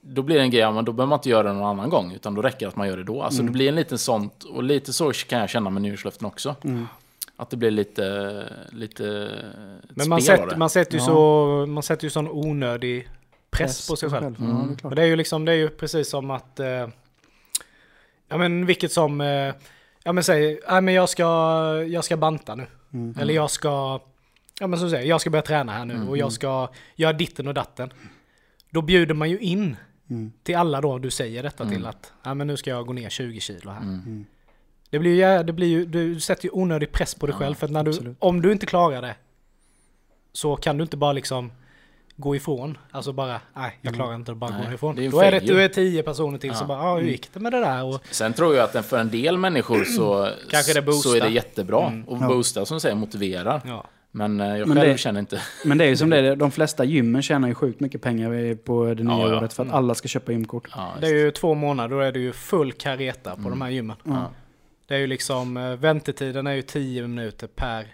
då 0.00 0.22
blir 0.22 0.36
det 0.36 0.42
en 0.42 0.50
grej, 0.50 0.60
ja, 0.60 0.70
men 0.70 0.84
då 0.84 0.92
behöver 0.92 1.08
man 1.08 1.18
inte 1.18 1.28
göra 1.30 1.42
det 1.48 1.52
någon 1.54 1.66
annan 1.68 1.90
gång. 1.90 2.12
Utan 2.12 2.34
då 2.34 2.42
räcker 2.42 2.58
det 2.60 2.68
att 2.68 2.76
man 2.76 2.88
gör 2.88 2.96
det 2.96 3.04
då. 3.04 3.22
Alltså 3.22 3.42
det 3.42 3.50
blir 3.50 3.68
en 3.68 3.74
liten 3.74 3.98
sånt, 3.98 4.44
och 4.44 4.62
lite 4.62 4.92
så 4.92 5.12
kan 5.12 5.38
jag 5.40 5.50
känna 5.50 5.70
med 5.70 5.82
nyårslöften 5.82 6.26
också. 6.26 6.54
Att 7.40 7.50
det 7.50 7.56
blir 7.56 7.70
lite, 7.70 8.52
lite 8.72 9.02
Men 9.88 10.08
man 10.08 10.22
sätter, 10.22 10.56
man 10.56 10.70
sätter 10.70 10.92
ju 10.92 10.98
Ja. 10.98 11.04
så, 11.06 11.64
man 11.68 11.82
sätter 11.82 12.04
ju 12.04 12.10
sån 12.10 12.28
onödig 12.28 13.08
press, 13.50 13.88
på 13.88 13.96
sig 13.96 14.10
själv. 14.10 14.36
Ja, 14.38 14.44
det 14.44 14.72
är 14.72 14.76
klart. 14.76 14.90
Och 14.90 14.96
det 14.96 15.02
är 15.02 15.06
ju 15.06 15.16
liksom, 15.16 15.44
det 15.44 15.52
är 15.52 15.56
ju 15.56 15.68
precis 15.68 16.10
som 16.10 16.30
att, 16.30 16.60
eh, 16.60 16.88
ja 18.28 18.36
men 18.38 18.66
vilket 18.66 18.92
som, 18.92 19.20
eh, 19.20 19.54
ja 20.04 20.12
men 20.12 20.24
säg, 20.24 20.60
ja 20.66 20.80
men 20.80 20.94
jag 20.94 21.08
ska, 21.08 21.24
jag 21.88 22.04
ska 22.04 22.16
banta 22.16 22.54
nu. 22.54 22.66
Mm. 22.92 23.18
Eller 23.20 23.34
jag 23.34 23.50
ska, 23.50 24.00
ja 24.60 24.66
men 24.66 24.78
så 24.78 24.90
säger 24.90 25.08
jag 25.08 25.20
ska 25.20 25.30
börja 25.30 25.42
träna 25.42 25.72
här 25.72 25.84
nu 25.84 26.08
och 26.08 26.16
jag 26.18 26.32
ska 26.32 26.68
göra 26.96 27.12
ditten 27.12 27.48
och 27.48 27.54
datten. 27.54 27.92
Då 28.70 28.82
bjuder 28.82 29.14
man 29.14 29.30
ju 29.30 29.38
in 29.38 29.76
Mm. 30.10 30.32
till 30.42 30.56
alla 30.56 30.80
då 30.80 30.98
du 30.98 31.10
säger 31.10 31.42
detta 31.42 31.68
till 31.68 31.86
att, 31.86 32.12
ja 32.22 32.34
men 32.34 32.46
nu 32.46 32.56
ska 32.56 32.70
jag 32.70 32.86
gå 32.86 32.92
ner 32.92 33.08
20 33.10 33.40
kilo 33.40 33.70
här. 33.70 33.82
Mm. 34.92 34.98
Det 34.98 34.98
blir 34.98 35.36
ju, 35.38 35.42
det 35.42 35.52
blir 35.52 35.66
ju, 35.68 35.84
du 35.84 36.20
sätter 36.20 36.44
ju 36.44 36.50
onödig 36.52 36.92
press 36.92 37.14
på 37.14 37.26
dig 37.26 37.34
själv 37.34 37.54
för 37.54 37.66
att 37.66 37.72
när 37.72 37.84
du, 37.84 38.14
om 38.18 38.42
du 38.42 38.52
inte 38.52 38.66
klarar 38.66 39.02
det 39.02 39.14
så 40.32 40.56
kan 40.56 40.76
du 40.78 40.82
inte 40.82 40.96
bara 40.96 41.12
liksom 41.12 41.52
gå 42.16 42.36
ifrån. 42.36 42.78
Alltså 42.90 43.12
bara, 43.12 43.40
nej 43.54 43.78
jag 43.82 43.94
klarar 43.94 44.14
inte 44.14 44.32
att 44.32 44.38
bara 44.38 44.50
Nej, 44.50 44.66
gå 44.68 44.72
ifrån. 44.74 44.96
det 44.96 45.06
är 45.06 45.10
Då 45.10 45.20
är 45.20 45.30
det, 45.30 45.40
du 45.40 45.62
är 45.62 45.68
tio 45.68 46.02
personer 46.02 46.38
till 46.38 46.54
som 46.54 46.68
bara, 46.68 46.78
ja 46.78 46.96
hur 46.98 47.08
gick 47.08 47.32
det 47.32 47.40
med 47.40 47.52
det 47.52 47.60
där? 47.60 47.84
Och, 47.84 48.00
Sen 48.10 48.32
tror 48.32 48.54
jag 48.56 48.76
att 48.76 48.86
för 48.86 48.98
en 48.98 49.10
del 49.10 49.36
människor 49.38 49.84
så, 49.84 50.28
Kanske 50.50 50.80
det 50.80 50.92
så 50.92 51.14
är 51.16 51.20
det 51.20 51.28
jättebra. 51.28 51.86
Mm. 51.86 52.04
Och 52.08 52.18
Ja. 52.20 52.28
boosta 52.28 52.66
som 52.66 52.74
du 52.76 52.80
säger 52.80 52.94
motiverar. 52.96 53.60
ja. 53.66 53.84
Men 54.12 54.40
eh, 54.40 54.56
jag 54.58 54.68
Men 54.68 54.76
själv 54.76 54.88
det- 54.92 54.98
känner 54.98 55.20
inte... 55.20 55.40
Men 55.64 55.78
det 55.78 55.84
är 55.84 55.88
ju 55.88 55.96
som 55.96 56.10
det 56.10 56.16
är, 56.18 56.36
de 56.36 56.50
flesta 56.50 56.84
gymmen 56.84 57.22
tjänar 57.22 57.48
ju 57.48 57.54
sjukt 57.54 57.80
mycket 57.80 58.02
pengar 58.02 58.54
på 58.54 58.94
det 58.94 59.02
nya 59.04 59.14
Ja, 59.18 59.28
ja. 59.28 59.38
året 59.38 59.52
för 59.52 59.62
att 59.66 59.72
alla 59.72 59.94
ska 59.94 60.08
köpa 60.08 60.32
gymkort. 60.32 60.68
Ja, 60.76 60.92
Det 61.00 61.06
är 61.06 61.14
ju 61.14 61.30
två 61.30 61.54
månader, 61.54 61.96
då 61.96 62.00
är 62.02 62.12
det 62.12 62.18
ju 62.18 62.32
full 62.32 62.72
kareta 62.72 63.36
på 63.36 63.50
de 63.50 63.60
här 63.62 63.70
gymmen. 63.70 63.96
ja. 64.04 64.30
Det 64.90 64.96
är 64.96 64.98
ju 65.00 65.06
liksom, 65.06 65.56
eh, 65.56 65.76
väntetiden 65.76 66.46
är 66.46 66.52
ju 66.52 66.62
10 66.62 67.02
minuter 67.02 67.46
per 67.46 67.86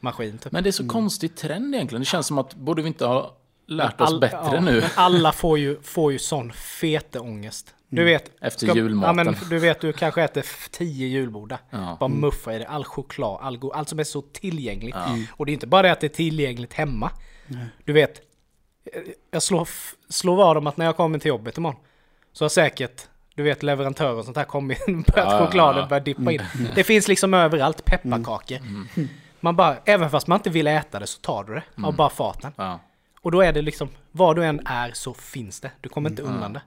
maskin 0.00 0.38
typ. 0.38 0.52
Men 0.52 0.62
det 0.64 0.70
är 0.70 0.72
så 0.72 0.88
konstig 0.88 1.36
trend 1.36 1.74
egentligen. 1.74 2.00
Det 2.00 2.06
känns 2.06 2.26
som 2.26 2.38
att 2.38 2.54
borde 2.54 2.82
vi 2.82 2.88
inte 2.88 3.06
ha 3.06 3.36
lärt 3.66 4.00
oss 4.00 4.08
All- 4.08 4.20
bättre 4.20 4.38
ja, 4.54 4.60
nu? 4.60 4.80
Men 4.80 4.90
alla 4.94 5.32
får 5.32 5.58
ju, 5.58 5.80
får 5.82 6.12
ju 6.12 6.18
sån 6.18 6.52
feteångest. 6.52 7.74
Du 7.88 8.04
vet, 8.04 8.30
Efter 8.40 8.66
ska- 8.66 8.76
julmaten. 8.76 9.18
Ja, 9.18 9.24
men 9.24 9.36
du 9.50 9.58
vet, 9.58 9.80
du 9.80 9.92
kanske 9.92 10.22
äter 10.22 10.44
tio 10.70 11.06
julbordar. 11.08 11.58
Ja. 11.70 11.96
Bara 12.00 12.08
muffa 12.08 12.54
i 12.54 12.58
det, 12.58 12.66
all 12.66 12.84
choklad, 12.84 13.38
all 13.42 13.58
go- 13.58 13.70
allt 13.70 13.88
som 13.88 13.98
är 13.98 14.04
så 14.04 14.22
tillgängligt. 14.22 14.94
Ja. 14.94 15.16
Och 15.30 15.46
det 15.46 15.52
är 15.52 15.54
inte 15.54 15.66
bara 15.66 15.82
det 15.82 15.92
att 15.92 16.00
det 16.00 16.06
är 16.06 16.08
tillgängligt 16.08 16.72
hemma. 16.72 17.10
Du 17.84 17.92
vet, 17.92 18.20
eh, 18.92 19.02
jag 19.30 19.42
slår, 19.42 19.68
slår 20.08 20.36
vad 20.36 20.56
om 20.56 20.66
att 20.66 20.76
när 20.76 20.86
jag 20.86 20.96
kommer 20.96 21.18
till 21.18 21.28
jobbet 21.28 21.56
imorgon 21.58 21.80
så 22.32 22.44
har 22.44 22.48
säkert, 22.48 23.08
du 23.34 23.42
vet 23.42 23.62
leverantörer 23.62 24.14
och 24.18 24.24
sånt 24.24 24.36
här 24.36 24.44
kommit, 24.44 24.86
börjat 24.86 25.04
Ja, 25.16 25.38
ja, 25.38 25.46
chokladen 25.46 25.80
ja. 25.82 25.88
börjat 25.88 26.04
dippa 26.04 26.32
in. 26.32 26.42
Det 26.74 26.84
finns 26.84 27.08
liksom 27.08 27.34
överallt, 27.34 27.84
pepparkakor. 27.84 28.58
Man 29.40 29.56
bara, 29.56 29.76
även 29.84 30.10
fast 30.10 30.26
man 30.26 30.38
inte 30.38 30.50
vill 30.50 30.66
äta 30.66 30.98
det 31.00 31.06
så 31.06 31.20
tar 31.20 31.44
du 31.44 31.54
det 31.54 31.62
av 31.86 31.96
bara 31.96 32.10
farten. 32.10 32.52
Ja. 32.56 32.80
Och 33.20 33.30
då 33.32 33.40
är 33.40 33.52
det 33.52 33.62
liksom, 33.62 33.88
var 34.12 34.34
du 34.34 34.44
än 34.44 34.60
är 34.66 34.90
så 34.94 35.14
finns 35.14 35.60
det. 35.60 35.70
Du 35.80 35.88
kommer 35.88 36.10
inte 36.10 36.22
undan 36.22 36.52
det. 36.52 36.62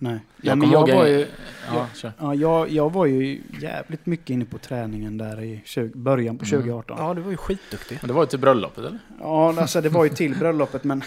Nej. 0.00 0.12
Jag 0.36 0.52
Ja, 0.52 0.54
men 0.54 0.70
kommer 0.70 0.88
jag, 0.88 0.96
var 0.96 1.06
ju, 1.06 1.26
Ja, 1.74 1.86
kör. 1.94 2.12
ja, 2.18 2.34
jag, 2.34 2.70
jag 2.70 2.92
var 2.92 3.06
ju 3.06 3.42
jävligt 3.60 4.06
mycket 4.06 4.30
inne 4.30 4.44
på 4.44 4.58
träningen 4.58 5.18
där 5.18 5.40
i 5.42 5.60
20, 5.64 5.98
början 5.98 6.38
på 6.38 6.44
2018. 6.44 6.96
Ja, 7.00 7.14
du 7.14 7.20
var 7.20 7.30
ju 7.30 7.36
skitduktig. 7.36 7.98
Men 8.00 8.08
det 8.08 8.14
var 8.14 8.22
ju 8.22 8.26
till 8.26 8.38
bröllopet 8.38 8.78
eller? 8.78 8.98
Ja, 9.20 9.60
alltså 9.60 9.80
det 9.80 9.88
var 9.88 10.04
ju 10.04 10.10
till 10.10 10.34
bröllopet 10.38 10.84
men 10.84 11.02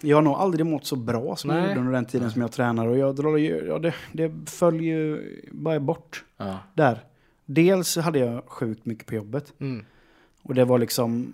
jag 0.00 0.16
har 0.16 0.22
nog 0.22 0.34
aldrig 0.34 0.66
mått 0.66 0.86
så 0.86 0.96
bra 0.96 1.36
som 1.36 1.50
jag 1.50 1.58
Nej. 1.58 1.68
gjorde 1.68 1.80
under 1.80 1.92
den 1.92 2.04
tiden 2.04 2.30
som 2.30 2.42
jag 2.42 2.52
tränade. 2.52 2.88
Och 2.90 2.98
jag 2.98 3.16
drar 3.16 3.36
ju, 3.36 3.64
ja, 3.68 3.78
det, 3.78 3.94
det 4.12 4.32
föll 4.50 4.80
ju 4.80 5.22
bara 5.52 5.80
bort 5.80 6.24
Ja. 6.36 6.58
där. 6.74 7.04
Dels 7.46 7.96
hade 7.96 8.18
jag 8.18 8.42
sjukt 8.46 8.86
mycket 8.86 9.06
på 9.06 9.14
jobbet. 9.14 9.52
Mm. 9.60 9.84
Och 10.42 10.54
det 10.54 10.64
var 10.64 10.78
liksom, 10.78 11.32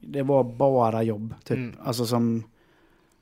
det 0.00 0.22
var 0.22 0.44
bara 0.44 1.02
jobb 1.02 1.34
typ. 1.44 1.56
Mm. 1.56 1.74
Alltså 1.84 2.06
som, 2.06 2.42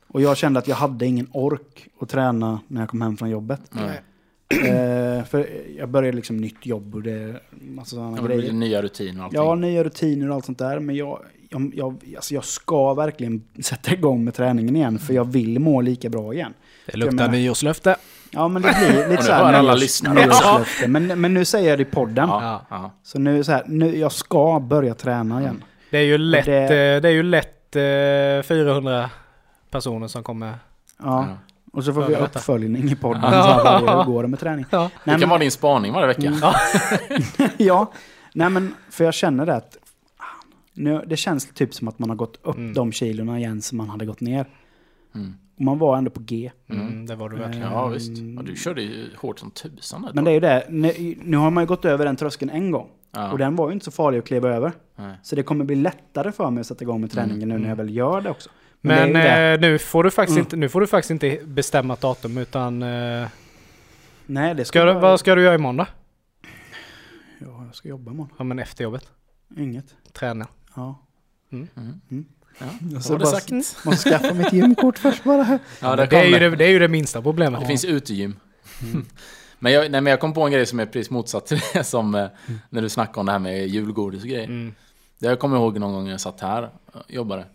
och 0.08 0.20
jag 0.22 0.36
kände 0.36 0.58
att 0.58 0.68
jag 0.68 0.76
hade 0.76 1.06
ingen 1.06 1.28
ork 1.32 1.88
att 2.00 2.08
träna 2.08 2.60
när 2.68 2.80
jag 2.82 2.88
kom 2.88 3.00
hem 3.02 3.16
från 3.16 3.30
jobbet. 3.30 3.60
Nej. 3.70 4.00
Eh, 4.48 5.24
för 5.24 5.48
jag 5.78 5.88
började 5.88 6.16
liksom 6.16 6.36
nytt 6.36 6.66
jobb 6.66 6.94
och 6.94 7.02
det, 7.02 7.40
massa 7.50 7.90
sådana 7.96 8.16
Ja, 8.20 8.26
grejer. 8.26 8.52
nya 8.52 8.82
rutiner 8.82 9.18
och 9.20 9.24
allting. 9.24 9.40
Ja, 9.40 9.54
nya 9.54 9.84
rutiner 9.84 10.28
och 10.28 10.34
allt 10.34 10.44
sånt 10.44 10.58
där. 10.58 10.78
Men 10.80 10.96
jag, 10.96 11.20
jag, 11.50 11.72
jag, 11.74 12.02
alltså 12.16 12.34
jag 12.34 12.44
ska 12.44 12.94
verkligen 12.94 13.42
sätta 13.62 13.92
igång 13.92 14.24
med 14.24 14.34
träningen 14.34 14.76
igen. 14.76 14.98
För 14.98 15.14
jag 15.14 15.24
vill 15.24 15.58
må 15.60 15.80
lika 15.80 16.08
bra 16.08 16.34
igen. 16.34 16.54
Det 16.86 16.96
luktar 16.96 17.16
menar- 17.16 17.28
nyårslöfte. 17.32 17.96
Ja, 18.30 18.48
men 18.48 18.62
det 18.62 18.74
blir 18.78 19.08
lite 19.08 19.22
så 19.22 19.32
här... 19.32 19.52
alla 19.52 19.74
lyssnare. 19.74 20.14
nyårslöfte. 20.26 20.88
Men, 20.88 21.20
men 21.20 21.34
nu 21.34 21.44
säger 21.44 21.70
jag 21.70 21.78
det 21.78 21.82
i 21.82 21.84
podden. 21.84 22.28
Ja. 22.28 22.62
Ja. 22.70 22.90
Så 23.02 23.18
nu 23.18 23.44
så 23.44 23.52
här, 23.52 23.62
nu, 23.66 23.96
jag 23.98 24.12
ska 24.12 24.60
börja 24.60 24.94
träna 24.94 25.40
igen. 25.40 25.64
Det 25.90 25.98
är 25.98 26.02
ju 26.02 26.18
lätt, 26.18 26.44
det- 26.46 26.62
eh, 26.62 27.00
det 27.02 27.08
är 27.08 27.12
ju 27.12 27.22
lätt 27.22 27.76
eh, 27.76 28.48
400 28.48 29.10
personer 29.70 30.06
som 30.08 30.22
kommer... 30.22 30.46
Ja. 30.48 30.54
Ja. 31.04 31.26
Och 31.72 31.84
så 31.84 31.92
får 31.92 32.02
vi 32.04 32.14
uppföljning 32.16 32.90
i 32.90 32.94
podden. 32.96 33.22
Ja. 33.24 33.30
Så 33.30 33.38
här, 33.48 33.64
varje- 33.80 33.96
hur 33.96 34.04
går 34.12 34.22
det 34.22 34.28
med 34.28 34.40
träning? 34.40 34.64
Ja. 34.70 34.78
Nej, 34.80 34.90
Det 35.04 35.10
kan 35.10 35.20
men- 35.20 35.28
vara 35.28 35.38
din 35.38 35.50
spaning 35.50 35.92
varje 35.92 36.06
vecka. 36.06 36.26
Mm. 36.26 37.50
ja, 37.56 37.92
nej 38.34 38.50
men 38.50 38.74
för 38.90 39.04
jag 39.04 39.14
känner 39.14 39.46
det 39.46 39.54
att 39.54 39.76
nu, 40.76 41.04
det 41.06 41.16
känns 41.16 41.46
typ 41.54 41.74
som 41.74 41.88
att 41.88 41.98
man 41.98 42.08
har 42.10 42.16
gått 42.16 42.38
upp 42.42 42.56
Mm. 42.56 42.74
de 42.74 42.92
kilorna 42.92 43.38
igen 43.38 43.62
som 43.62 43.78
man 43.78 43.88
hade 43.90 44.06
gått 44.06 44.20
ner. 44.20 44.46
Mm. 45.14 45.34
Och 45.56 45.62
man 45.62 45.78
var 45.78 45.98
ändå 45.98 46.10
på 46.10 46.20
G. 46.20 46.50
Mm, 46.68 47.06
det 47.06 47.14
var 47.16 47.28
du 47.28 47.36
verkligen. 47.36 47.70
Ja, 47.72 47.86
visst. 47.88 48.10
Ja, 48.36 48.42
du 48.42 48.56
körde 48.56 48.82
ju 48.82 49.06
hårt 49.16 49.38
som 49.38 49.50
tusan. 49.50 50.08
Men 50.14 50.24
det 50.24 50.30
är 50.30 50.34
ju 50.34 50.40
det, 50.40 50.66
nu, 50.70 51.14
nu 51.22 51.36
har 51.36 51.50
man 51.50 51.62
ju 51.62 51.68
gått 51.68 51.84
över 51.84 52.04
den 52.04 52.16
tröskeln 52.16 52.50
en 52.50 52.70
gång. 52.70 52.88
Ja. 53.12 53.32
Och 53.32 53.38
den 53.38 53.56
var 53.56 53.68
ju 53.68 53.72
inte 53.72 53.84
så 53.84 53.90
farlig 53.90 54.18
att 54.18 54.24
kliva 54.26 54.48
över. 54.50 54.72
Nej. 54.96 55.14
Så 55.22 55.36
det 55.36 55.42
kommer 55.42 55.64
bli 55.64 55.76
lättare 55.76 56.32
för 56.32 56.50
mig 56.50 56.60
att 56.60 56.66
sätta 56.66 56.82
igång 56.84 57.00
med 57.00 57.10
träningen 57.10 57.48
nu 57.48 57.58
när 57.58 57.68
jag 57.68 57.76
väl 57.76 57.94
gör 57.96 58.20
det 58.20 58.30
också. 58.30 58.50
Men 58.80 59.12
det. 59.12 59.52
eh, 59.54 59.60
nu, 59.60 59.78
får 59.78 60.04
du 60.04 60.10
faktiskt 60.10 60.36
Mm. 60.36 60.44
inte, 60.46 60.56
nu 60.56 60.68
får 60.68 60.80
du 60.80 60.86
faktiskt 60.86 61.10
inte 61.10 61.40
bestämma 61.44 61.94
ett 61.94 62.00
datum 62.00 62.38
utan... 62.38 62.82
Eh, 62.82 63.28
Nej, 64.26 64.54
det 64.54 64.64
ska 64.64 64.78
ska 64.78 64.84
du, 64.84 64.92
vara- 64.92 65.00
vad 65.02 65.20
ska 65.20 65.34
du 65.34 65.42
göra 65.42 65.54
imorgon 65.54 65.76
då? 65.76 65.86
Ja, 67.38 67.64
jag 67.66 67.74
ska 67.74 67.88
jobba 67.88 68.10
imorgon. 68.12 68.32
Ja 68.38 68.44
men 68.44 68.58
efter 68.58 68.84
jobbet. 68.84 69.08
Inget. 69.56 69.94
Träna. 70.12 70.46
Ja. 70.76 70.98
Mm. 71.52 71.68
Mm. 72.10 72.24
Ja, 72.58 72.66
Jag 72.92 73.04
ska 73.04 73.18
bara- 73.18 73.26
sagt. 73.26 73.84
Måste 73.84 74.10
skaffa 74.10 74.34
mitt 74.34 74.52
gymkort 74.52 74.98
först 74.98 75.24
bara. 75.24 75.58
Ja, 75.80 75.96
det, 75.96 76.06
det, 76.06 76.16
är 76.16 76.40
det, 76.40 76.56
det 76.56 76.64
är 76.64 76.68
ju 76.70 76.78
det 76.78 76.88
minsta 76.88 77.22
problemet. 77.22 77.60
Det 77.60 77.66
finns 77.66 77.84
utegym. 77.84 78.36
men, 79.58 79.72
jag, 79.72 79.90
nej, 79.90 80.00
men 80.00 80.10
jag 80.10 80.20
kom 80.20 80.32
på 80.32 80.42
en 80.46 80.52
grej 80.52 80.66
som 80.66 80.80
är 80.80 80.86
precis 80.86 81.10
motsatt 81.10 81.46
till 81.46 81.60
det 81.72 81.84
som 81.84 82.14
eh, 82.14 82.26
när 82.70 82.82
du 82.82 82.88
snackade 82.88 83.20
om 83.20 83.26
det 83.26 83.32
här 83.32 83.38
med 83.38 83.68
julgodis 83.68 84.22
och 84.22 84.28
grejer. 84.28 84.44
Mm. 84.44 84.74
Det 85.18 85.26
jag 85.26 85.38
kommer 85.38 85.56
ihåg 85.56 85.78
någon 85.78 85.92
gång 85.92 86.08
jag 86.08 86.20
satt 86.20 86.40
här 86.40 86.70
och 86.92 87.02
jobbade. 87.08 87.46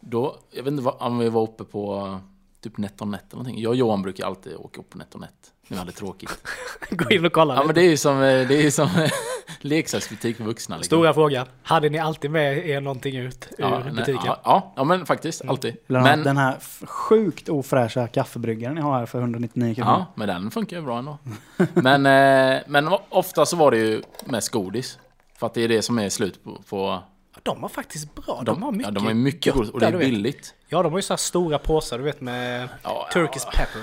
Då, 0.00 0.38
jag 0.50 0.62
vet 0.62 0.72
inte 0.72 0.88
om 0.88 1.18
vi 1.18 1.28
var 1.28 1.42
uppe 1.42 1.64
på 1.64 1.96
eh, 1.96 2.18
typ 2.60 2.78
NetOnNet 2.78 3.24
eller 3.32 3.42
någonting. 3.42 3.62
Jag 3.62 3.70
och 3.70 3.76
Johan 3.76 4.02
brukar 4.02 4.26
alltid 4.26 4.54
åka 4.56 4.80
upp 4.80 4.90
på 4.90 4.98
NetOnNet. 4.98 5.52
Vi 5.68 5.76
hade 5.76 5.92
tråkigt. 5.92 6.38
Gå 6.90 7.10
in 7.10 7.24
och 7.24 7.32
kolla. 7.32 7.54
Ja 7.54 7.60
lite. 7.60 7.66
men 7.66 7.74
det 7.74 7.80
är 7.80 7.90
ju 7.90 7.96
som, 7.96 8.16
eh, 8.16 8.48
det 8.48 8.54
är 8.54 8.62
ju 8.62 8.70
som 8.70 8.88
eh, 8.88 9.10
leksaksbutik 9.60 10.36
för 10.36 10.44
vuxna. 10.44 10.76
Liksom. 10.76 10.86
Stora 10.86 11.14
frågan. 11.14 11.46
Hade 11.62 11.88
ni 11.88 11.98
alltid 11.98 12.30
med 12.30 12.66
er 12.68 12.80
någonting 12.80 13.16
ut 13.16 13.48
ur 13.58 13.64
ja, 13.64 13.78
nej, 13.84 13.92
butiken? 13.92 14.20
ja, 14.24 14.40
ja, 14.44 14.72
ja, 14.76 14.84
men 14.84 15.06
faktiskt. 15.06 15.44
Alltid. 15.44 15.76
Eller 15.88 16.00
Men, 16.00 16.22
den 16.22 16.36
här 16.36 16.56
sjukt 16.86 17.48
ofräscha 17.48 18.08
kaffebryggaren 18.08 18.74
ni 18.74 18.80
har 18.80 18.98
här 18.98 19.06
för 19.06 19.18
199 19.18 19.74
kronor. 19.74 19.90
ja, 19.90 20.06
men 20.14 20.28
den 20.28 20.50
funkar 20.50 20.76
ju 20.76 20.82
bra 20.82 20.98
ändå. 20.98 21.18
Men, 21.74 22.06
eh, 22.06 22.62
men 22.66 22.88
ofta 23.08 23.46
så 23.46 23.56
var 23.56 23.70
det 23.70 23.76
ju 23.76 24.02
mest 24.24 24.48
godis. 24.48 24.98
För 25.38 25.46
att 25.46 25.54
det 25.54 25.64
är 25.64 25.68
det 25.68 25.82
som 25.82 25.98
är 25.98 26.08
slut 26.08 26.44
på... 26.44 26.62
på 26.68 27.02
De 27.42 27.62
har 27.62 27.68
faktiskt 27.68 28.14
bra. 28.14 28.42
De, 28.44 28.62
har 28.62 28.72
mycket 28.72 28.86
ja, 28.86 28.90
de 28.90 29.06
har 29.06 29.14
mycket 29.14 29.54
godis 29.54 29.70
och 29.70 29.80
det 29.80 29.86
är 29.86 29.98
billigt. 29.98 30.54
Ja, 30.68 30.82
de 30.82 30.92
har 30.92 30.98
ju 30.98 31.02
så 31.02 31.12
här 31.12 31.18
stora 31.18 31.58
påsar, 31.58 31.98
du 31.98 32.04
vet 32.04 32.20
med 32.20 32.68
Ja, 32.82 33.08
Turkish 33.12 33.44
pepper. 33.52 33.82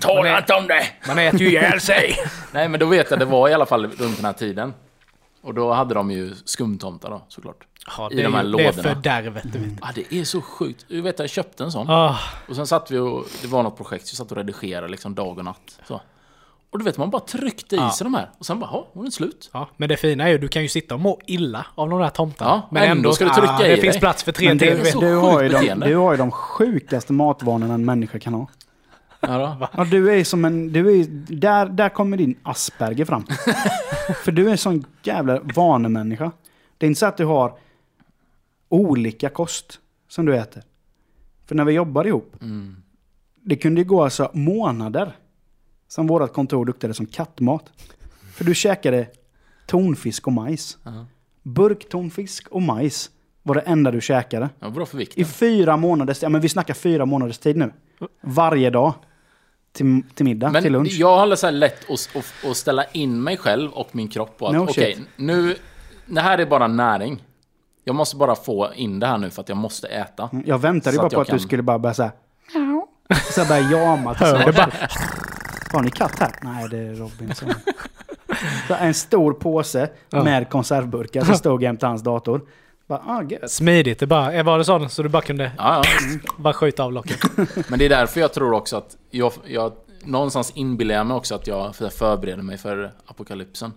Tala 0.00 0.38
inte 0.38 0.54
om 0.54 0.66
det! 0.66 0.86
Man 1.08 1.18
äter 1.18 1.40
ju 1.42 1.48
ihjäl 1.48 1.80
sig! 1.80 2.16
Nej 2.52 2.68
men 2.68 2.80
då 2.80 2.86
vet 2.86 3.10
jag 3.10 3.18
det 3.18 3.24
var 3.24 3.48
i 3.48 3.54
alla 3.54 3.66
fall 3.66 3.86
runt 3.86 4.16
den 4.16 4.24
här 4.24 4.32
tiden. 4.32 4.74
Och 5.42 5.54
då 5.54 5.72
hade 5.72 5.94
de 5.94 6.10
ju 6.10 6.34
skumtomtar 6.44 7.10
då 7.10 7.22
såklart. 7.28 7.56
Ja, 7.98 8.08
I 8.12 8.14
det, 8.14 8.20
är 8.22 8.24
de 8.24 8.34
här 8.34 8.44
ju, 8.44 8.52
det 8.52 8.62
är 8.62 8.72
lådorna. 8.72 8.94
fördärvet, 8.94 9.52
du 9.52 9.58
vet. 9.58 9.72
Ja 9.80 9.88
det 9.94 10.14
är 10.14 10.24
så 10.24 10.40
sjukt. 10.40 10.84
Du 10.88 11.00
vet 11.00 11.18
jag 11.18 11.30
köpte 11.30 11.64
en 11.64 11.72
sån. 11.72 11.90
Ah, 11.90 12.16
Och 12.48 12.56
sen 12.56 12.66
satt 12.66 12.90
vi 12.90 12.98
och, 12.98 13.24
det 13.42 13.48
var 13.48 13.62
något 13.62 13.76
projekt, 13.76 14.06
så 14.06 14.12
vi 14.12 14.16
satt 14.16 14.30
och 14.30 14.36
redigerade 14.36 14.88
liksom 14.88 15.14
dag 15.14 15.38
och 15.38 15.44
natt. 15.44 15.78
Så. 15.88 16.00
Och 16.72 16.78
du 16.78 16.84
vet 16.84 16.98
man 16.98 17.10
bara 17.10 17.22
tryckte 17.22 17.74
i 17.76 17.78
Ja. 17.78 17.90
sig 17.90 18.04
de 18.04 18.14
här. 18.14 18.30
Och 18.38 18.46
sen 18.46 18.60
bara, 18.60 18.70
ja, 18.72 18.88
hon 18.92 19.06
är 19.06 19.10
slut. 19.10 19.50
ja, 19.52 19.68
men 19.76 19.88
det 19.88 19.96
fina 19.96 20.24
är 20.24 20.28
ju 20.28 20.38
du 20.38 20.48
kan 20.48 20.62
ju 20.62 20.68
sitta 20.68 20.94
och 20.94 21.00
må 21.00 21.20
illa 21.26 21.66
av 21.74 21.88
de 21.90 22.00
där 22.00 22.08
tomtarna. 22.08 22.50
Ja, 22.50 22.68
men 22.70 22.82
ändå 22.82 22.92
ändå 22.96 23.12
ska 23.12 23.24
du 23.24 23.30
trycka 23.30 23.48
ah, 23.52 23.60
i 23.60 23.62
Det 23.62 23.68
dig. 23.74 23.80
finns 23.80 23.98
plats 23.98 24.22
för 24.22 24.32
tre 24.32 24.58
till. 24.58 24.58
du, 25.00 25.14
har 25.16 25.42
ju 25.42 25.48
de, 25.48 25.74
du 25.80 25.96
har 25.96 26.12
ju 26.12 26.18
de 26.18 26.30
sjukaste 26.30 27.12
matvanorna 27.12 27.74
en 27.74 27.84
människa 27.84 28.18
kan 28.18 28.34
ha. 28.34 28.46
Ja. 29.20 29.68
Ja, 29.76 29.84
du 29.84 30.10
är 30.14 30.24
som 30.24 30.44
en... 30.44 30.72
Du 30.72 31.00
är, 31.00 31.06
där, 31.36 31.66
där 31.66 31.88
kommer 31.88 32.16
din 32.16 32.34
Asperger 32.42 33.04
fram. 33.04 33.24
För 34.24 34.32
du 34.32 34.46
är 34.46 34.50
en 34.50 34.58
sån 34.58 34.84
jävla 35.02 35.40
vanemänniska. 35.40 36.32
Det 36.78 36.86
är 36.86 36.88
inte 36.88 36.98
så 37.00 37.06
att 37.06 37.16
du 37.16 37.24
har 37.24 37.54
olika 38.68 39.28
kost 39.28 39.80
som 40.08 40.26
du 40.26 40.36
äter. 40.36 40.62
För 41.46 41.54
när 41.54 41.64
vi 41.64 41.72
jobbar 41.72 42.04
ihop, 42.06 42.36
Mm. 42.42 42.76
det 43.42 43.56
kunde 43.56 43.80
ju 43.80 43.84
gå 43.86 44.02
alltså 44.04 44.30
månader 44.34 45.16
som 45.88 46.06
vårt 46.06 46.32
kontor 46.32 46.66
luktade 46.66 46.94
som 46.94 47.06
kattmat. 47.06 47.72
För 48.34 48.44
du 48.44 48.54
käkade 48.54 49.06
tonfisk 49.66 50.26
och 50.26 50.32
majs. 50.32 50.78
Ja. 50.84 51.06
Burktonfisk 51.42 52.48
och 52.48 52.62
majs 52.62 53.10
var 53.42 53.54
det 53.54 53.60
enda 53.60 53.90
du 53.90 54.00
käkade. 54.00 54.48
Ja, 54.58 54.70
bra 54.70 54.86
för 54.86 54.96
I 54.96 54.98
vikten. 54.98 55.24
fyra 55.24 55.76
månaders 55.76 56.22
ja 56.22 56.28
men 56.28 56.40
vi 56.40 56.48
snackar 56.48 56.74
fyra 56.74 57.06
månaders 57.06 57.38
tid 57.38 57.56
nu. 57.56 57.72
Varje 58.20 58.70
dag. 58.70 58.94
Till, 59.72 60.02
till 60.14 60.24
middag, 60.24 60.46
till 60.50 60.62
Men 60.62 60.72
lunch. 60.72 60.92
jag 60.98 61.16
har 61.18 61.36
så 61.36 61.46
här 61.46 61.52
lätt 61.52 61.90
att, 61.90 62.16
att, 62.16 62.50
att 62.50 62.56
ställa 62.56 62.84
in 62.84 63.22
mig 63.22 63.36
själv 63.36 63.70
och 63.72 63.88
min 63.92 64.08
kropp 64.08 64.38
på 64.38 64.46
att 64.46 64.54
No 64.54 64.58
okej, 64.70 64.98
nu... 65.16 65.56
Det 66.06 66.20
här 66.20 66.38
är 66.38 66.46
bara 66.46 66.66
näring. 66.68 67.22
Jag 67.84 67.94
måste 67.94 68.16
bara 68.16 68.34
få 68.36 68.70
in 68.74 69.00
det 69.00 69.06
här 69.06 69.18
nu 69.18 69.30
för 69.30 69.42
att 69.42 69.48
jag 69.48 69.58
måste 69.58 69.88
äta. 69.88 70.28
Mm, 70.32 70.44
Jag 70.46 70.58
väntade 70.58 70.96
ju 70.96 70.98
bara 70.98 71.06
att 71.06 71.12
på 71.14 71.20
att 71.20 71.26
du 71.26 71.30
kan- 71.30 71.40
skulle 71.40 71.62
bara 71.62 71.78
börja 71.78 71.94
såhär... 71.94 72.12
Så 73.32 73.42
här 73.42 73.48
börja 73.48 73.70
jama 73.80 74.14
till 74.14 74.26
Hör 74.26 74.46
du 74.46 74.52
bara, 74.52 74.70
Har 75.72 75.82
ni 75.82 75.90
katt 75.90 76.18
här? 76.18 76.32
Nej, 76.42 76.68
det 76.68 76.78
är 76.78 76.94
Robinson. 76.94 77.48
Så 78.68 78.74
en 78.74 78.94
stor 78.94 79.32
påse 79.32 79.88
Ja. 80.10 80.24
med 80.24 80.48
konservburkar 80.50 81.24
som 81.24 81.34
stod 81.34 81.62
jämte 81.62 81.86
hans 81.86 82.02
dator. 82.02 82.40
Bara, 82.90 83.02
ah, 83.06 83.22
gött. 83.22 83.50
Smidigt, 83.50 83.98
det 83.98 84.06
bara, 84.06 84.32
eh, 84.32 84.44
var 84.44 84.58
det 84.58 84.64
så? 84.64 84.88
Så 84.88 85.02
du 85.02 85.08
bara 85.08 85.22
kunde 85.22 85.52
Ja, 85.58 85.82
ja. 85.84 86.18
bara 86.38 86.54
skjuta 86.54 86.84
av 86.84 86.92
locket? 86.92 87.20
Men 87.68 87.78
det 87.78 87.84
är 87.84 87.88
därför 87.88 88.20
jag 88.20 88.32
tror 88.32 88.52
också 88.52 88.76
att 88.76 88.96
jag, 89.10 89.32
jag 89.46 89.72
någonstans 90.04 90.52
inbillar 90.54 90.94
jag 90.94 91.06
mig 91.06 91.16
också 91.16 91.34
att 91.34 91.46
jag 91.46 91.76
för- 91.76 91.88
förbereder 91.88 92.42
mig 92.42 92.58
för 92.58 92.92
apokalypsen. 93.06 93.72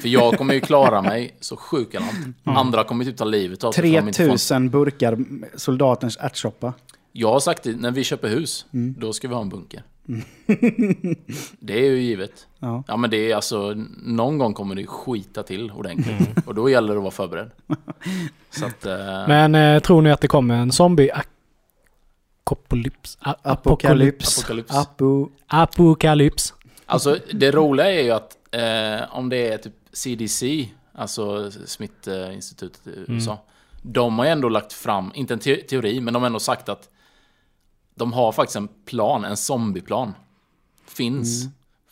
För 0.00 0.08
jag 0.08 0.38
kommer 0.38 0.54
ju 0.54 0.60
klara 0.60 1.02
mig 1.02 1.36
så 1.40 1.56
sjukt 1.56 1.94
långt. 1.94 2.36
Andra 2.44 2.84
kommer 2.84 3.04
ju 3.04 3.10
typ 3.10 3.18
ta 3.18 3.24
livet 3.24 3.64
av 3.64 3.72
sig. 3.72 3.82
för 3.82 3.88
de 3.90 3.96
inte 3.98 4.12
får- 4.12 4.24
3000 4.24 4.70
burkar 4.70 5.18
soldatens 5.56 6.16
ärtsoppa. 6.20 6.72
Jag 7.12 7.32
har 7.32 7.40
sagt 7.40 7.62
det, 7.62 7.76
när 7.76 7.90
vi 7.90 8.04
köper 8.04 8.28
hus, 8.28 8.66
Mm. 8.72 8.94
då 8.98 9.12
ska 9.12 9.28
vi 9.28 9.34
ha 9.34 9.42
en 9.42 9.48
bunker. 9.48 9.82
Det 11.60 11.72
är 11.72 11.90
ju 11.90 12.00
givet. 12.00 12.46
Ja. 12.58 12.84
Ja 12.86 12.96
men 12.96 13.10
det 13.10 13.30
är 13.30 13.36
alltså, 13.36 13.74
någon 14.02 14.38
gång 14.38 14.54
kommer 14.54 14.74
det 14.74 14.86
skita 14.86 15.42
till 15.42 15.70
ordentligt. 15.70 16.20
Mm. 16.20 16.32
Och 16.46 16.54
då 16.54 16.70
gäller 16.70 16.92
det 16.92 16.98
att 16.98 17.02
vara 17.02 17.10
förberedd. 17.10 17.50
Så 18.50 18.66
att, 18.66 18.86
eh, 18.86 19.28
Men 19.28 19.54
eh, 19.54 19.80
tror 19.80 20.02
ni 20.02 20.10
att 20.10 20.20
det 20.20 20.28
kommer 20.28 20.54
en 20.54 20.72
zombie 20.72 21.10
apokalyps? 22.44 23.18
Apokalyps. 23.20 24.38
Apokalyps. 24.38 24.74
Apo. 24.74 25.28
Apokalyps. 25.46 26.54
Alltså 26.86 27.18
det 27.32 27.50
roliga 27.50 27.92
är 27.92 28.02
ju 28.02 28.10
att 28.10 28.36
eh, 28.50 29.16
om 29.16 29.28
det 29.28 29.48
är 29.48 29.58
typ 29.58 29.74
CDC, 29.92 30.68
alltså 30.92 31.50
Smittinstitutet 31.50 32.86
i 32.86 33.04
USA. 33.08 33.38
De 33.82 34.18
har 34.18 34.24
ju 34.26 34.30
ändå 34.30 34.48
lagt 34.48 34.72
fram, 34.72 35.12
inte 35.14 35.34
en 35.34 35.40
te 35.40 35.56
teori, 35.56 36.00
men 36.00 36.14
de 36.14 36.22
har 36.22 36.26
ändå 36.26 36.40
sagt 36.40 36.68
att 36.68 36.88
de 37.98 38.12
har 38.12 38.32
faktiskt 38.32 38.56
en 38.56 38.68
plan, 38.86 39.24
en 39.24 39.36
zombieplan. 39.36 40.14
Finns 40.88 41.44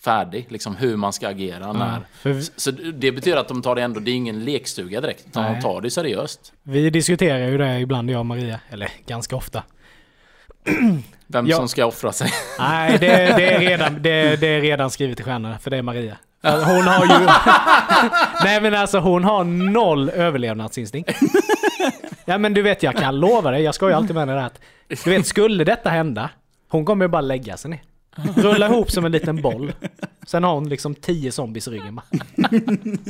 färdig, 0.04 0.46
liksom 0.48 0.76
hur 0.76 0.96
man 0.96 1.12
ska 1.12 1.28
agera 1.28 1.72
när. 1.72 2.00
För 2.12 2.40
Så 2.60 2.70
det 2.70 3.12
betyder 3.12 3.36
att 3.36 3.48
de 3.48 3.62
tar 3.62 3.74
det 3.74 3.82
ändå, 3.82 4.00
det 4.00 4.10
är 4.10 4.14
ingen 4.14 4.44
lekstuga 4.44 5.00
direkt, 5.00 5.26
Nej. 5.34 5.54
de 5.54 5.62
tar 5.62 5.80
det 5.80 5.90
seriöst. 5.90 6.52
vi 6.62 6.90
diskuterar 6.90 7.38
ju 7.38 7.58
det 7.58 7.80
ibland 7.80 8.10
jag 8.10 8.18
och 8.20 8.26
Maria, 8.26 8.60
eller 8.70 8.90
ganska 9.06 9.36
ofta. 9.36 9.62
Vem 11.26 11.46
Ja. 11.46 11.56
som 11.56 11.68
ska 11.68 11.86
offra 11.86 12.12
sig. 12.12 12.30
Nej, 12.58 12.98
det, 12.98 13.06
det, 13.36 13.54
är 13.54 13.60
redan, 13.60 14.02
det, 14.02 14.40
det 14.40 14.46
är 14.46 14.60
redan 14.60 14.90
skrivet 14.90 15.20
i 15.20 15.22
stjärnorna, 15.22 15.58
för 15.58 15.70
det 15.70 15.76
är 15.76 15.82
Maria. 15.82 16.16
Hon 16.42 16.86
har 16.86 17.04
ju... 17.20 17.26
Nej 18.44 18.60
men 18.60 18.74
alltså 18.74 18.98
hon 18.98 19.24
har 19.24 19.44
noll 19.44 20.10
överlevnadsinstinkt. 20.10 21.10
Ja 22.24 22.38
men 22.38 22.54
du 22.54 22.62
vet, 22.62 22.82
jag 22.82 22.96
kan 22.96 23.20
lova 23.20 23.50
dig, 23.50 23.62
jag 23.62 23.74
skojar 23.74 23.96
alltid 23.96 24.14
med 24.16 24.28
henne 24.28 24.44
att... 24.46 24.60
Du 25.04 25.10
vet, 25.10 25.26
skulle 25.26 25.64
detta 25.64 25.90
hända, 25.90 26.30
hon 26.68 26.84
kommer 26.84 27.04
ju 27.04 27.08
bara 27.08 27.20
lägga 27.20 27.56
sig 27.56 27.70
ner. 27.70 27.80
Rulla 28.36 28.66
ihop 28.66 28.90
som 28.90 29.04
en 29.04 29.12
liten 29.12 29.42
boll. 29.42 29.72
Sen 30.26 30.44
har 30.44 30.54
hon 30.54 30.68
liksom 30.68 30.94
tio 30.94 31.32
zombies 31.32 31.68
i 31.68 31.70
ryggen. 31.70 32.00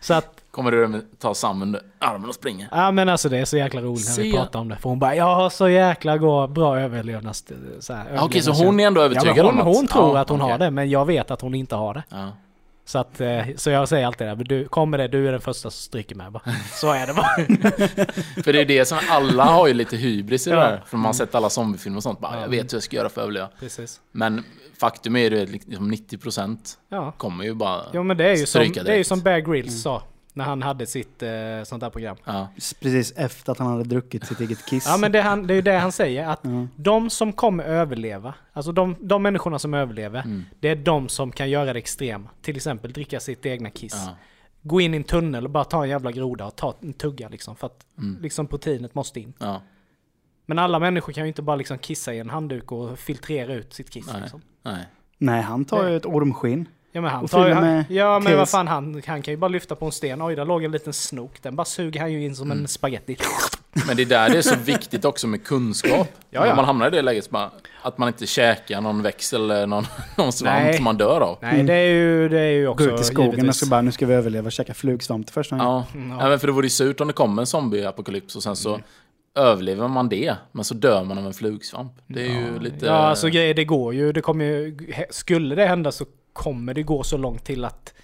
Så 0.00 0.14
att, 0.14 0.28
Kommer 0.50 0.70
du 0.70 1.06
ta 1.18 1.34
Sam 1.34 1.62
under 1.62 1.80
armen 1.98 2.28
och 2.28 2.34
springa. 2.34 2.68
ja 2.70 2.90
men 2.90 3.08
alltså 3.08 3.28
det 3.28 3.38
är 3.38 3.44
så 3.44 3.56
jäkla 3.56 3.80
roligt 3.80 4.06
när 4.16 4.22
vi 4.22 4.32
pratar 4.32 4.58
om 4.60 4.68
det. 4.68 4.76
För 4.76 4.88
hon 4.88 4.98
bara, 4.98 5.14
jag 5.16 5.34
har 5.34 5.50
så 5.50 5.68
jäkla 5.68 6.18
gå- 6.18 6.46
bra 6.46 6.80
överlevnads... 6.80 7.44
Så 7.80 7.92
här, 7.94 8.04
Ja, 8.14 8.24
Okej, 8.24 8.42
så 8.42 8.50
överlevnadskänsla." 8.50 8.66
hon 8.66 8.80
är 8.80 8.86
ändå 8.86 9.00
Ja, 9.00 9.04
övertygad 9.04 9.36
men 9.36 9.44
hon, 9.44 9.54
om 9.54 9.58
att... 9.70 9.76
hon 9.76 9.86
tror 9.86 10.14
ja, 10.16 10.20
att 10.20 10.28
hon 10.28 10.40
okej. 10.42 10.52
har 10.52 10.58
det, 10.58 10.70
men 10.70 10.90
jag 10.90 11.04
vet 11.06 11.30
att 11.30 11.40
hon 11.40 11.54
inte 11.54 11.74
har 11.74 11.94
det. 11.94 12.02
Ja. 12.08 12.28
Så, 12.84 12.98
att, 12.98 13.20
eh, 13.20 13.40
så 13.56 13.70
jag 13.70 13.88
säger 13.88 14.06
alltid 14.06 14.26
det, 14.26 14.36
men 14.36 14.44
du, 14.44 14.68
kommer 14.68 14.98
det, 14.98 15.08
du 15.08 15.28
är 15.28 15.32
den 15.32 15.40
första 15.40 15.60
som 15.60 15.70
stryker 15.70 16.14
med 16.14 16.32
bara. 16.32 16.42
Så 16.72 16.92
är 16.92 17.06
det 17.06 17.14
bara. 17.14 17.26
För 18.44 18.52
det 18.52 18.60
är 18.60 18.64
det 18.64 18.84
som 18.84 18.98
alla 19.08 19.44
har 19.44 19.68
ju 19.68 19.74
lite 19.74 19.96
hybris 19.96 20.46
i 20.46 20.50
det 20.50 20.56
Ja. 20.56 20.62
där. 20.62 20.82
För 20.86 20.96
man 20.96 21.06
har 21.06 21.12
sett 21.12 21.34
alla 21.34 21.50
zombiefilmer 21.50 21.96
och 21.96 22.02
sånt. 22.02 22.20
Bara, 22.20 22.40
jag 22.40 22.48
vet 22.48 22.72
hur 22.72 22.76
jag 22.76 22.82
ska 22.82 22.96
göra 22.96 23.08
för 23.08 23.20
att 23.20 23.24
överleva. 23.24 23.48
Precis. 23.60 24.00
Men 24.12 24.44
faktum 24.80 25.16
är 25.16 25.30
ju 25.30 25.42
att 25.42 25.48
liksom 25.48 25.92
90% 25.92 26.58
Ja. 26.88 27.12
kommer 27.12 27.44
ju 27.44 27.54
bara... 27.54 27.82
Jo 27.92 28.02
men 28.02 28.16
det 28.16 28.24
är 28.24 28.30
ju 28.30 28.36
som, 28.36 28.46
Stryka 28.46 28.82
det 28.82 28.88
är 28.88 28.92
ju 28.92 28.96
direkt. 28.96 29.08
som 29.08 29.20
Bear 29.20 29.38
Grylls 29.40 29.82
sa. 29.82 30.02
När 30.34 30.44
han 30.44 30.62
hade 30.62 30.86
sitt 30.86 31.22
eh, 31.22 31.30
sånt 31.64 31.80
där 31.80 31.90
program. 31.90 32.16
Ja. 32.24 32.48
Precis 32.80 33.12
efter 33.16 33.52
att 33.52 33.58
han 33.58 33.66
hade 33.68 33.84
druckit 33.84 34.26
sitt 34.26 34.40
eget 34.40 34.66
kiss. 34.66 34.84
Ja 34.86 34.96
men 34.96 35.12
det, 35.12 35.20
han, 35.22 35.46
det 35.46 35.52
är 35.54 35.56
ju 35.56 35.62
det 35.62 35.78
han 35.78 35.92
säger, 35.92 36.28
att 36.28 36.40
Ja. 36.42 36.66
de 36.76 37.10
som 37.10 37.32
kommer 37.32 37.64
överleva, 37.64 38.34
alltså 38.52 38.72
de, 38.72 38.96
de 39.00 39.22
människorna 39.22 39.58
som 39.58 39.74
överlever, 39.74 40.20
Mm. 40.22 40.44
det 40.60 40.68
är 40.68 40.76
de 40.76 41.08
som 41.08 41.32
kan 41.32 41.50
göra 41.50 41.72
det 41.72 41.78
extrema. 41.78 42.28
Till 42.42 42.56
exempel 42.56 42.92
dricka 42.92 43.20
sitt 43.20 43.46
egna 43.46 43.70
kiss. 43.70 43.94
Ja. 44.06 44.16
Gå 44.62 44.80
in 44.80 44.94
i 44.94 44.96
en 44.96 45.04
tunnel 45.04 45.44
och 45.44 45.50
bara 45.50 45.64
ta 45.64 45.82
en 45.82 45.90
jävla 45.90 46.12
groda 46.12 46.46
och 46.46 46.56
ta 46.56 46.74
en 46.80 46.92
tugga 46.92 47.28
liksom. 47.28 47.56
För 47.56 47.66
att 47.66 47.86
Mm. 47.98 48.22
liksom 48.22 48.46
proteinet 48.46 48.94
måste 48.94 49.20
in. 49.20 49.32
ja. 49.38 49.62
Men 50.46 50.58
alla 50.58 50.78
människor 50.78 51.12
kan 51.12 51.24
ju 51.24 51.28
inte 51.28 51.42
bara 51.42 51.56
liksom 51.56 51.78
kissa 51.78 52.14
i 52.14 52.18
en 52.18 52.30
handduk 52.30 52.72
och 52.72 52.98
filtrera 52.98 53.54
ut 53.54 53.72
sitt 53.74 53.90
kiss. 53.90 54.06
Nej. 54.12 54.20
Liksom. 54.22 54.42
Nej. 54.62 54.86
Nej, 55.18 55.42
han 55.42 55.64
tar 55.64 55.88
ju 55.88 55.96
ett 55.96 56.06
ormskinn. 56.06 56.68
Ja 56.94 57.00
men 57.00 57.10
han 57.10 57.28
tar 57.28 57.48
ju, 57.48 57.54
han, 57.54 57.84
Ja 57.88 58.18
men 58.18 58.36
vad 58.36 58.48
fan 58.48 58.68
han, 58.68 59.02
han 59.06 59.22
kan 59.22 59.32
ju 59.32 59.38
bara 59.38 59.48
lyfta 59.48 59.74
på 59.76 59.86
en 59.86 59.92
sten. 59.92 60.22
Oj 60.22 60.36
där 60.36 60.44
låg 60.44 60.64
en 60.64 60.72
liten 60.72 60.92
snok. 60.92 61.42
Den 61.42 61.56
bara 61.56 61.64
suger 61.64 62.00
han 62.00 62.12
ju 62.12 62.24
in 62.24 62.36
som 62.36 62.50
Mm. 62.50 62.62
en 62.62 62.68
spaghetti. 62.68 63.16
Men 63.86 63.96
det 63.96 64.02
är 64.02 64.06
där 64.06 64.30
det 64.30 64.38
är 64.38 64.42
så 64.42 64.56
viktigt 64.56 65.04
också 65.04 65.26
med 65.26 65.44
kunskap. 65.44 66.08
Ja, 66.30 66.46
ja. 66.46 66.50
Om 66.50 66.56
man 66.56 66.64
hamnar 66.64 66.86
i 66.86 66.90
det 66.90 67.02
läget, 67.02 67.24
så 67.24 67.30
bara, 67.30 67.50
att 67.82 67.98
man 67.98 68.08
inte 68.08 68.26
käkar 68.26 68.80
någon 68.80 69.02
växel 69.02 69.50
eller 69.50 69.66
någon, 69.66 69.86
någon 70.16 70.32
svamp 70.32 70.62
Nej. 70.62 70.74
som 70.74 70.84
man 70.84 70.96
dör 70.96 71.20
av. 71.20 71.38
Nej 71.42 71.62
det 71.62 71.74
är 71.74 71.88
ju, 71.88 72.28
det 72.28 72.40
är 72.40 72.50
ju 72.50 72.68
också 72.68 72.86
Gå 72.86 72.94
ut 72.94 73.00
i 73.00 73.04
skogen 73.04 73.48
och 73.48 73.56
ska 73.56 73.66
bara, 73.66 73.82
nu 73.82 73.92
ska 73.92 74.06
vi 74.06 74.14
överleva 74.14 74.46
och 74.46 74.52
käka 74.52 74.74
flugsvamp 74.74 75.34
gången. 75.34 75.46
Ja. 75.64 75.84
Mm, 75.94 76.18
ja. 76.18 76.28
men 76.28 76.40
för 76.40 76.46
det 76.46 76.52
vore 76.52 76.66
ju 76.66 76.70
surt 76.70 77.00
om 77.00 77.06
det 77.06 77.12
kommer 77.12 77.42
en 77.42 77.46
zombieapokalyps 77.46 78.36
och 78.36 78.42
sen 78.42 78.56
så 78.56 78.80
överlever 79.34 79.88
man 79.88 80.08
det, 80.08 80.34
men 80.52 80.64
så 80.64 80.74
dör 80.74 81.04
man 81.04 81.18
av 81.18 81.26
en 81.26 81.34
flugsvamp. 81.34 81.92
Det 82.06 82.22
är 82.22 82.40
ju 82.40 82.58
lite... 82.58 82.86
Ja 82.86 82.92
alltså 82.92 83.28
grejer, 83.28 83.54
det 83.54 83.64
går 83.64 83.94
ju. 83.94 84.12
Det 84.12 84.20
kommer 84.20 84.44
ju, 84.44 84.76
skulle 85.10 85.54
det 85.54 85.66
hända 85.66 85.92
så 85.92 86.04
kommer 86.32 86.74
det 86.74 86.82
gå 86.82 87.02
så 87.02 87.16
långt 87.16 87.44
till 87.44 87.64
att 87.64 87.94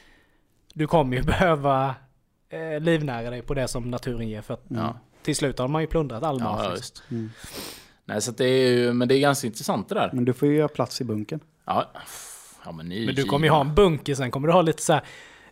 du 0.75 0.87
kommer 0.87 1.17
ju 1.17 1.23
behöva 1.35 1.95
eh, 2.49 2.81
livnära 2.81 3.31
dig 3.31 3.43
på 3.43 3.55
det 3.55 3.69
som 3.69 3.91
naturen 3.91 4.29
ger. 4.29 4.43
För 4.43 4.55
att 4.55 4.65
Ja. 4.69 4.99
till 5.23 5.37
slut 5.37 5.59
har 5.59 5.69
man 5.69 5.83
ju 5.83 5.87
plundrat 5.89 6.23
all 6.23 6.41
mat. 6.41 6.59
Ja, 6.59 6.65
ja, 6.65 6.75
liksom. 6.75 6.75
visst. 6.75 7.03
Nej, 8.05 8.23
så 8.23 8.31
att 8.31 8.37
det 8.39 8.45
är 8.45 8.71
ju, 8.71 8.93
men 8.93 9.09
det 9.09 9.15
är 9.15 9.21
ganska 9.21 9.47
intressant 9.47 9.89
det 9.89 9.95
där. 9.95 10.11
Men 10.13 10.25
du 10.25 10.33
får 10.33 10.49
ju 10.49 10.57
göra 10.57 10.69
plats 10.69 11.01
i 11.01 11.05
bunkern. 11.05 11.41
Ja, 11.65 11.91
ja 12.65 12.73
men 12.73 12.89
Men 12.89 13.15
du 13.15 13.25
kommer 13.25 13.47
ju 13.47 13.51
ha 13.51 13.61
en 13.61 13.75
bunker 13.75 14.15
sen, 14.15 14.31
kommer 14.31 14.49
du 14.49 14.55
ha 14.55 14.63
lite 14.63 14.83
så 14.83 14.93
här 14.93 15.03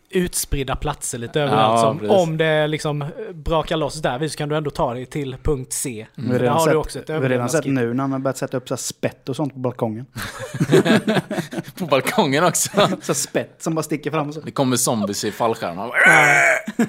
utspridda 0.09 0.75
platser 0.75 1.17
lite 1.17 1.41
överallt. 1.41 1.77
Ja, 1.77 1.81
som, 1.81 1.99
precis. 1.99 2.17
om 2.17 2.37
det 2.37 2.67
liksom 2.67 3.01
eh, 3.01 3.07
brakar 3.33 3.77
loss 3.77 4.01
där 4.01 4.27
så 4.27 4.37
kan 4.37 4.49
du 4.49 4.57
ändå 4.57 4.71
ta 4.71 4.93
dig 4.93 5.05
till 5.05 5.35
punkt 5.43 5.73
C. 5.73 6.07
Vi 6.15 6.27
har 6.27 6.33
Där 6.33 6.39
redan 6.39 6.53
har 6.53 6.65
sett, 6.65 6.71
du 6.73 6.77
också 6.77 6.99
ett 6.99 7.09
vi 7.09 7.13
har 7.13 7.21
redan 7.21 7.49
sett 7.49 7.65
nu 7.65 7.93
när 7.93 8.03
han 8.03 8.11
har 8.11 8.19
börjat 8.19 8.37
sätta 8.37 8.57
upp 8.57 8.67
så 8.67 8.73
här 8.73 8.77
spett 8.77 9.29
och 9.29 9.35
sånt 9.35 9.53
på 9.53 9.59
balkongen. 9.59 10.05
På 11.79 11.85
balkongen 11.85 12.43
också. 12.43 12.69
Så 13.01 13.13
spett 13.13 13.55
som 13.59 13.75
bara 13.75 13.83
sticker 13.83 14.11
fram. 14.11 14.33
Så. 14.33 14.41
Det 14.41 14.51
kommer 14.51 14.75
zombies 14.75 15.23
i 15.23 15.31
fallskärmar. 15.31 15.91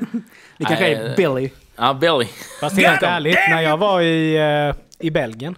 Det 0.58 0.64
kanske 0.64 0.84
Nej, 0.84 0.94
är 0.94 1.16
Billy. 1.16 1.50
Ja, 1.76 1.94
Billy. 1.94 2.26
Fast 2.60 2.76
helt 2.76 3.02
ärligt, 3.02 3.38
när 3.50 3.62
jag 3.62 3.76
var 3.76 4.00
i, 4.00 4.36
eh, 4.36 5.06
i 5.06 5.10
Belgien, 5.10 5.56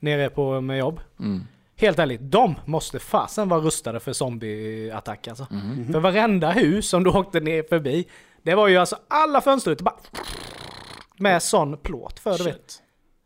nere 0.00 0.30
på 0.30 0.60
med 0.60 0.78
jobb. 0.78 1.00
Mm. 1.20 1.46
Helt 1.76 1.98
ärligt, 1.98 2.20
de 2.22 2.54
måste 2.64 2.98
fasen 2.98 3.48
vara 3.48 3.60
rustade 3.60 4.00
för 4.00 4.12
zombieattack 4.12 5.28
alltså. 5.28 5.46
Mhm. 5.50 5.92
För 5.92 6.00
varenda 6.00 6.50
hus 6.50 6.88
som 6.88 7.04
du 7.04 7.10
åkte 7.10 7.40
ner 7.40 7.62
förbi, 7.62 8.08
det 8.42 8.54
var 8.54 8.68
ju 8.68 8.76
alltså 8.76 8.96
alla 9.08 9.40
fönsterrutor 9.40 9.84
bara 9.84 9.96
med 11.18 11.42
sån 11.42 11.76
plåt 11.76 12.20
för 12.20 12.38
du 12.38 12.44
vet. 12.44 12.82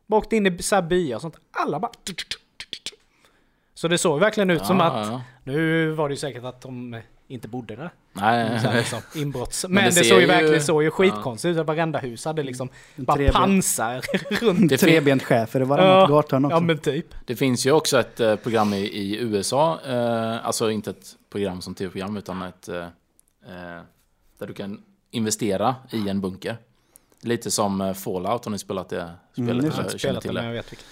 Bara 0.06 0.16
åkte 0.18 0.36
in 0.36 0.46
i 0.46 0.62
så 0.62 0.74
här 0.74 0.82
byar 0.82 1.16
och 1.16 1.22
sånt. 1.22 1.36
Alla 1.50 1.80
bara... 1.80 1.92
Så 3.74 3.88
det 3.88 3.98
såg 3.98 4.20
verkligen 4.20 4.50
ut 4.50 4.66
som 4.66 4.78
Ja, 4.78 4.84
att... 4.84 5.08
ja. 5.08 5.22
Nu 5.44 5.90
var 5.90 6.08
det 6.08 6.12
ju 6.12 6.16
säkert 6.16 6.44
att 6.44 6.60
de 6.60 7.00
inte 7.28 7.48
bodde 7.48 7.76
där. 7.76 7.90
Nej, 8.20 8.60
Så 8.60 8.72
liksom, 8.72 9.00
inbrotts. 9.14 9.66
Men, 9.68 9.74
det 9.84 9.90
det, 9.90 9.92
ser 9.92 10.02
såg 10.04 10.20
ju 10.20 10.26
verkligen 10.26 10.62
så 10.62 10.82
ju 10.82 10.90
skitkonstigt 10.90 11.58
ut. 11.58 11.66
Varenda 11.66 11.98
hus 11.98 12.24
hade 12.24 12.42
liksom 12.42 12.68
bara 12.96 13.16
treben. 13.16 13.32
pansar 13.34 14.00
runt. 14.40 14.68
det, 14.70 14.76
Trebent 14.78 15.22
chefer 15.22 15.60
i 15.60 15.64
varannat 15.64 16.08
gathörn 16.08 16.44
också. 16.44 16.56
ja 16.56 16.60
men 16.60 16.78
typ. 16.78 17.06
det 17.26 17.36
finns 17.36 17.66
ju 17.66 17.72
också 17.72 18.00
ett 18.00 18.20
eh, 18.20 18.36
program 18.36 18.72
i, 18.74 18.78
i 18.80 19.16
USA, 19.20 19.78
eh, 19.86 20.46
alltså 20.46 20.70
inte 20.70 20.90
ett 20.90 21.16
program 21.30 21.60
som 21.62 21.74
tv-program 21.74 22.16
utan 22.16 22.42
ett 22.42 22.68
eh, 22.68 22.76
eh, 22.76 23.82
där 24.38 24.46
du 24.46 24.54
kan 24.54 24.80
investera 25.10 25.74
i 25.90 26.08
en 26.08 26.20
bunker. 26.20 26.56
Lite 27.20 27.50
som 27.50 27.80
eh, 27.80 27.92
Fallout, 27.94 28.44
har 28.44 28.50
ni 28.52 28.58
spelat 28.58 28.88
det 28.88 29.10
spelet? 29.32 29.50
Mm, 29.50 29.58
det 29.62 29.66
eller 29.66 29.70
har 29.70 29.82
Jag 29.82 29.90
har 29.92 29.98
känner 29.98 29.98
spelat 29.98 30.14
det 30.22 30.28
till 30.28 30.32
men 30.34 30.42
det? 30.44 30.48
jag 30.48 30.54
vet 30.54 30.72
vilket. 30.72 30.86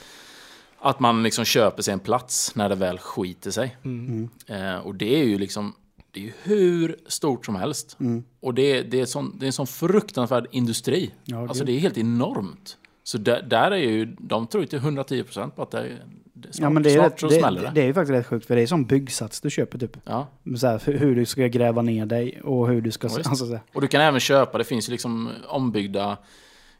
Att 0.79 1.01
man 1.01 1.22
liksom 1.22 1.45
köper 1.45 1.83
sig 1.83 1.93
en 1.93 2.01
plats 2.01 2.55
när 2.55 2.68
det 2.68 2.74
väl 2.74 2.99
skiter 2.99 3.51
sig. 3.51 3.77
Mm. 3.85 4.29
Eh, 4.47 4.77
och 4.77 4.95
det 4.95 5.20
är 5.20 5.24
ju 5.24 5.39
liksom 5.39 5.74
det 6.17 6.21
är 6.21 6.25
ju 6.25 6.33
hur 6.43 6.97
stort 7.07 7.47
som 7.47 7.57
helst. 7.57 7.97
Och 8.41 8.55
det, 8.55 8.62
är- 8.79 8.85
det, 8.85 9.01
är 9.01 9.07
sån, 9.07 9.37
det 9.39 9.45
är 9.45 9.47
en 9.47 9.53
sån 9.53 9.67
fruktansvärd 9.67 10.47
industri. 10.51 11.11
Ja, 11.25 11.41
alltså 11.49 11.64
gud. 11.64 11.67
det 11.75 11.79
är 11.79 11.81
helt 11.81 11.99
enormt. 11.99 12.77
Så 13.03 13.19
där, 13.19 13.43
där 13.43 13.71
är 13.71 13.77
ju, 13.77 14.05
de 14.19 14.47
tror 14.47 14.62
ju 14.62 14.69
till 14.69 14.79
110% 14.79 15.51
på 15.51 15.62
att 15.62 15.71
det, 15.71 15.79
är- 15.79 16.05
det 16.33 16.53
snart, 16.53 16.62
Ja 16.64 16.71
men 16.71 16.83
det 16.83 16.95
är, 16.95 17.03
rätt, 17.03 17.21
så 17.21 17.29
det, 17.29 17.39
smäller 17.39 17.61
det, 17.62 17.67
det. 17.69 17.73
det 17.75 17.81
är 17.83 17.87
ju 17.87 17.95
faktiskt 17.95 18.12
rätt 18.14 18.27
sjukt 18.27 18.47
för 18.47 18.57
det 18.57 18.62
är 18.62 18.67
som 18.67 18.85
byggsats 18.85 19.41
du 19.41 19.51
köper 19.51 19.79
typ. 19.79 19.97
Ja. 20.05 20.27
Så 20.59 20.67
här, 20.67 20.81
hur- 20.85 21.17
du 21.17 21.27
ska 21.27 21.47
gräva 21.47 21.83
ner 21.83 22.07
dig 22.07 22.41
och 22.43 22.69
hur 22.69 22.81
du 22.81 22.91
ska... 22.91 23.09
Ja, 23.09 23.14
alltså. 23.25 23.59
Och 23.75 23.81
du 23.81 23.89
kan 23.89 24.01
även 24.01 24.21
köpa, 24.21 24.59
det 24.59 24.64
finns 24.64 24.89
ju 24.89 24.93
liksom 24.93 25.31
ombyggda 25.49 26.19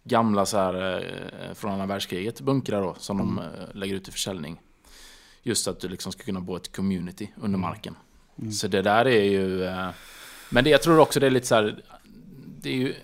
gamla 0.05 0.47
så 0.47 0.57
här 0.59 0.97
eh, 0.97 1.55
från 1.55 1.73
andra 1.73 1.87
världskriget 1.87 2.41
bunkrar 2.41 2.83
då 2.83 2.95
som 2.99 3.19
de 3.19 3.39
eh, 3.39 3.45
lägger 3.75 3.95
ut 3.95 4.05
till 4.05 4.13
försäljning. 4.13 4.61
Just 5.43 5.69
att 5.69 5.81
du 5.81 5.89
liksom 5.89 6.13
ska 6.13 6.25
kunna 6.25 6.41
bo 6.41 6.57
ett 6.57 6.77
community 6.77 7.31
under 7.41 7.59
marken. 7.59 7.95
Så 8.53 8.69
det 8.69 8.83
där 8.83 9.05
är 9.07 9.23
ju... 9.23 9.65
eh, 9.65 9.89
Men 10.49 10.65
det, 10.65 10.71
jag 10.71 10.83
tror 10.83 10.99
också 10.99 11.21
det 11.21 11.27
är 11.27 11.31
lite 11.31 11.47
så 11.47 11.55
här... 11.55 11.83
Det 12.61 12.71
är 12.71 12.75
ju... 12.75 12.95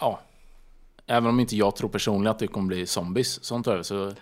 Ja. 0.00 0.20
Även 1.06 1.28
om 1.28 1.40
inte 1.40 1.56
jag 1.56 1.76
tror 1.76 1.88
personligen 1.88 2.30
att 2.30 2.38
det 2.38 2.46
kommer 2.46 2.68
bli 2.68 2.86
zombies, 2.86 3.44
sånt 3.44 3.66
över 3.66 3.82
så... 3.82 4.12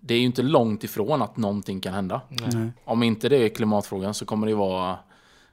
Det 0.00 0.14
är 0.14 0.18
ju 0.18 0.24
inte 0.24 0.42
långt 0.42 0.84
ifrån 0.84 1.22
att 1.22 1.36
någonting 1.36 1.80
kan 1.80 1.94
hända. 1.94 2.20
Nej. 2.28 2.70
Om 2.84 3.02
inte 3.02 3.28
det 3.28 3.36
är 3.36 3.48
klimatfrågan 3.48 4.14
så 4.14 4.24
kommer 4.24 4.46
det 4.46 4.54
vara... 4.54 4.98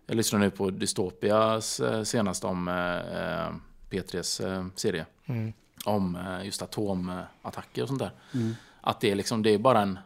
Jag 0.06 0.16
lyssnar 0.18 0.39
nu 0.39 0.50
på 0.50 0.70
Dystopias 0.70 1.80
eh, 1.80 2.04
senaste 2.04 2.47
om 2.47 2.68
eh, 2.68 2.95
eh, 2.95 3.47
P3s 3.89 4.47
eh, 4.58 4.66
serie. 4.76 5.06
Mm. 5.26 5.54
Om 5.86 6.18
just 6.43 6.62
atomattacker 6.62 7.82
och 7.82 7.88
sånt 7.88 8.00
där. 8.00 8.12
Mm. 8.34 8.56
Att 8.82 9.02
det 9.02 9.12
är 9.12 9.16
liksom, 9.16 9.43
det 9.43 9.50
är 9.54 9.58
bara 9.58 9.82
en... 9.82 10.00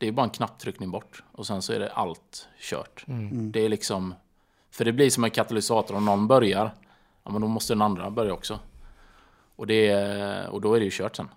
Det 0.00 0.08
är 0.08 0.12
bara 0.12 0.24
en 0.24 0.30
knapptryckning 0.30 0.90
bort. 0.90 1.22
Och 1.32 1.46
sen 1.46 1.62
så 1.62 1.72
är 1.72 1.78
det 1.78 1.90
allt 1.92 2.48
kört. 2.60 3.04
Mm. 3.08 3.52
Det 3.52 3.60
är 3.64 3.68
liksom... 3.68 4.14
För 4.70 4.84
det 4.84 4.92
blir 4.92 5.10
som 5.10 5.24
en 5.24 5.30
katalysator. 5.30 5.94
Om 5.96 6.04
någon 6.04 6.28
börjar, 6.28 6.70
ja 7.24 7.30
men 7.30 7.40
då 7.40 7.48
måste 7.48 7.72
den 7.74 7.82
andra 7.82 8.10
börja 8.10 8.32
också. 8.32 8.58
Och, 9.56 9.66
det 9.66 10.46
och 10.50 10.60
då 10.60 10.74
är 10.74 10.78
det 10.78 10.84
ju 10.84 10.90
kört 10.92 11.16
sen. 11.16 11.28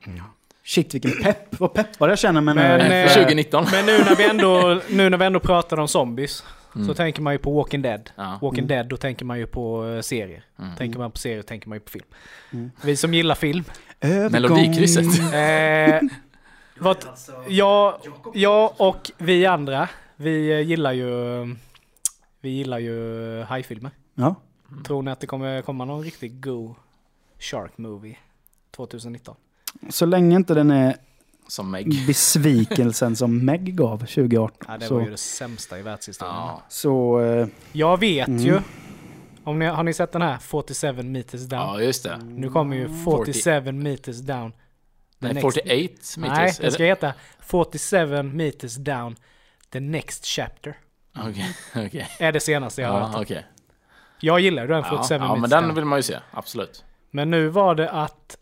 Shit 0.64 0.94
vilken 0.94 1.12
pepp! 1.24 1.60
Vad 1.60 1.74
peppad 1.74 2.12
jag 2.12 2.20
känner 2.20 2.42
mig 2.42 2.56
Men, 2.56 2.80
nu. 2.80 2.96
eh, 2.96 3.08
För 3.08 3.14
2019. 3.16 3.66
Men 3.72 3.86
nu 3.86 3.98
när 3.98 4.16
vi 4.16 4.30
ändå, 4.30 4.82
nu 4.90 5.10
när 5.10 5.18
vi 5.18 5.26
ändå 5.26 5.40
pratar 5.40 5.80
om 5.80 5.88
zombies. 5.88 6.44
Så 6.88 6.94
tänker 6.94 7.22
man 7.22 7.34
ju 7.34 7.40
på 7.40 7.52
Walking 7.52 7.82
Dead. 7.82 8.10
Ja. 8.16 8.40
Walking 8.42 8.68
Dead, 8.68 8.88
då 8.88 8.98
tänker 8.98 9.26
man 9.26 9.40
ju 9.40 9.46
på 9.48 9.88
eh, 9.88 10.02
serier. 10.02 10.44
Mm. 10.60 10.76
Tänker 10.76 11.00
man 11.00 11.12
på 11.12 11.18
serier 11.18 11.42
tänker 11.42 11.70
man 11.70 11.76
ju 11.76 11.80
på 11.80 11.90
film. 11.92 12.06
Mm. 12.52 12.72
Vi 12.84 12.96
som 12.96 13.14
gillar 13.14 13.36
film. 13.36 13.64
Melodikrysset. 14.32 15.06
Eh, 15.34 16.00
vad, 16.84 16.98
jag, 17.48 17.98
jag 18.34 18.74
och 18.78 19.12
vi 19.18 19.46
andra, 19.46 19.90
vi 20.16 20.52
eh, 20.52 20.60
gillar 20.60 20.92
ju, 20.92 21.46
vi 22.42 22.50
gillar 22.50 22.80
ju 22.80 23.42
hajfilmer. 23.44 23.92
Ja. 24.16 24.36
Tror 24.86 25.02
ni 25.04 25.12
att 25.12 25.20
det 25.20 25.28
kommer 25.28 25.62
komma 25.62 25.86
någon 25.86 26.04
riktigt 26.04 26.42
god 26.42 26.76
Shark 27.40 27.78
Movie 27.78 28.18
2019? 28.76 29.36
Så 29.90 30.06
länge 30.06 30.36
inte 30.36 30.54
den 30.54 30.72
är 30.72 30.96
Som 31.48 31.72
Meg. 31.72 31.88
besvikelsen 32.08 33.16
som 33.16 33.46
Meg 33.46 33.76
gav 33.76 33.98
2018. 33.98 34.58
Ja, 34.68 34.78
det 34.78 34.86
så, 34.86 34.96
var 34.96 35.02
ju 35.04 35.10
det 35.12 35.18
sämsta 35.18 35.80
i 35.80 35.82
världshistorien. 35.82 36.36
Ja. 36.36 36.62
så 36.70 37.22
eh, 37.22 37.48
Jag 37.72 38.00
vet 38.00 38.28
Mm. 38.28 38.42
ju, 38.44 38.60
om 39.44 39.60
ni, 39.60 39.66
har 39.66 39.84
ni 39.84 39.94
sett 39.94 40.12
den 40.12 40.22
här 40.22 40.38
47 40.38 41.04
meters 41.04 41.42
down? 41.42 41.62
ja, 41.62 41.82
just 41.82 42.04
det. 42.04 42.18
Nu 42.18 42.50
kommer 42.50 42.76
ju 42.76 42.90
47 43.06 43.72
meters 43.72 44.20
down. 44.20 44.54
Nej, 45.24 45.34
next- 45.34 45.42
48 45.42 45.74
meters. 45.76 46.18
Nej, 46.18 46.50
Är 46.58 46.62
den 46.62 46.72
ska 46.72 46.84
det- 46.84 46.90
heta 46.90 47.14
47 47.40 48.24
meters 48.24 48.76
down. 48.76 49.16
The 49.70 49.80
next 49.80 50.26
chapter. 50.26 50.78
Okej, 51.18 51.56
okej. 51.88 52.10
Är 52.20 52.32
det 52.32 52.40
senaste 52.40 52.82
jag 52.82 52.90
har 52.90 53.00
Ja, 53.00 53.06
hört. 53.08 53.22
okej. 53.22 53.46
Jag 54.20 54.40
gillar 54.40 54.68
den 54.68 54.78
Ja, 54.78 54.84
47 54.90 55.14
ja, 55.16 55.20
meters 55.36 55.42
men 55.42 55.50
den 55.50 55.76
vill 55.76 55.86
man 55.86 56.00
ju 56.00 56.04
se. 56.04 56.20
Absolut. 56.32 56.84
Men 57.12 57.32
nu 57.32 57.48
var 57.48 57.76
det 57.76 57.90
att... 57.92 58.38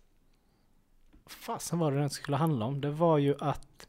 Vad 1.23 1.31
fasen 1.33 1.79
var 1.79 1.91
det 1.91 1.99
den 1.99 2.09
skulle 2.09 2.37
handla 2.37 2.65
om? 2.65 2.81
Det 2.81 2.91
var 2.91 3.17
ju 3.17 3.35
att... 3.39 3.87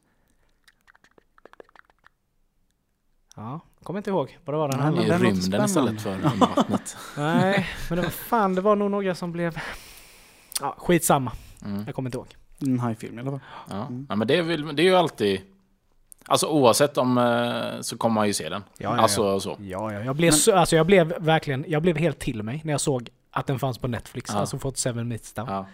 Ja, 3.37 3.61
kommer 3.83 3.99
inte 4.01 4.11
ihåg 4.11 4.39
vad 4.45 4.55
det 4.55 4.59
var 4.59 4.69
den 4.69 4.81
handlade 4.81 5.07
om. 5.07 5.11
den 5.21 5.21
låter 5.23 5.41
rymden 5.43 5.65
istället 5.65 6.03
för 6.03 6.19
vattnet. 6.39 6.97
Nej, 7.17 7.69
men 7.89 7.97
det 7.97 8.03
var 8.03 8.11
fan, 8.11 8.55
det 8.55 8.61
var 8.61 8.77
nog 8.77 8.91
några 8.91 9.15
som 9.15 9.33
blev... 9.33 9.59
Ja, 10.61 10.75
skitsamma. 10.79 11.33
Mm. 11.65 11.83
Jag 11.87 11.95
kommer 11.95 12.09
inte 12.09 12.19
ihåg. 12.19 12.37
En 12.63 12.79
hajfilm 12.79 13.19
i 13.19 13.21
alla 13.21 13.31
fall. 13.31 13.41
Ja. 13.71 13.89
ja, 14.09 14.17
men 14.17 14.29
det, 14.29 14.43
vill, 14.43 14.77
det 14.77 14.83
är 14.83 14.87
ju 14.87 14.97
alltid... 14.97 15.41
Alltså 16.27 16.47
oavsett 16.47 16.99
om 16.99 17.19
eh, 17.19 17.81
så 17.81 17.97
kommer 17.97 18.15
man 18.15 18.27
ju 18.27 18.33
se 18.33 18.49
den. 18.49 18.63
Ja, 18.79 18.97
ja, 18.97 19.03
alltså 19.03 19.41
så. 19.41 19.57
Ja, 19.61 19.93
ja. 19.93 20.01
Jag 20.01 20.17
blev, 20.17 20.31
så, 20.31 20.55
alltså, 20.55 20.77
jag 20.77 20.87
blev 20.87 21.15
verkligen... 21.19 21.65
Jag 21.69 21.83
blev 21.83 21.97
helt 21.97 22.19
till 22.19 22.43
mig 22.43 22.61
när 22.65 22.73
jag 22.73 22.81
såg 22.81 23.09
att 23.31 23.47
den 23.47 23.59
fanns 23.59 23.79
på 23.79 23.89
Netflix. 23.89 24.31
Ja. 24.33 24.39
Alltså 24.39 24.59
47 24.59 25.05
meters 25.05 25.33
down. 25.33 25.49
Ja. 25.49 25.67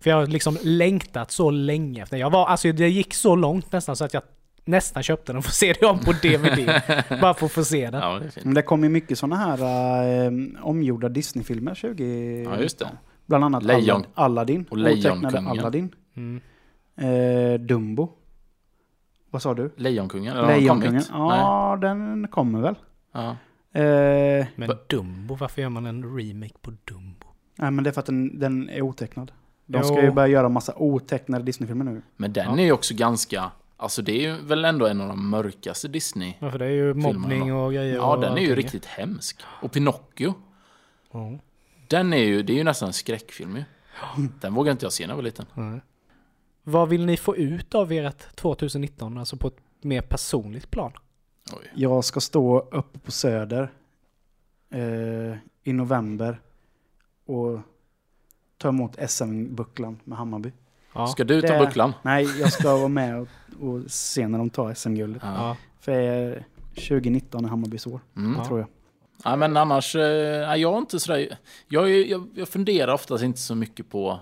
För 0.00 0.10
jag 0.10 0.16
har 0.16 0.26
liksom 0.26 0.58
längtat 0.62 1.30
så 1.30 1.50
länge 1.50 2.02
efter 2.02 2.16
Jag 2.16 2.30
var, 2.30 2.46
alltså 2.46 2.72
det 2.72 2.88
gick 2.88 3.14
så 3.14 3.36
långt 3.36 3.72
nästan 3.72 3.96
så 3.96 4.04
att 4.04 4.14
jag 4.14 4.22
nästan 4.64 5.02
köpte 5.02 5.32
den 5.32 5.42
för 5.42 5.50
att 5.50 5.54
se 5.54 5.74
det 5.80 5.86
om 5.86 5.98
på 5.98 6.12
DVD. 6.12 6.66
bara 7.20 7.34
för 7.34 7.46
att 7.46 7.52
få 7.52 7.64
se 7.64 7.90
den. 7.90 8.00
ja, 8.00 8.18
det 8.18 8.24
är 8.24 8.30
fint. 8.30 8.44
Men 8.44 8.54
det 8.54 8.62
kom 8.62 8.82
ju 8.82 8.88
mycket 8.88 9.18
sådana 9.18 9.36
här 9.36 9.58
eh, 10.24 10.32
omgjorda 10.62 11.08
Disney-filmer 11.08 11.74
20... 11.74 12.42
Ja, 12.44 12.60
just 12.60 12.78
det. 12.78 12.88
Bland 13.26 13.44
annat 13.44 13.62
Lejon. 13.62 14.04
Aladdin. 14.14 14.66
Och 14.70 14.78
Lejonkungen. 14.78 15.46
Aladdin. 15.46 15.94
Mm. 16.20 16.40
Eh, 17.54 17.60
Dumbo. 17.60 18.08
Vad 19.30 19.42
sa 19.42 19.54
du? 19.54 19.70
Lejonkungen? 19.76 20.32
Eller 20.32 20.42
har 20.42 20.48
den 20.52 20.60
Lejonkungen. 20.60 20.90
kommit? 21.02 21.10
Nej. 21.10 21.38
Ja, 21.38 21.78
den 21.80 22.28
kommer 22.28 22.60
väl. 22.60 22.74
Ja. 23.12 23.36
Eh, 23.80 24.46
Men 24.56 24.70
Dumbo, 24.88 25.34
varför 25.34 25.62
gör 25.62 25.68
man 25.68 25.86
en 25.86 26.16
remake 26.18 26.54
på 26.62 26.70
Dumbo? 26.84 27.26
nej, 27.56 27.70
men 27.70 27.84
det 27.84 27.90
är 27.90 27.92
för 27.92 28.00
att 28.00 28.06
den, 28.06 28.38
den 28.38 28.70
är 28.70 28.82
otecknad. 28.82 29.32
De 29.66 29.78
Jo. 29.78 29.84
ska 29.84 30.02
ju 30.02 30.10
börja 30.10 30.28
göra 30.28 30.48
massa 30.48 30.74
otecknade 30.76 31.44
Disney-filmer 31.44 31.84
nu. 31.84 32.02
Men 32.16 32.32
den 32.32 32.58
är 32.58 32.64
ju 32.64 32.72
också 32.72 32.94
ganska... 32.94 33.50
Alltså 33.76 34.02
det 34.02 34.12
är 34.12 34.20
ju 34.20 34.36
väl 34.46 34.64
ändå 34.64 34.86
en 34.86 35.00
av 35.00 35.08
de 35.08 35.30
mörkaste 35.30 35.88
Disney. 35.88 36.34
Ja, 36.38 36.50
för 36.50 36.58
det 36.58 36.64
är 36.66 36.70
ju 36.70 36.94
mobbning 36.94 37.54
och 37.54 37.72
grejer. 37.72 37.94
Ja, 37.96 38.14
och 38.14 38.20
den 38.20 38.32
är 38.32 38.36
ju 38.36 38.42
allting. 38.42 38.56
riktigt 38.56 38.86
hemsk. 38.86 39.40
Och 39.62 39.72
Pinocchio. 39.72 40.34
Ja. 41.12 41.38
Den 41.88 42.12
är 42.12 42.16
ju, 42.24 42.42
det 42.42 42.52
är 42.52 42.56
ju 42.56 42.64
nästan 42.64 42.86
en 42.86 42.92
skräckfilm 42.92 43.56
ju. 43.56 43.64
Den 44.40 44.54
vågade 44.54 44.72
inte 44.72 44.84
jag 44.84 44.92
se 44.92 45.06
när 45.06 45.10
jag 45.12 45.16
var 45.16 45.22
liten. 45.22 45.46
Nej. 45.54 45.80
Vad 46.70 46.88
vill 46.88 47.06
ni 47.06 47.16
få 47.16 47.36
ut 47.36 47.74
av 47.74 47.92
ert 47.92 48.36
2019? 48.36 49.18
Alltså 49.18 49.36
på 49.36 49.48
ett 49.48 49.56
mer 49.80 50.00
personligt 50.02 50.70
plan? 50.70 50.92
Oj. 51.52 51.70
Jag 51.74 52.04
ska 52.04 52.20
stå 52.20 52.58
uppe 52.58 52.98
på 52.98 53.10
Söder 53.10 53.70
eh, 54.70 55.36
i 55.62 55.72
november 55.72 56.40
och 57.26 57.60
ta 58.58 58.68
emot 58.68 58.96
SM-bucklan 59.10 59.98
med 60.04 60.18
Hammarby. 60.18 60.52
Ja. 60.94 61.06
Ska 61.06 61.24
du 61.24 61.42
ta 61.42 61.52
Det- 61.52 61.58
bucklan? 61.66 61.92
Nej, 62.02 62.40
jag 62.40 62.52
ska 62.52 62.76
vara 62.76 62.88
med 63.00 63.20
och, 63.20 63.28
och 63.60 63.90
se 63.90 64.28
när 64.28 64.38
de 64.38 64.50
tar 64.50 64.74
SM-guldet. 64.74 65.22
Ja. 65.24 65.56
För 65.80 66.32
eh, 66.36 66.42
2019 66.74 67.44
är 67.44 67.48
Hammarbys 67.48 67.86
år, 67.86 68.00
Mm. 68.16 68.44
tror 68.46 68.58
jag. 68.58 68.68
Ja, 69.24 69.36
men 69.36 69.56
annars, 69.56 69.96
eh, 69.96 70.02
jag 70.56 70.74
är 70.74 70.78
inte 70.78 71.00
sådär... 71.00 71.38
Jag, 71.68 71.90
jag, 71.90 72.26
jag 72.34 72.48
funderar 72.48 72.92
oftast 72.94 73.24
inte 73.24 73.38
så 73.40 73.54
mycket 73.54 73.88
på... 73.90 74.20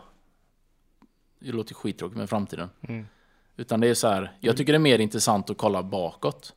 Det 1.38 1.52
låter 1.52 1.74
skittråkigt 1.74 2.18
med 2.18 2.30
framtiden. 2.30 2.70
Mm. 2.88 3.06
Utan 3.56 3.80
det 3.80 3.88
är 3.88 3.94
så 3.94 4.08
här, 4.08 4.32
jag 4.40 4.56
tycker 4.56 4.72
det 4.72 4.76
är 4.76 4.80
mer 4.80 4.98
intressant 4.98 5.50
att 5.50 5.56
kolla 5.58 5.82
bakåt. 5.82 6.54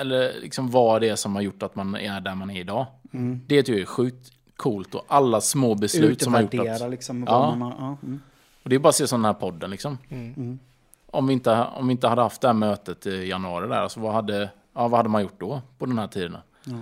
Eller 0.00 0.40
liksom 0.40 0.70
vad 0.70 1.00
det 1.00 1.08
är 1.08 1.16
som 1.16 1.34
har 1.34 1.42
gjort 1.42 1.62
att 1.62 1.74
man 1.74 1.94
är 1.96 2.20
där 2.20 2.34
man 2.34 2.50
är 2.50 2.60
idag. 2.60 2.86
Mm. 3.12 3.40
Det 3.46 3.62
tycker 3.62 3.72
jag 3.72 3.80
är 3.80 3.86
sjukt 3.86 4.32
coolt 4.56 4.94
och 4.94 5.04
alla 5.08 5.40
små 5.40 5.74
beslut 5.74 6.22
som 6.22 6.34
har 6.34 6.40
gjort 6.40 6.54
Utvärdera 6.54 6.84
att... 6.84 6.90
liksom. 6.90 7.24
Ja. 7.28 7.54
Man, 7.54 7.72
har- 7.72 7.78
ja, 7.86 7.96
mm. 8.02 8.20
Och 8.62 8.68
det 8.70 8.74
är 8.76 8.78
bara 8.80 8.88
att 8.88 8.94
se 8.94 9.06
sån 9.06 9.24
här 9.24 9.32
podden 9.32 9.70
liksom. 9.70 9.98
Mm. 10.08 10.58
Om 11.06 11.26
vi, 11.26 11.32
inte, 11.32 11.64
om 11.64 11.86
vi 11.86 11.92
inte 11.92 12.08
hade 12.08 12.22
haft 12.22 12.40
det 12.40 12.48
här 12.48 12.54
mötet 12.54 13.06
i 13.06 13.28
januari 13.28 13.68
där, 13.68 13.76
alltså 13.76 14.00
vad 14.00 14.12
hade, 14.12 14.50
ja, 14.74 14.88
vad 14.88 14.92
hade 14.98 15.08
man 15.08 15.22
gjort 15.22 15.40
då 15.40 15.62
på 15.78 15.86
den 15.86 15.98
här 15.98 16.06
tiden? 16.06 16.36
Ja. 16.64 16.72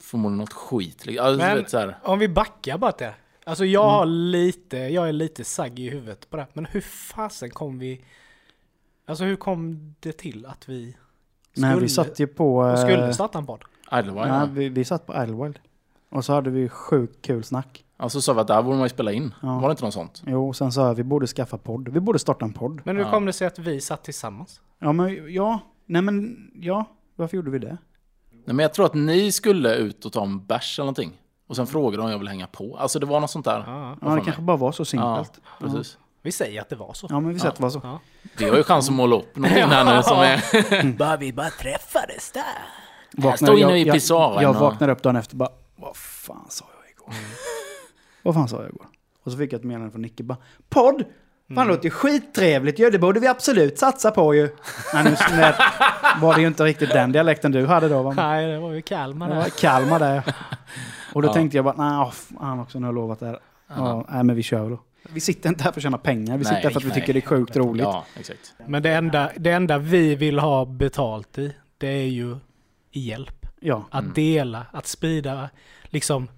Förmodligen 0.00 0.38
något 0.38 0.52
skit. 0.52 1.04
Alltså, 1.20 1.46
Men- 1.46 1.56
vet, 1.56 1.94
Om 2.02 2.18
vi 2.18 2.28
backar 2.28 2.78
bara 2.78 2.92
till 2.92 3.06
det. 3.06 3.14
Alltså 3.46 3.64
jag 3.64 3.84
har 3.84 4.06
lite, 4.06 4.76
jag 4.76 5.08
är 5.08 5.12
lite 5.12 5.44
sagg 5.44 5.78
i 5.78 5.90
huvudet 5.90 6.30
på 6.30 6.36
det. 6.36 6.46
Men 6.52 6.66
hur 6.66 6.80
fasen 6.80 7.50
kom 7.50 7.78
vi... 7.78 8.04
Alltså 9.06 9.24
hur 9.24 9.36
kom 9.36 9.94
det 10.00 10.12
till 10.12 10.46
att 10.46 10.68
vi 10.68 10.96
Nej, 11.56 11.80
vi 11.80 11.88
satt 11.88 12.20
ju 12.20 12.26
på... 12.26 12.56
och 12.56 12.68
eh, 12.70 12.76
skulle 12.76 13.14
starta 13.14 13.38
en 13.38 13.46
podd? 13.46 13.64
Idlewild. 13.92 14.28
nej, 14.28 14.48
vi, 14.52 14.68
vi 14.68 14.84
satt 14.84 15.06
på 15.06 15.22
Idlewild. 15.22 15.58
Och 16.08 16.24
så 16.24 16.32
hade 16.32 16.50
vi 16.50 16.68
sjukt 16.68 17.22
kul 17.22 17.44
snack. 17.44 17.84
Alltså 17.96 18.20
sa 18.20 18.32
vi 18.32 18.40
att 18.40 18.46
där 18.48 18.62
borde 18.62 18.76
man 18.76 18.84
ju 18.84 18.88
spela 18.88 19.12
in. 19.12 19.34
Ja. 19.42 19.58
Var 19.58 19.68
det 19.68 19.70
inte 19.70 19.84
något 19.84 19.94
sånt? 19.94 20.22
Jo, 20.26 20.52
sen 20.52 20.72
sa 20.72 20.86
jag 20.86 20.94
vi 20.94 21.02
borde 21.02 21.26
skaffa 21.26 21.58
podd. 21.58 21.88
Vi 21.88 22.00
borde 22.00 22.18
starta 22.18 22.44
en 22.44 22.52
podd. 22.52 22.80
Men 22.84 22.96
hur 22.96 23.04
Ja. 23.04 23.10
kom 23.10 23.26
det 23.26 23.32
sig 23.32 23.46
att 23.46 23.58
vi 23.58 23.80
satt 23.80 24.04
tillsammans? 24.04 24.60
Ja, 24.78 24.92
men 24.92 25.32
ja. 25.34 25.60
Nej 25.86 26.02
men, 26.02 26.36
ja. 26.54 26.84
Varför 27.14 27.36
gjorde 27.36 27.50
vi 27.50 27.58
det? 27.58 27.78
Nej, 28.30 28.42
men 28.56 28.58
jag 28.58 28.74
tror 28.74 28.86
att 28.86 28.94
ni 28.94 29.32
skulle 29.32 29.74
ut 29.76 30.04
och 30.04 30.12
ta 30.12 30.22
en 30.24 30.46
bärs 30.46 30.78
eller 30.78 30.84
någonting. 30.84 31.12
Och 31.48 31.56
sen 31.56 31.66
frågade 31.66 31.96
de 31.96 32.04
om 32.06 32.10
jag 32.10 32.18
vill 32.18 32.28
hänga 32.28 32.46
på. 32.46 32.76
Alltså 32.78 32.98
det 32.98 33.06
var 33.06 33.20
något 33.20 33.30
sånt 33.30 33.44
där. 33.44 33.64
Ja. 33.66 33.96
Ja, 34.02 34.08
det 34.08 34.20
kanske 34.20 34.42
bara 34.42 34.56
var 34.56 34.72
så 34.72 34.84
simpelt. 34.84 35.32
Ja, 35.60 35.66
precis. 35.66 35.98
Vi 36.22 36.32
säger 36.32 36.60
att 36.60 36.68
det 36.68 36.76
var 36.76 36.92
så. 36.92 37.06
Ja, 37.10 37.20
men 37.20 37.32
vi 37.32 37.38
säger 37.38 37.50
att 37.50 37.56
det 37.56 37.62
var 37.62 37.70
så. 37.70 37.80
Ja. 37.84 38.00
Vi 38.38 38.48
har 38.48 38.56
ju 38.56 38.62
chans 38.62 38.88
att 38.88 38.94
måla 38.94 39.16
upp 39.16 39.36
någonting 39.36 39.64
här 39.64 39.96
nu 39.96 40.02
som 40.02 40.18
är... 40.18 40.92
Bara 40.98 41.16
vi 41.16 41.32
bara 41.32 41.50
träffades 41.50 42.30
där. 42.32 42.42
Vaknade- 43.12 43.36
står 43.36 43.58
inne 43.58 43.70
jag- 43.70 43.78
i 43.78 43.82
jag- 43.86 43.94
pissoaren 43.94 44.42
Jag 44.42 44.54
vaknade 44.54 44.92
upp 44.92 45.02
dagen 45.02 45.16
efter 45.16 45.36
bara, 45.36 45.48
vad 45.76 45.96
fan 45.96 46.46
sa 46.48 46.64
jag 46.82 46.90
igår? 46.90 47.14
vad 48.22 48.34
fan 48.34 48.48
sa 48.48 48.56
jag 48.56 48.68
igår? 48.68 48.86
Och 49.24 49.32
så 49.32 49.38
fick 49.38 49.52
jag 49.52 49.58
ett 49.58 49.64
meddelande 49.64 49.92
från 49.92 50.02
Nicke 50.02 50.22
bara, 50.22 50.38
podd! 50.68 51.04
Fan 51.54 51.66
det 51.66 51.72
låter 51.72 51.84
ju 51.84 51.90
skittrevligt 51.90 52.78
ju, 52.78 52.90
det 52.90 52.98
borde 52.98 53.20
vi 53.20 53.26
absolut 53.26 53.78
satsa 53.78 54.10
på 54.10 54.34
ju. 54.34 54.48
Nej, 54.94 55.04
nu 55.04 55.16
var 56.20 56.34
det 56.34 56.40
ju 56.40 56.46
inte 56.46 56.64
riktigt 56.64 56.90
den 56.92 57.12
dialekten 57.12 57.52
du 57.52 57.66
hade 57.66 57.88
då 57.88 58.02
va? 58.02 58.12
Nej, 58.16 58.46
det 58.46 58.58
var 58.58 58.72
ju 58.72 58.82
Kalmar 58.82 59.28
Det 59.28 59.34
där. 59.34 59.40
var 59.42 59.48
Kalmar 59.48 59.98
där. 59.98 60.22
Och 61.16 61.22
då 61.22 61.28
Ja. 61.28 61.32
tänkte 61.32 61.56
jag 61.58 61.64
bara, 61.64 61.74
nej 61.90 61.98
åh, 62.06 62.10
fan 62.10 62.60
också, 62.60 62.78
nu 62.78 62.86
har 62.86 62.88
jag 62.92 62.94
lovat 62.94 63.20
det 63.20 63.26
här. 63.26 63.38
Ja, 63.68 64.06
nej 64.08 64.24
men 64.24 64.36
vi 64.36 64.42
kör 64.42 64.70
då. 64.70 64.78
Vi 65.12 65.20
sitter 65.20 65.48
inte 65.48 65.64
här 65.64 65.72
för 65.72 65.78
att 65.80 65.82
tjäna 65.82 65.98
pengar, 65.98 66.36
vi 66.38 66.44
Nej, 66.44 66.54
sitter 66.54 66.62
här 66.62 66.70
för 66.70 66.78
att 66.80 66.84
vi 66.84 66.88
nej. 66.88 67.00
tycker 67.00 67.12
det 67.12 67.18
är 67.18 67.26
sjukt 67.26 67.56
roligt. 67.56 67.82
Ja, 67.82 68.04
exakt. 68.18 68.54
Men 68.66 68.82
det 68.82 68.90
enda, 68.94 69.30
det 69.36 69.50
enda 69.50 69.78
vi 69.78 70.14
vill 70.14 70.38
ha 70.38 70.64
betalt 70.64 71.38
i, 71.38 71.54
det 71.78 71.86
är 71.88 72.06
ju 72.06 72.36
hjälp. 72.92 73.46
Ja. 73.60 73.84
Att 73.90 74.02
Mm. 74.02 74.14
dela, 74.14 74.66
att 74.72 74.86
sprida 74.86 75.48
liksom 75.84 76.28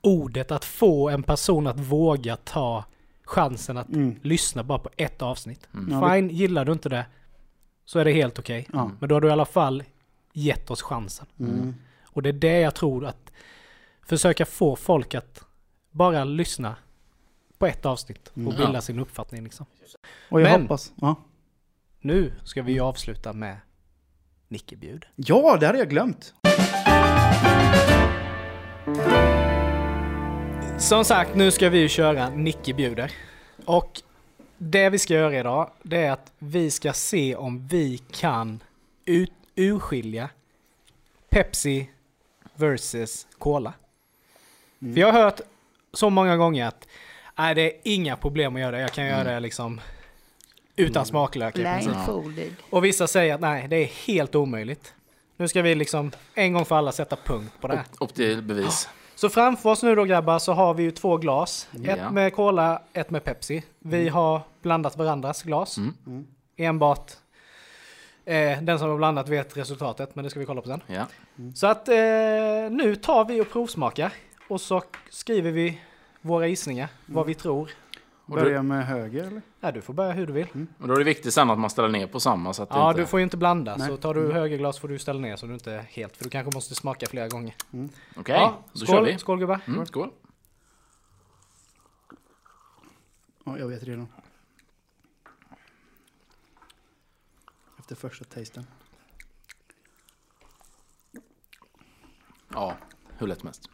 ordet, 0.00 0.50
att 0.50 0.64
få 0.64 1.08
en 1.08 1.22
person 1.22 1.66
att 1.66 1.80
våga 1.80 2.36
ta 2.36 2.84
chansen 3.24 3.76
att 3.76 3.88
Mm. 3.88 4.16
lyssna 4.22 4.62
bara 4.62 4.78
på 4.78 4.90
ett 4.96 5.22
avsnitt. 5.22 5.68
Vi- 5.72 6.08
Fine, 6.10 6.28
gillar 6.30 6.64
du 6.64 6.72
inte 6.72 6.88
det 6.88 7.06
så 7.84 7.98
är 7.98 8.04
det 8.04 8.12
helt 8.12 8.38
okej. 8.38 8.66
Ja. 8.72 8.90
Men 9.00 9.08
då 9.08 9.14
har 9.14 9.20
du 9.20 9.28
i 9.28 9.30
alla 9.30 9.44
fall 9.44 9.82
gett 10.32 10.70
oss 10.70 10.82
chansen. 10.82 11.26
Mm. 11.40 11.74
Och 12.04 12.22
det 12.22 12.28
är 12.28 12.32
det 12.32 12.60
jag 12.60 12.74
tror 12.74 13.06
att 13.06 13.27
försöka 14.08 14.46
få 14.46 14.76
folk 14.76 15.14
att 15.14 15.44
bara 15.90 16.24
lyssna 16.24 16.76
på 17.58 17.66
ett 17.66 17.86
avsnitt 17.86 18.28
och 18.28 18.36
Mm. 18.36 18.56
bilda 18.56 18.72
Ja. 18.74 18.80
sin 18.80 18.98
uppfattning 18.98 19.44
liksom. 19.44 19.66
Och 20.30 20.40
jag 20.40 20.50
Men- 20.50 20.62
hoppas, 20.62 20.92
ja. 21.00 21.14
Nu 22.00 22.32
ska 22.44 22.62
vi 22.62 22.80
avsluta 22.80 23.32
med 23.32 23.56
Nicke 24.48 24.76
bjud. 24.76 25.06
Ja, 25.16 25.56
det 25.60 25.66
hade 25.66 25.78
jag 25.78 25.90
glömt. 25.90 26.34
Som 30.78 31.04
sagt, 31.04 31.34
nu 31.34 31.50
ska 31.50 31.68
vi 31.68 31.88
köra 31.88 32.28
Nicke 32.30 32.74
bjuder. 32.74 33.12
Och 33.64 34.02
det 34.58 34.90
vi 34.90 34.98
ska 34.98 35.14
göra 35.14 35.38
idag, 35.40 35.70
det 35.82 36.04
är 36.04 36.10
att 36.12 36.32
vi 36.38 36.70
ska 36.70 36.92
se 36.92 37.36
om 37.36 37.66
vi 37.66 37.98
kan 38.12 38.62
ut, 39.04 39.32
urskilja 39.54 40.30
Pepsi 41.28 41.90
versus 42.54 43.26
Cola. 43.38 43.72
För 44.80 45.00
jag 45.00 45.12
har 45.12 45.22
hört 45.22 45.40
så 45.92 46.10
många 46.10 46.36
gånger 46.36 46.66
att 46.66 46.88
nej, 47.38 47.54
det 47.54 47.62
är 47.62 47.72
inga 47.82 48.16
problem 48.16 48.54
att 48.54 48.60
göra 48.60 48.70
det. 48.70 48.80
Jag 48.80 48.92
kan 48.92 49.06
göra 49.06 49.24
det 49.24 49.40
liksom 49.40 49.80
utan 50.76 51.06
smaklök 51.06 51.58
i 51.58 51.62
princip. 51.62 51.96
Och 52.70 52.84
vissa 52.84 53.06
säger 53.06 53.34
att 53.34 53.40
nej, 53.40 53.68
det 53.68 53.76
är 53.76 53.86
helt 53.86 54.34
omöjligt. 54.34 54.94
Nu 55.36 55.48
ska 55.48 55.62
vi 55.62 55.74
liksom 55.74 56.10
en 56.34 56.52
gång 56.52 56.64
för 56.64 56.76
alla 56.76 56.92
sätta 56.92 57.16
punkt 57.16 57.52
på 57.60 57.68
det 57.68 57.76
här. 57.76 57.84
Upp 58.00 58.14
till 58.14 58.42
bevis. 58.42 58.88
Så 59.14 59.28
framför 59.28 59.70
oss 59.70 59.82
nu 59.82 59.94
då 59.94 60.04
grabbar 60.04 60.38
så 60.38 60.52
har 60.52 60.74
vi 60.74 60.82
ju 60.82 60.90
två 60.90 61.16
glas. 61.16 61.68
Ja. 61.70 61.92
Ett 61.92 62.12
med 62.12 62.34
Cola, 62.34 62.82
ett 62.92 63.10
med 63.10 63.24
Pepsi. 63.24 63.64
Vi 63.78 64.08
har 64.08 64.40
blandat 64.62 64.96
varandras 64.96 65.42
glas. 65.42 65.76
Mm. 65.78 66.26
Enbart 66.56 67.12
eh, 68.24 68.62
den 68.62 68.78
som 68.78 68.90
har 68.90 68.96
blandat 68.96 69.28
vet 69.28 69.56
resultatet, 69.56 70.14
men 70.14 70.24
det 70.24 70.30
ska 70.30 70.40
vi 70.40 70.46
kolla 70.46 70.60
på 70.60 70.68
sen. 70.68 70.82
Ja. 70.86 71.06
Så 71.54 71.66
att 71.66 71.88
eh, 71.88 71.94
nu 72.70 72.96
tar 73.02 73.24
vi 73.24 73.40
och 73.40 73.50
provsmakar. 73.50 74.12
Och 74.48 74.60
så 74.60 74.82
skriver 75.10 75.50
vi 75.50 75.80
våra 76.20 76.46
gissningar, 76.46 76.88
vad 77.06 77.26
vi 77.26 77.34
tror. 77.34 77.70
Och 78.24 78.34
Börja 78.34 78.62
med 78.62 78.86
höger 78.86 79.24
eller? 79.24 79.42
Ja, 79.60 79.72
du 79.72 79.80
får 79.82 79.94
börja 79.94 80.12
hur 80.12 80.26
du 80.26 80.32
vill. 80.32 80.66
och 80.78 80.88
då 80.88 80.94
är 80.94 80.98
det 80.98 81.04
viktigt 81.04 81.34
sen 81.34 81.50
att 81.50 81.58
man 81.58 81.70
ställer 81.70 81.88
ner 81.88 82.06
på 82.06 82.20
samma 82.20 82.52
så 82.52 82.62
att 82.62 82.68
Ja, 82.72 82.90
inte... 82.90 83.00
du 83.02 83.06
får 83.06 83.20
ju 83.20 83.24
inte 83.24 83.36
blanda. 83.36 83.76
Nej. 83.76 83.88
Så 83.88 83.96
tar 83.96 84.14
du 84.14 84.32
högerglas 84.32 84.78
får 84.78 84.88
du 84.88 84.98
ställa 84.98 85.20
ner 85.20 85.36
så 85.36 85.46
du 85.46 85.54
inte 85.54 85.72
är 85.72 85.82
helt... 85.82 86.16
För 86.16 86.24
du 86.24 86.30
kanske 86.30 86.54
måste 86.54 86.74
smaka 86.74 87.06
flera 87.06 87.28
gånger. 87.28 87.54
Okej, 88.16 88.34
Ja, 88.34 88.58
då 88.72 88.86
kör 88.86 89.02
vi. 89.02 89.18
skål 89.18 89.38
gubbar. 89.38 89.60
Mm, 89.66 89.86
skål. 89.86 90.10
Ja, 93.44 93.58
jag 93.58 93.68
vet 93.68 93.82
redan. 93.84 94.08
Efter 97.78 97.94
första 97.94 98.24
tasten. 98.24 98.66
Ja, 102.54 102.76
hur 103.18 103.26
lätt 103.26 103.38
som 103.40 103.46
helst. 103.46 103.70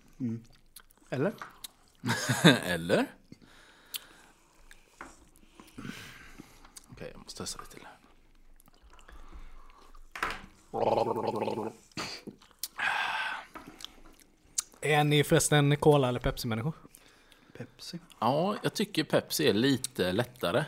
Eller? 1.15 1.33
Eller? 2.65 3.07
Okej, 6.91 7.09
jag 7.13 7.19
måste 7.23 7.43
testa 7.43 7.61
lite 7.61 7.73
till. 7.73 7.87
Är 14.81 15.05
ni 15.05 15.25
förresten 15.25 15.77
Cola 15.77 16.09
eller 16.09 16.21
Pepsi-människor? 16.21 16.73
Pepsi. 17.59 17.99
Ja, 18.21 18.57
jag 18.63 18.75
tycker 18.75 19.05
Pepsi 19.05 19.49
är 19.49 19.53
lite 19.53 20.13
lättare. 20.13 20.65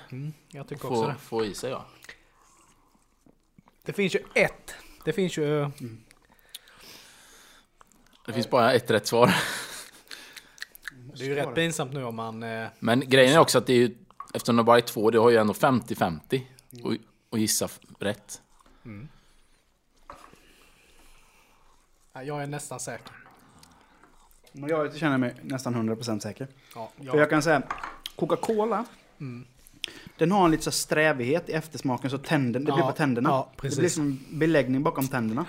Jag 0.48 0.68
tycker 0.68 0.86
också 0.86 1.02
Få, 1.02 1.08
det. 1.08 1.14
få 1.14 1.44
i 1.44 1.54
sig 1.54 1.70
ja. 1.70 1.86
Det 3.82 3.92
finns 3.92 4.14
ju 4.14 4.24
ett. 4.34 4.74
Det 5.04 5.12
finns 5.12 5.36
ju... 5.38 5.60
eh, 5.62 5.68
Det 8.26 8.32
finns 8.32 8.50
bara 8.50 8.72
ett 8.72 8.90
rätt 8.90 9.06
svar. 9.06 9.34
Det 11.18 11.24
är 11.24 11.28
ju 11.28 11.34
rätt 11.34 11.54
pinsamt 11.54 11.92
nu 11.92 12.04
om 12.04 12.16
man... 12.16 12.42
eh, 12.42 12.66
Men 12.78 13.00
grejen 13.00 13.34
är 13.34 13.38
också 13.38 13.58
att 13.58 13.66
det 13.66 13.72
är 13.72 13.76
ju, 13.76 13.94
eftersom 14.34 14.56
det 14.56 14.62
bara 14.62 14.76
är 14.76 14.80
två, 14.82 15.10
det 15.10 15.18
har 15.18 15.30
ju 15.30 15.36
ändå 15.36 15.52
50-50 15.52 16.40
och, 16.84 16.94
och 17.30 17.38
gissa 17.38 17.68
rätt. 17.98 18.42
ja, 22.12 22.22
Jag 22.22 22.42
är 22.42 22.46
nästan 22.46 22.80
säker. 22.80 23.12
Men 24.52 24.70
jag 24.70 24.96
känner 24.96 25.18
mig 25.18 25.34
nästan 25.42 25.74
100% 25.96 26.20
säker. 26.20 26.48
Ja, 26.74 26.90
För 27.10 27.18
jag 27.18 27.30
kan 27.30 27.42
säga, 27.42 27.62
Coca-Cola, 28.16 28.84
den 30.18 30.32
har 30.32 30.44
en 30.44 30.50
lite 30.50 30.62
så 30.62 30.70
strävighet 30.70 31.48
i 31.48 31.52
eftersmaken 31.52 32.10
så 32.10 32.18
tänden, 32.18 32.64
det 32.64 32.72
blir 32.72 32.82
Ja, 32.82 32.90
på 32.90 32.96
tänderna. 32.96 33.28
ja, 33.28 33.50
det 33.62 33.76
blir 33.76 33.88
som 33.88 34.20
beläggning 34.30 34.82
bakom 34.82 35.08
tänderna. 35.08 35.46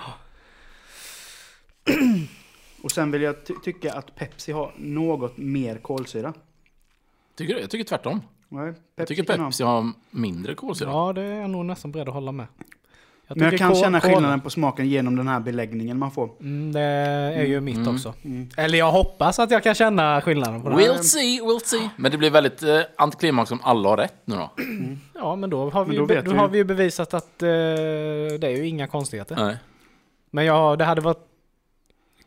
Och 2.87 2.91
sen 2.91 3.11
vill 3.11 3.21
jag 3.21 3.45
ty- 3.45 3.53
tycka 3.63 3.93
att 3.93 4.15
Pepsi 4.15 4.51
har 4.51 4.71
något 4.77 5.37
mer 5.37 5.77
kolsyra. 5.77 6.33
Tycker 7.37 7.53
du? 7.53 7.59
Jag 7.61 7.69
tycker 7.69 7.83
tvärtom. 7.85 8.21
Nej, 8.49 8.73
Jag 8.95 9.07
tycker 9.07 9.37
ha- 9.37 9.45
Pepsi 9.45 9.63
har 9.63 9.91
mindre 10.11 10.55
kolsyra. 10.55 10.89
ja, 10.89 11.13
det 11.13 11.21
är 11.21 11.41
jag 11.41 11.49
nog 11.49 11.65
nästan 11.65 11.91
beredd 11.91 12.07
att 12.07 12.13
hålla 12.13 12.31
med. 12.31 12.45
Men 13.27 13.39
jag 13.39 13.57
kan 13.57 13.75
känna 13.75 14.01
skillnaden 14.01 14.41
på 14.41 14.49
smaken 14.49 14.87
genom 14.89 15.15
den 15.15 15.27
här 15.27 15.39
beläggningen 15.39 15.99
man 15.99 16.11
får. 16.11 16.29
Mm, 16.39 16.71
det 16.71 16.79
är 16.81 17.45
ju 17.45 17.61
mitt 17.61 17.75
Mm. 17.77 17.95
också. 17.95 18.13
Eller 18.57 18.77
jag 18.77 18.91
hoppas 18.91 19.39
att 19.39 19.51
jag 19.51 19.63
kan 19.63 19.75
känna 19.75 20.21
skillnaden 20.21 20.61
på 20.61 20.69
det. 20.69 20.75
We'll 20.75 20.97
see, 21.01 21.41
we'll 21.41 21.59
see. 21.63 21.89
Men 21.97 22.11
det 22.11 22.17
blir 22.17 22.29
väldigt 22.31 22.63
eh, 22.63 22.79
antiklimax 22.97 23.51
om 23.51 23.59
alla 23.63 23.89
har 23.89 23.97
rätt 23.97 24.13
nu 24.25 24.35
då. 24.35 24.49
Ja, 25.13 25.35
men 25.35 25.49
då 25.49 25.69
har 25.69 25.85
vi, 25.85 25.87
Men 25.87 25.93
ju 25.95 25.99
då 26.01 26.05
vet 26.05 26.25
då 26.25 26.31
vi 26.31 26.37
har 26.37 26.45
ju. 26.45 26.51
vi 26.51 26.57
ju 26.57 26.63
bevisat 26.63 27.13
att 27.13 27.41
eh, 27.43 27.47
det 27.47 28.43
är 28.47 28.57
ju 28.57 28.67
inga 28.67 28.87
konstigheter. 28.87 29.35
Nej. 29.35 29.57
Men 30.31 30.45
ja, 30.45 30.75
det 30.75 30.85
hade 30.85 31.01
varit 31.01 31.23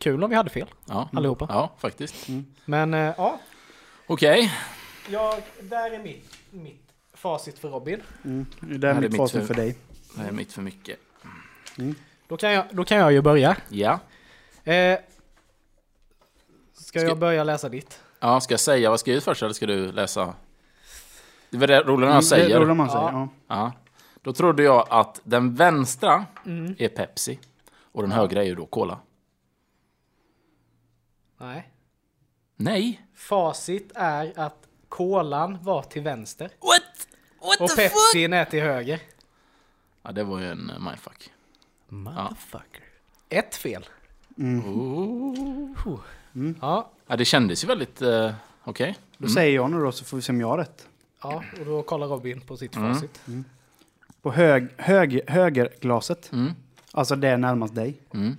kul 0.01 0.23
om 0.23 0.29
vi 0.29 0.35
hade 0.35 0.49
fel 0.49 0.67
Ja. 0.85 1.09
allihopa. 1.13 1.45
Ja, 1.49 1.71
faktiskt. 1.77 2.27
Men 2.65 2.93
eh, 2.93 3.13
ja, 3.17 3.39
Okej. 4.07 4.53
jag, 5.09 5.41
där 5.61 5.91
är 5.91 5.99
mitt, 5.99 6.37
mitt 6.51 6.87
facit 7.13 7.59
för 7.59 7.69
Robin. 7.69 8.01
Det 8.59 8.87
är 8.87 8.95
är 8.95 8.99
mitt 9.01 9.17
facit 9.17 9.39
för- 9.39 9.47
för 9.47 9.53
dig. 9.53 9.77
Det 10.15 10.27
är 10.27 10.31
mitt 10.31 10.53
för 10.53 10.61
mycket. 10.61 10.99
Då 12.27 12.37
kan 12.37 12.51
jag, 12.51 12.65
då 12.71 12.83
kan 12.83 12.97
jag 12.97 13.11
ju 13.13 13.21
börja. 13.21 13.57
Ja. 13.69 13.99
Eh, 14.63 14.99
ska, 16.73 16.99
Ska- 16.99 17.07
jag 17.07 17.17
börja 17.19 17.43
läsa 17.43 17.69
ditt? 17.69 17.99
Ja, 18.19 18.39
ska 18.41 18.53
jag 18.53 18.59
säga 18.59 18.89
vad 18.89 18.93
jag 18.93 18.99
skrivit 18.99 19.23
först 19.23 19.43
eller 19.43 19.53
ska 19.53 19.65
du 19.65 19.91
läsa? 19.91 20.33
Det 21.49 21.57
var 21.57 21.67
det 21.67 21.79
roligare 21.81 21.95
när 21.97 22.01
jag 22.05 22.09
Mm, 22.09 22.19
Det 22.19 22.25
säger. 22.25 22.59
rolar 22.59 22.73
man 22.73 22.89
säger. 22.89 23.01
Ja. 23.03 23.11
Ja. 23.47 23.55
Ja. 23.55 23.71
Då 24.21 24.33
trodde 24.33 24.63
jag 24.63 24.87
att 24.89 25.21
den 25.23 25.55
vänstra 25.55 26.25
är 26.77 26.87
Pepsi 26.87 27.39
och 27.91 28.01
den 28.01 28.11
högra 28.11 28.41
är 28.43 28.47
ju 28.47 28.55
då 28.55 28.65
Cola. 28.65 28.99
Nej. 31.41 31.69
Nej. 32.55 33.01
Facit 33.15 33.91
är 33.95 34.39
att 34.39 34.67
kolan 34.89 35.57
var 35.63 35.83
till 35.83 36.01
vänster 36.01 36.45
What? 36.45 37.07
What 37.41 37.61
och 37.71 37.75
Pepsin 37.77 38.33
är 38.33 38.45
till 38.45 38.61
höger. 38.61 38.99
Ja, 40.03 40.11
det 40.11 40.23
var 40.23 40.39
ju 40.39 40.45
en 40.51 40.69
eh, 40.69 40.79
mindfuck. 40.79 41.31
Motherfucker. 41.87 42.83
Ett 43.29 43.55
fel. 43.55 43.85
Oh. 44.37 45.99
Ja, 46.61 46.91
Ja, 47.07 47.15
det 47.15 47.25
kändes 47.25 47.63
ju 47.63 47.67
väldigt 47.67 48.01
eh, 48.01 48.33
okej. 48.63 48.97
Då 49.17 49.27
säger 49.27 49.55
jag 49.55 49.71
nu 49.71 49.79
då 49.79 49.91
så 49.91 50.05
får 50.05 50.17
vi 50.17 50.23
se 50.23 50.31
om 50.31 50.41
jag 50.41 50.47
har 50.47 50.57
rätt. 50.57 50.87
ja, 51.23 51.43
och 51.59 51.65
då 51.65 51.83
kollar 51.83 52.07
Robin 52.07 52.41
på 52.41 52.57
sitt 52.57 52.75
Mm. 52.75 52.93
facit. 52.93 53.21
På 54.21 54.31
hög, 54.31 54.67
hög, 54.77 55.29
högerglaset, 55.29 56.31
Mm. 56.31 56.51
alltså 56.91 57.15
det 57.15 57.27
är 57.27 57.37
närmast 57.37 57.75
dig, 57.75 58.01
Mm. 58.13 58.37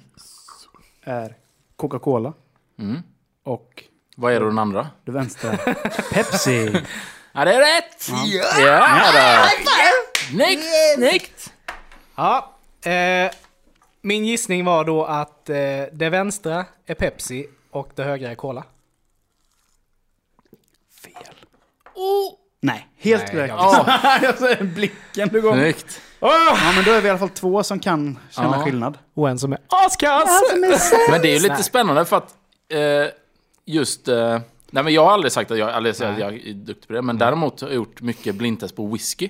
är 1.02 1.36
Coca-Cola. 1.76 2.32
Mm. 2.78 3.02
Och 3.44 3.84
Vad 4.16 4.32
är 4.32 4.40
då 4.40 4.46
den 4.46 4.58
andra? 4.58 4.88
det 5.04 5.12
vänstra 5.12 5.56
Pepsi. 6.12 6.76
Ja, 7.34 7.44
det 7.44 7.54
är 7.54 7.58
rätt! 7.60 8.08
Ja, 8.58 8.88
då. 9.12 9.48
Snyggt! 10.30 10.64
Snyggt! 10.96 11.52
Ja, 12.14 12.52
eh, 12.90 13.30
min 14.00 14.24
gissning 14.24 14.64
var 14.64 14.84
då 14.84 15.04
att 15.04 15.48
eh, 15.48 15.56
det 15.92 16.08
vänstra 16.10 16.64
är 16.86 16.94
Pepsi 16.94 17.46
och 17.70 17.90
det 17.94 18.02
högra 18.04 18.30
är 18.30 18.34
Cola. 18.34 18.64
Nej, 22.60 22.88
helt 22.98 23.22
Nej, 23.22 23.32
korrekt. 23.32 23.54
jag 23.58 24.22
jag 24.22 24.38
ser 24.38 24.64
blicken 24.64 25.28
du 25.28 25.40
går. 25.42 25.52
Snyggt! 25.52 26.00
Ja, 26.20 26.72
men 26.74 26.84
då 26.84 26.90
är 26.92 27.00
vi 27.00 27.06
i 27.06 27.10
alla 27.10 27.18
fall 27.18 27.28
två 27.28 27.62
som 27.62 27.80
kan 27.80 28.18
känna 28.30 28.56
Ja. 28.58 28.64
skillnad. 28.64 28.98
Och 29.14 29.28
en 29.30 29.38
som 29.38 29.52
är 29.52 29.58
askass! 29.68 30.42
Men 31.10 31.22
det 31.22 31.28
är 31.28 31.34
ju 31.34 31.38
lite 31.38 31.62
spännande 31.62 32.04
för 32.04 32.16
att 32.16 32.34
eh, 32.72 33.10
just... 33.64 34.08
Eh, 34.08 34.40
nej 34.70 34.84
men 34.84 34.92
jag 34.94 35.04
har 35.04 35.12
aldrig 35.12 35.32
sagt 35.32 35.50
att 35.50 35.58
jag, 35.58 35.70
aldrig 35.70 35.96
sagt 35.96 36.10
att 36.12 36.18
jag 36.18 36.34
är 36.34 36.54
duktig 36.54 36.88
på 36.88 36.92
det, 36.94 37.02
men 37.02 37.18
däremot 37.18 37.60
har 37.60 37.68
jag 37.68 37.74
gjort 37.76 38.02
mycket 38.02 38.34
blindtest 38.34 38.76
på 38.76 38.86
whisky. 38.86 39.28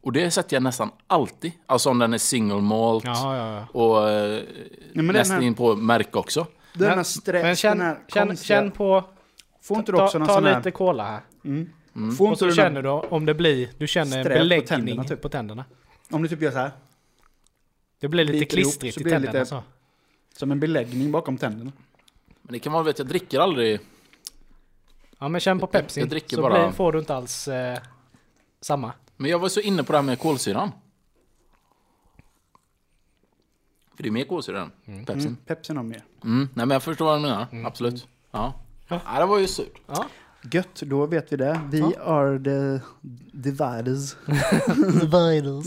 Och 0.00 0.12
det 0.12 0.30
sätter 0.30 0.56
jag 0.56 0.62
nästan 0.62 0.90
alltid. 1.06 1.52
Alltså 1.66 1.90
om 1.90 1.98
den 1.98 2.14
är 2.14 2.18
single 2.18 2.60
malt 2.60 3.04
Ja, 3.04 3.36
ja, 3.36 3.52
ja. 3.54 3.80
och 3.80 4.10
eh, 4.10 4.42
den 4.94 5.06
nästan 5.06 5.42
in 5.42 5.54
på 5.54 5.76
märke 5.76 6.18
också. 6.18 6.46
Den 6.74 6.88
här 6.88 7.32
men 7.42 7.56
känn, 7.56 7.78
den 7.78 7.86
här 7.86 7.98
känn, 8.08 8.36
känn 8.36 8.70
på... 8.70 9.04
Får 9.62 9.78
inte 9.78 9.92
du 9.92 9.98
Ta, 9.98 10.04
också 10.04 10.18
någon 10.18 10.28
ta 10.28 10.34
sån 10.34 10.44
lite 10.44 10.60
här... 10.64 10.70
Cola 10.70 11.04
här. 11.04 11.20
Får 12.16 12.30
Och 12.30 12.38
så 12.38 12.46
du 12.46 12.52
känner 12.52 12.82
du 12.82 12.88
om 12.88 13.26
det 13.26 13.34
blir... 13.34 13.68
Du 13.78 13.86
känner 13.86 14.18
en 14.18 14.24
Sträv 14.24 14.34
på 14.34 14.38
beläggning 14.38 14.66
tänderna, 14.66 15.04
typ. 15.04 15.22
på 15.22 15.28
tänderna. 15.28 15.64
om 16.10 16.22
du 16.22 16.28
typ 16.28 16.42
gör 16.42 16.50
så 16.50 16.58
här, 16.58 16.70
Det 18.00 18.08
blir 18.08 18.24
lite 18.24 18.38
Biter 18.38 18.58
ihop, 18.58 18.64
klistrigt 18.66 18.94
så 18.94 19.00
i 19.00 19.04
tänderna 19.04 19.32
lite- 19.32 19.46
så. 19.46 19.62
som 20.36 20.52
en 20.52 20.60
beläggning 20.60 21.12
bakom 21.12 21.38
tänderna. 21.38 21.72
Men 22.46 22.52
det 22.52 22.58
kan 22.58 22.72
man 22.72 22.84
vet 22.84 22.98
jag 22.98 23.08
dricker 23.08 23.40
aldrig. 23.40 23.80
Ja 25.18 25.28
men 25.28 25.40
känn 25.40 25.58
på 25.60 25.66
Pepsi. 25.66 26.00
jag 26.00 26.08
dricker 26.08 26.36
så 26.36 26.42
bara- 26.42 26.62
blir, 26.66 26.72
får 26.76 26.92
du 26.92 26.98
inte 26.98 27.14
alls 27.14 27.48
eh, 27.48 27.78
samma. 28.60 28.92
Men 29.16 29.30
jag 29.30 29.38
var 29.38 29.48
så 29.48 29.60
inne 29.60 29.84
på 29.84 29.92
det 29.92 29.98
här 29.98 30.02
med 30.02 30.18
kolsyran. 30.18 30.70
För 33.96 34.02
det 34.02 34.08
är 34.08 34.10
mer 34.10 34.24
kolsyra 34.24 34.70
än 34.84 35.04
Pepsin. 35.04 35.26
Mm, 35.26 35.36
Pepsi 35.46 35.74
har 35.74 35.82
mer. 35.82 36.04
Mm. 36.24 36.38
Nej 36.54 36.66
men 36.66 36.70
jag 36.70 36.82
förstår 36.82 37.04
vad 37.06 37.18
du 37.18 37.22
menar, 37.22 37.66
absolut. 37.66 38.08
Ja. 38.30 38.52
ja, 38.88 39.00
det 39.18 39.26
var 39.26 39.38
ju 39.38 39.46
surt. 39.46 39.80
Ja. 39.86 40.06
Gött, 40.52 40.82
då 40.82 41.06
vet 41.06 41.32
vi 41.32 41.36
det. 41.36 41.60
Vi 41.70 41.82
are 42.04 42.38
the 42.38 42.84
dividers. 43.32 44.16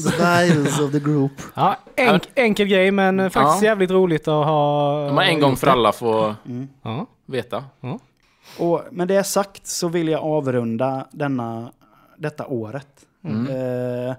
dividers 0.04 0.80
of 0.80 0.92
the 0.92 1.00
group. 1.00 1.32
Ja, 1.56 1.76
enk, 1.96 2.24
enkel 2.36 2.68
grej 2.68 2.92
men 2.92 3.20
eh, 3.20 3.30
faktiskt 3.30 3.62
Ja. 3.64 3.70
jävligt 3.70 3.92
roligt 3.92 4.28
att 4.28 4.46
ha... 4.46 5.14
Man 5.14 5.24
en 5.26 5.40
gång 5.40 5.50
gjort 5.50 5.60
för 5.60 5.68
alla 5.68 5.92
får 5.92 6.36
Ja. 6.84 7.06
veta. 7.26 7.64
Och 8.60 8.82
med 8.92 9.08
det 9.08 9.24
sagt 9.24 9.68
så 9.68 9.88
vill 9.88 10.08
jag 10.08 10.22
avrunda 10.24 11.08
denna, 11.12 11.72
detta 12.18 12.48
året. 12.48 12.88
Eh, 13.24 14.16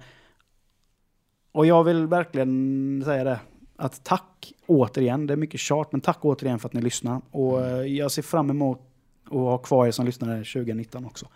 och 1.53 1.67
jag 1.67 1.85
vill 1.85 2.07
verkligen 2.07 3.03
säga 3.05 3.25
det. 3.25 3.39
Att 3.77 4.05
tack 4.05 4.53
återigen, 4.67 5.27
det 5.27 5.35
är 5.35 5.37
mycket 5.37 5.61
tjat, 5.61 5.93
men 5.93 6.01
tack 6.01 6.19
återigen 6.25 6.59
för 6.59 6.69
att 6.69 6.73
ni 6.75 6.81
lyssnar. 6.83 7.21
Och 7.31 7.67
eh, 7.67 7.83
jag 7.87 8.11
ser 8.11 8.23
fram 8.23 8.51
emot 8.51 8.81
att 9.31 9.37
ha 9.37 9.59
kvar 9.59 9.87
er 9.87 9.91
som 9.91 10.07
lyssnare 10.07 10.45
2019 10.45 11.05
också. 11.05 11.27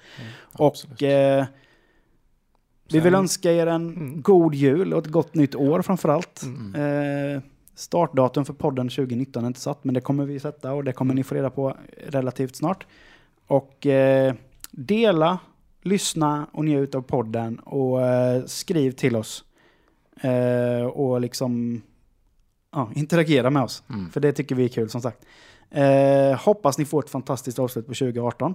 och 0.53 1.03
eh, 1.03 1.45
vi 2.89 3.01
vill 3.01 3.15
önska 3.15 3.53
er 3.53 3.67
en 3.67 4.23
god 4.23 4.55
jul 4.55 4.93
och 4.93 4.99
ett 4.99 5.13
gott 5.13 5.35
nytt 5.35 5.55
år 5.55 5.83
framförallt. 5.83 6.43
Eh, 6.77 7.43
startdatum 7.75 8.45
för 8.45 8.53
podden 8.53 8.89
2019 8.89 9.45
är 9.45 9.47
inte 9.47 9.61
satt, 9.61 9.85
men 9.85 9.95
det 9.95 10.01
kommer 10.01 10.25
vi 10.25 10.41
sätta 10.41 10.73
och 10.73 10.85
det 10.85 10.93
kommer 10.93 11.15
ni 11.15 11.25
få 11.25 11.35
reda 11.35 11.51
på 11.51 11.77
relativt 12.09 12.57
snart. 12.57 12.87
Och 13.47 13.87
eh, 13.87 14.35
dela, 14.71 15.39
lyssna 15.83 16.47
och 16.53 16.65
njut 16.65 16.95
av 16.95 17.03
podden 17.03 17.59
och 17.59 18.03
eh, 18.03 18.45
skriv 18.45 18.93
till 18.93 19.17
oss. 19.17 19.45
Eh, 20.21 20.87
och 20.87 21.21
liksom 21.21 21.83
ja, 22.73 22.91
interagera 22.95 23.51
med 23.51 23.63
oss. 23.63 23.83
För 24.13 24.21
det 24.21 24.33
tycker 24.33 24.55
vi 24.55 24.65
är 24.65 24.69
kul 24.69 24.91
som 24.91 25.01
sagt. 25.01 25.25
Eh, 25.75 26.39
hoppas 26.45 26.79
ni 26.79 26.85
får 26.85 27.03
ett 27.05 27.11
fantastiskt 27.11 27.59
avslut 27.59 27.87
på 27.87 27.95
2018. 27.95 28.55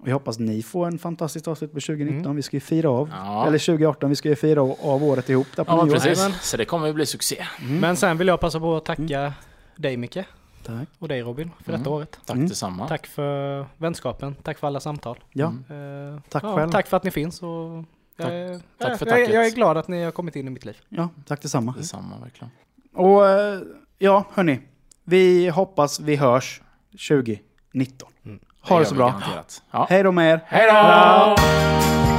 Och 0.00 0.08
jag 0.08 0.12
hoppas 0.14 0.38
ni 0.38 0.62
får 0.62 0.86
en 0.86 0.98
fantastiskt 0.98 1.48
avslut 1.48 1.72
på 1.72 1.80
2019. 1.80 2.36
Vi 2.36 2.42
ska 2.42 2.56
ju 2.56 2.60
fira 2.60 2.90
av, 2.90 3.08
Ja. 3.12 3.46
eller 3.46 3.58
2018, 3.58 4.10
vi 4.10 4.16
ska 4.16 4.28
ju 4.28 4.36
fira 4.36 4.62
av, 4.62 4.76
av 4.82 5.04
året 5.04 5.28
ihop 5.30 5.46
där 5.56 5.64
på 5.64 5.72
Ja, 5.72 5.86
precis. 5.92 6.26
Så 6.42 6.56
det 6.56 6.64
kommer 6.64 6.86
ju 6.86 6.92
bli 6.92 7.06
succé. 7.06 7.44
Men 7.80 7.96
sen 7.96 8.18
vill 8.18 8.28
jag 8.28 8.40
passa 8.40 8.60
på 8.60 8.76
att 8.76 8.84
tacka 8.84 9.32
dig 9.76 9.96
Micke 9.96 10.18
Tack. 10.64 10.88
och 10.98 11.08
dig 11.08 11.22
Robin 11.22 11.50
för 11.64 11.72
detta 11.72 11.90
året. 11.90 12.18
Tack 12.26 12.36
Mm. 12.36 12.48
detsamma. 12.48 12.88
Tack 12.88 13.06
för 13.06 13.66
vänskapen, 13.76 14.34
tack 14.42 14.58
för 14.58 14.66
alla 14.66 14.80
samtal. 14.80 15.18
Ja, 15.32 15.46
Eh, 15.46 16.20
Tack 16.28 16.44
ja, 16.44 16.56
själv. 16.56 16.70
Tack 16.70 16.86
för 16.86 16.96
att 16.96 17.04
ni 17.04 17.10
finns 17.10 17.42
och 17.42 17.48
jag, 17.48 17.84
Tack- 18.16 18.30
är- 18.32 18.60
tack 18.78 18.98
för 18.98 19.06
jag, 19.06 19.20
jag 19.30 19.46
är 19.46 19.50
glad 19.54 19.76
att 19.76 19.88
ni 19.88 20.02
har 20.04 20.10
kommit 20.10 20.36
in 20.36 20.46
i 20.46 20.50
mitt 20.50 20.64
liv. 20.64 20.76
ja, 20.88 21.08
tack 21.26 21.42
detsamma. 21.42 21.74
Detsamma 21.76 22.18
verkligen. 22.22 22.50
Och 22.94 23.28
eh, 23.28 23.60
ja, 23.98 24.24
hörni. 24.34 24.60
Vi 25.10 25.48
hoppas 25.48 26.00
vi 26.00 26.16
hörs 26.16 26.60
2019. 27.08 28.08
Ha 28.62 28.78
det 28.78 28.84
så 28.84 28.94
bra. 28.94 29.06
garanterat. 29.08 29.62
Ja. 29.70 29.86
Hej 29.90 30.02
då 30.02 30.12
med 30.12 30.32
er. 30.32 30.40
Hej 30.46 30.66
då! 30.66 32.09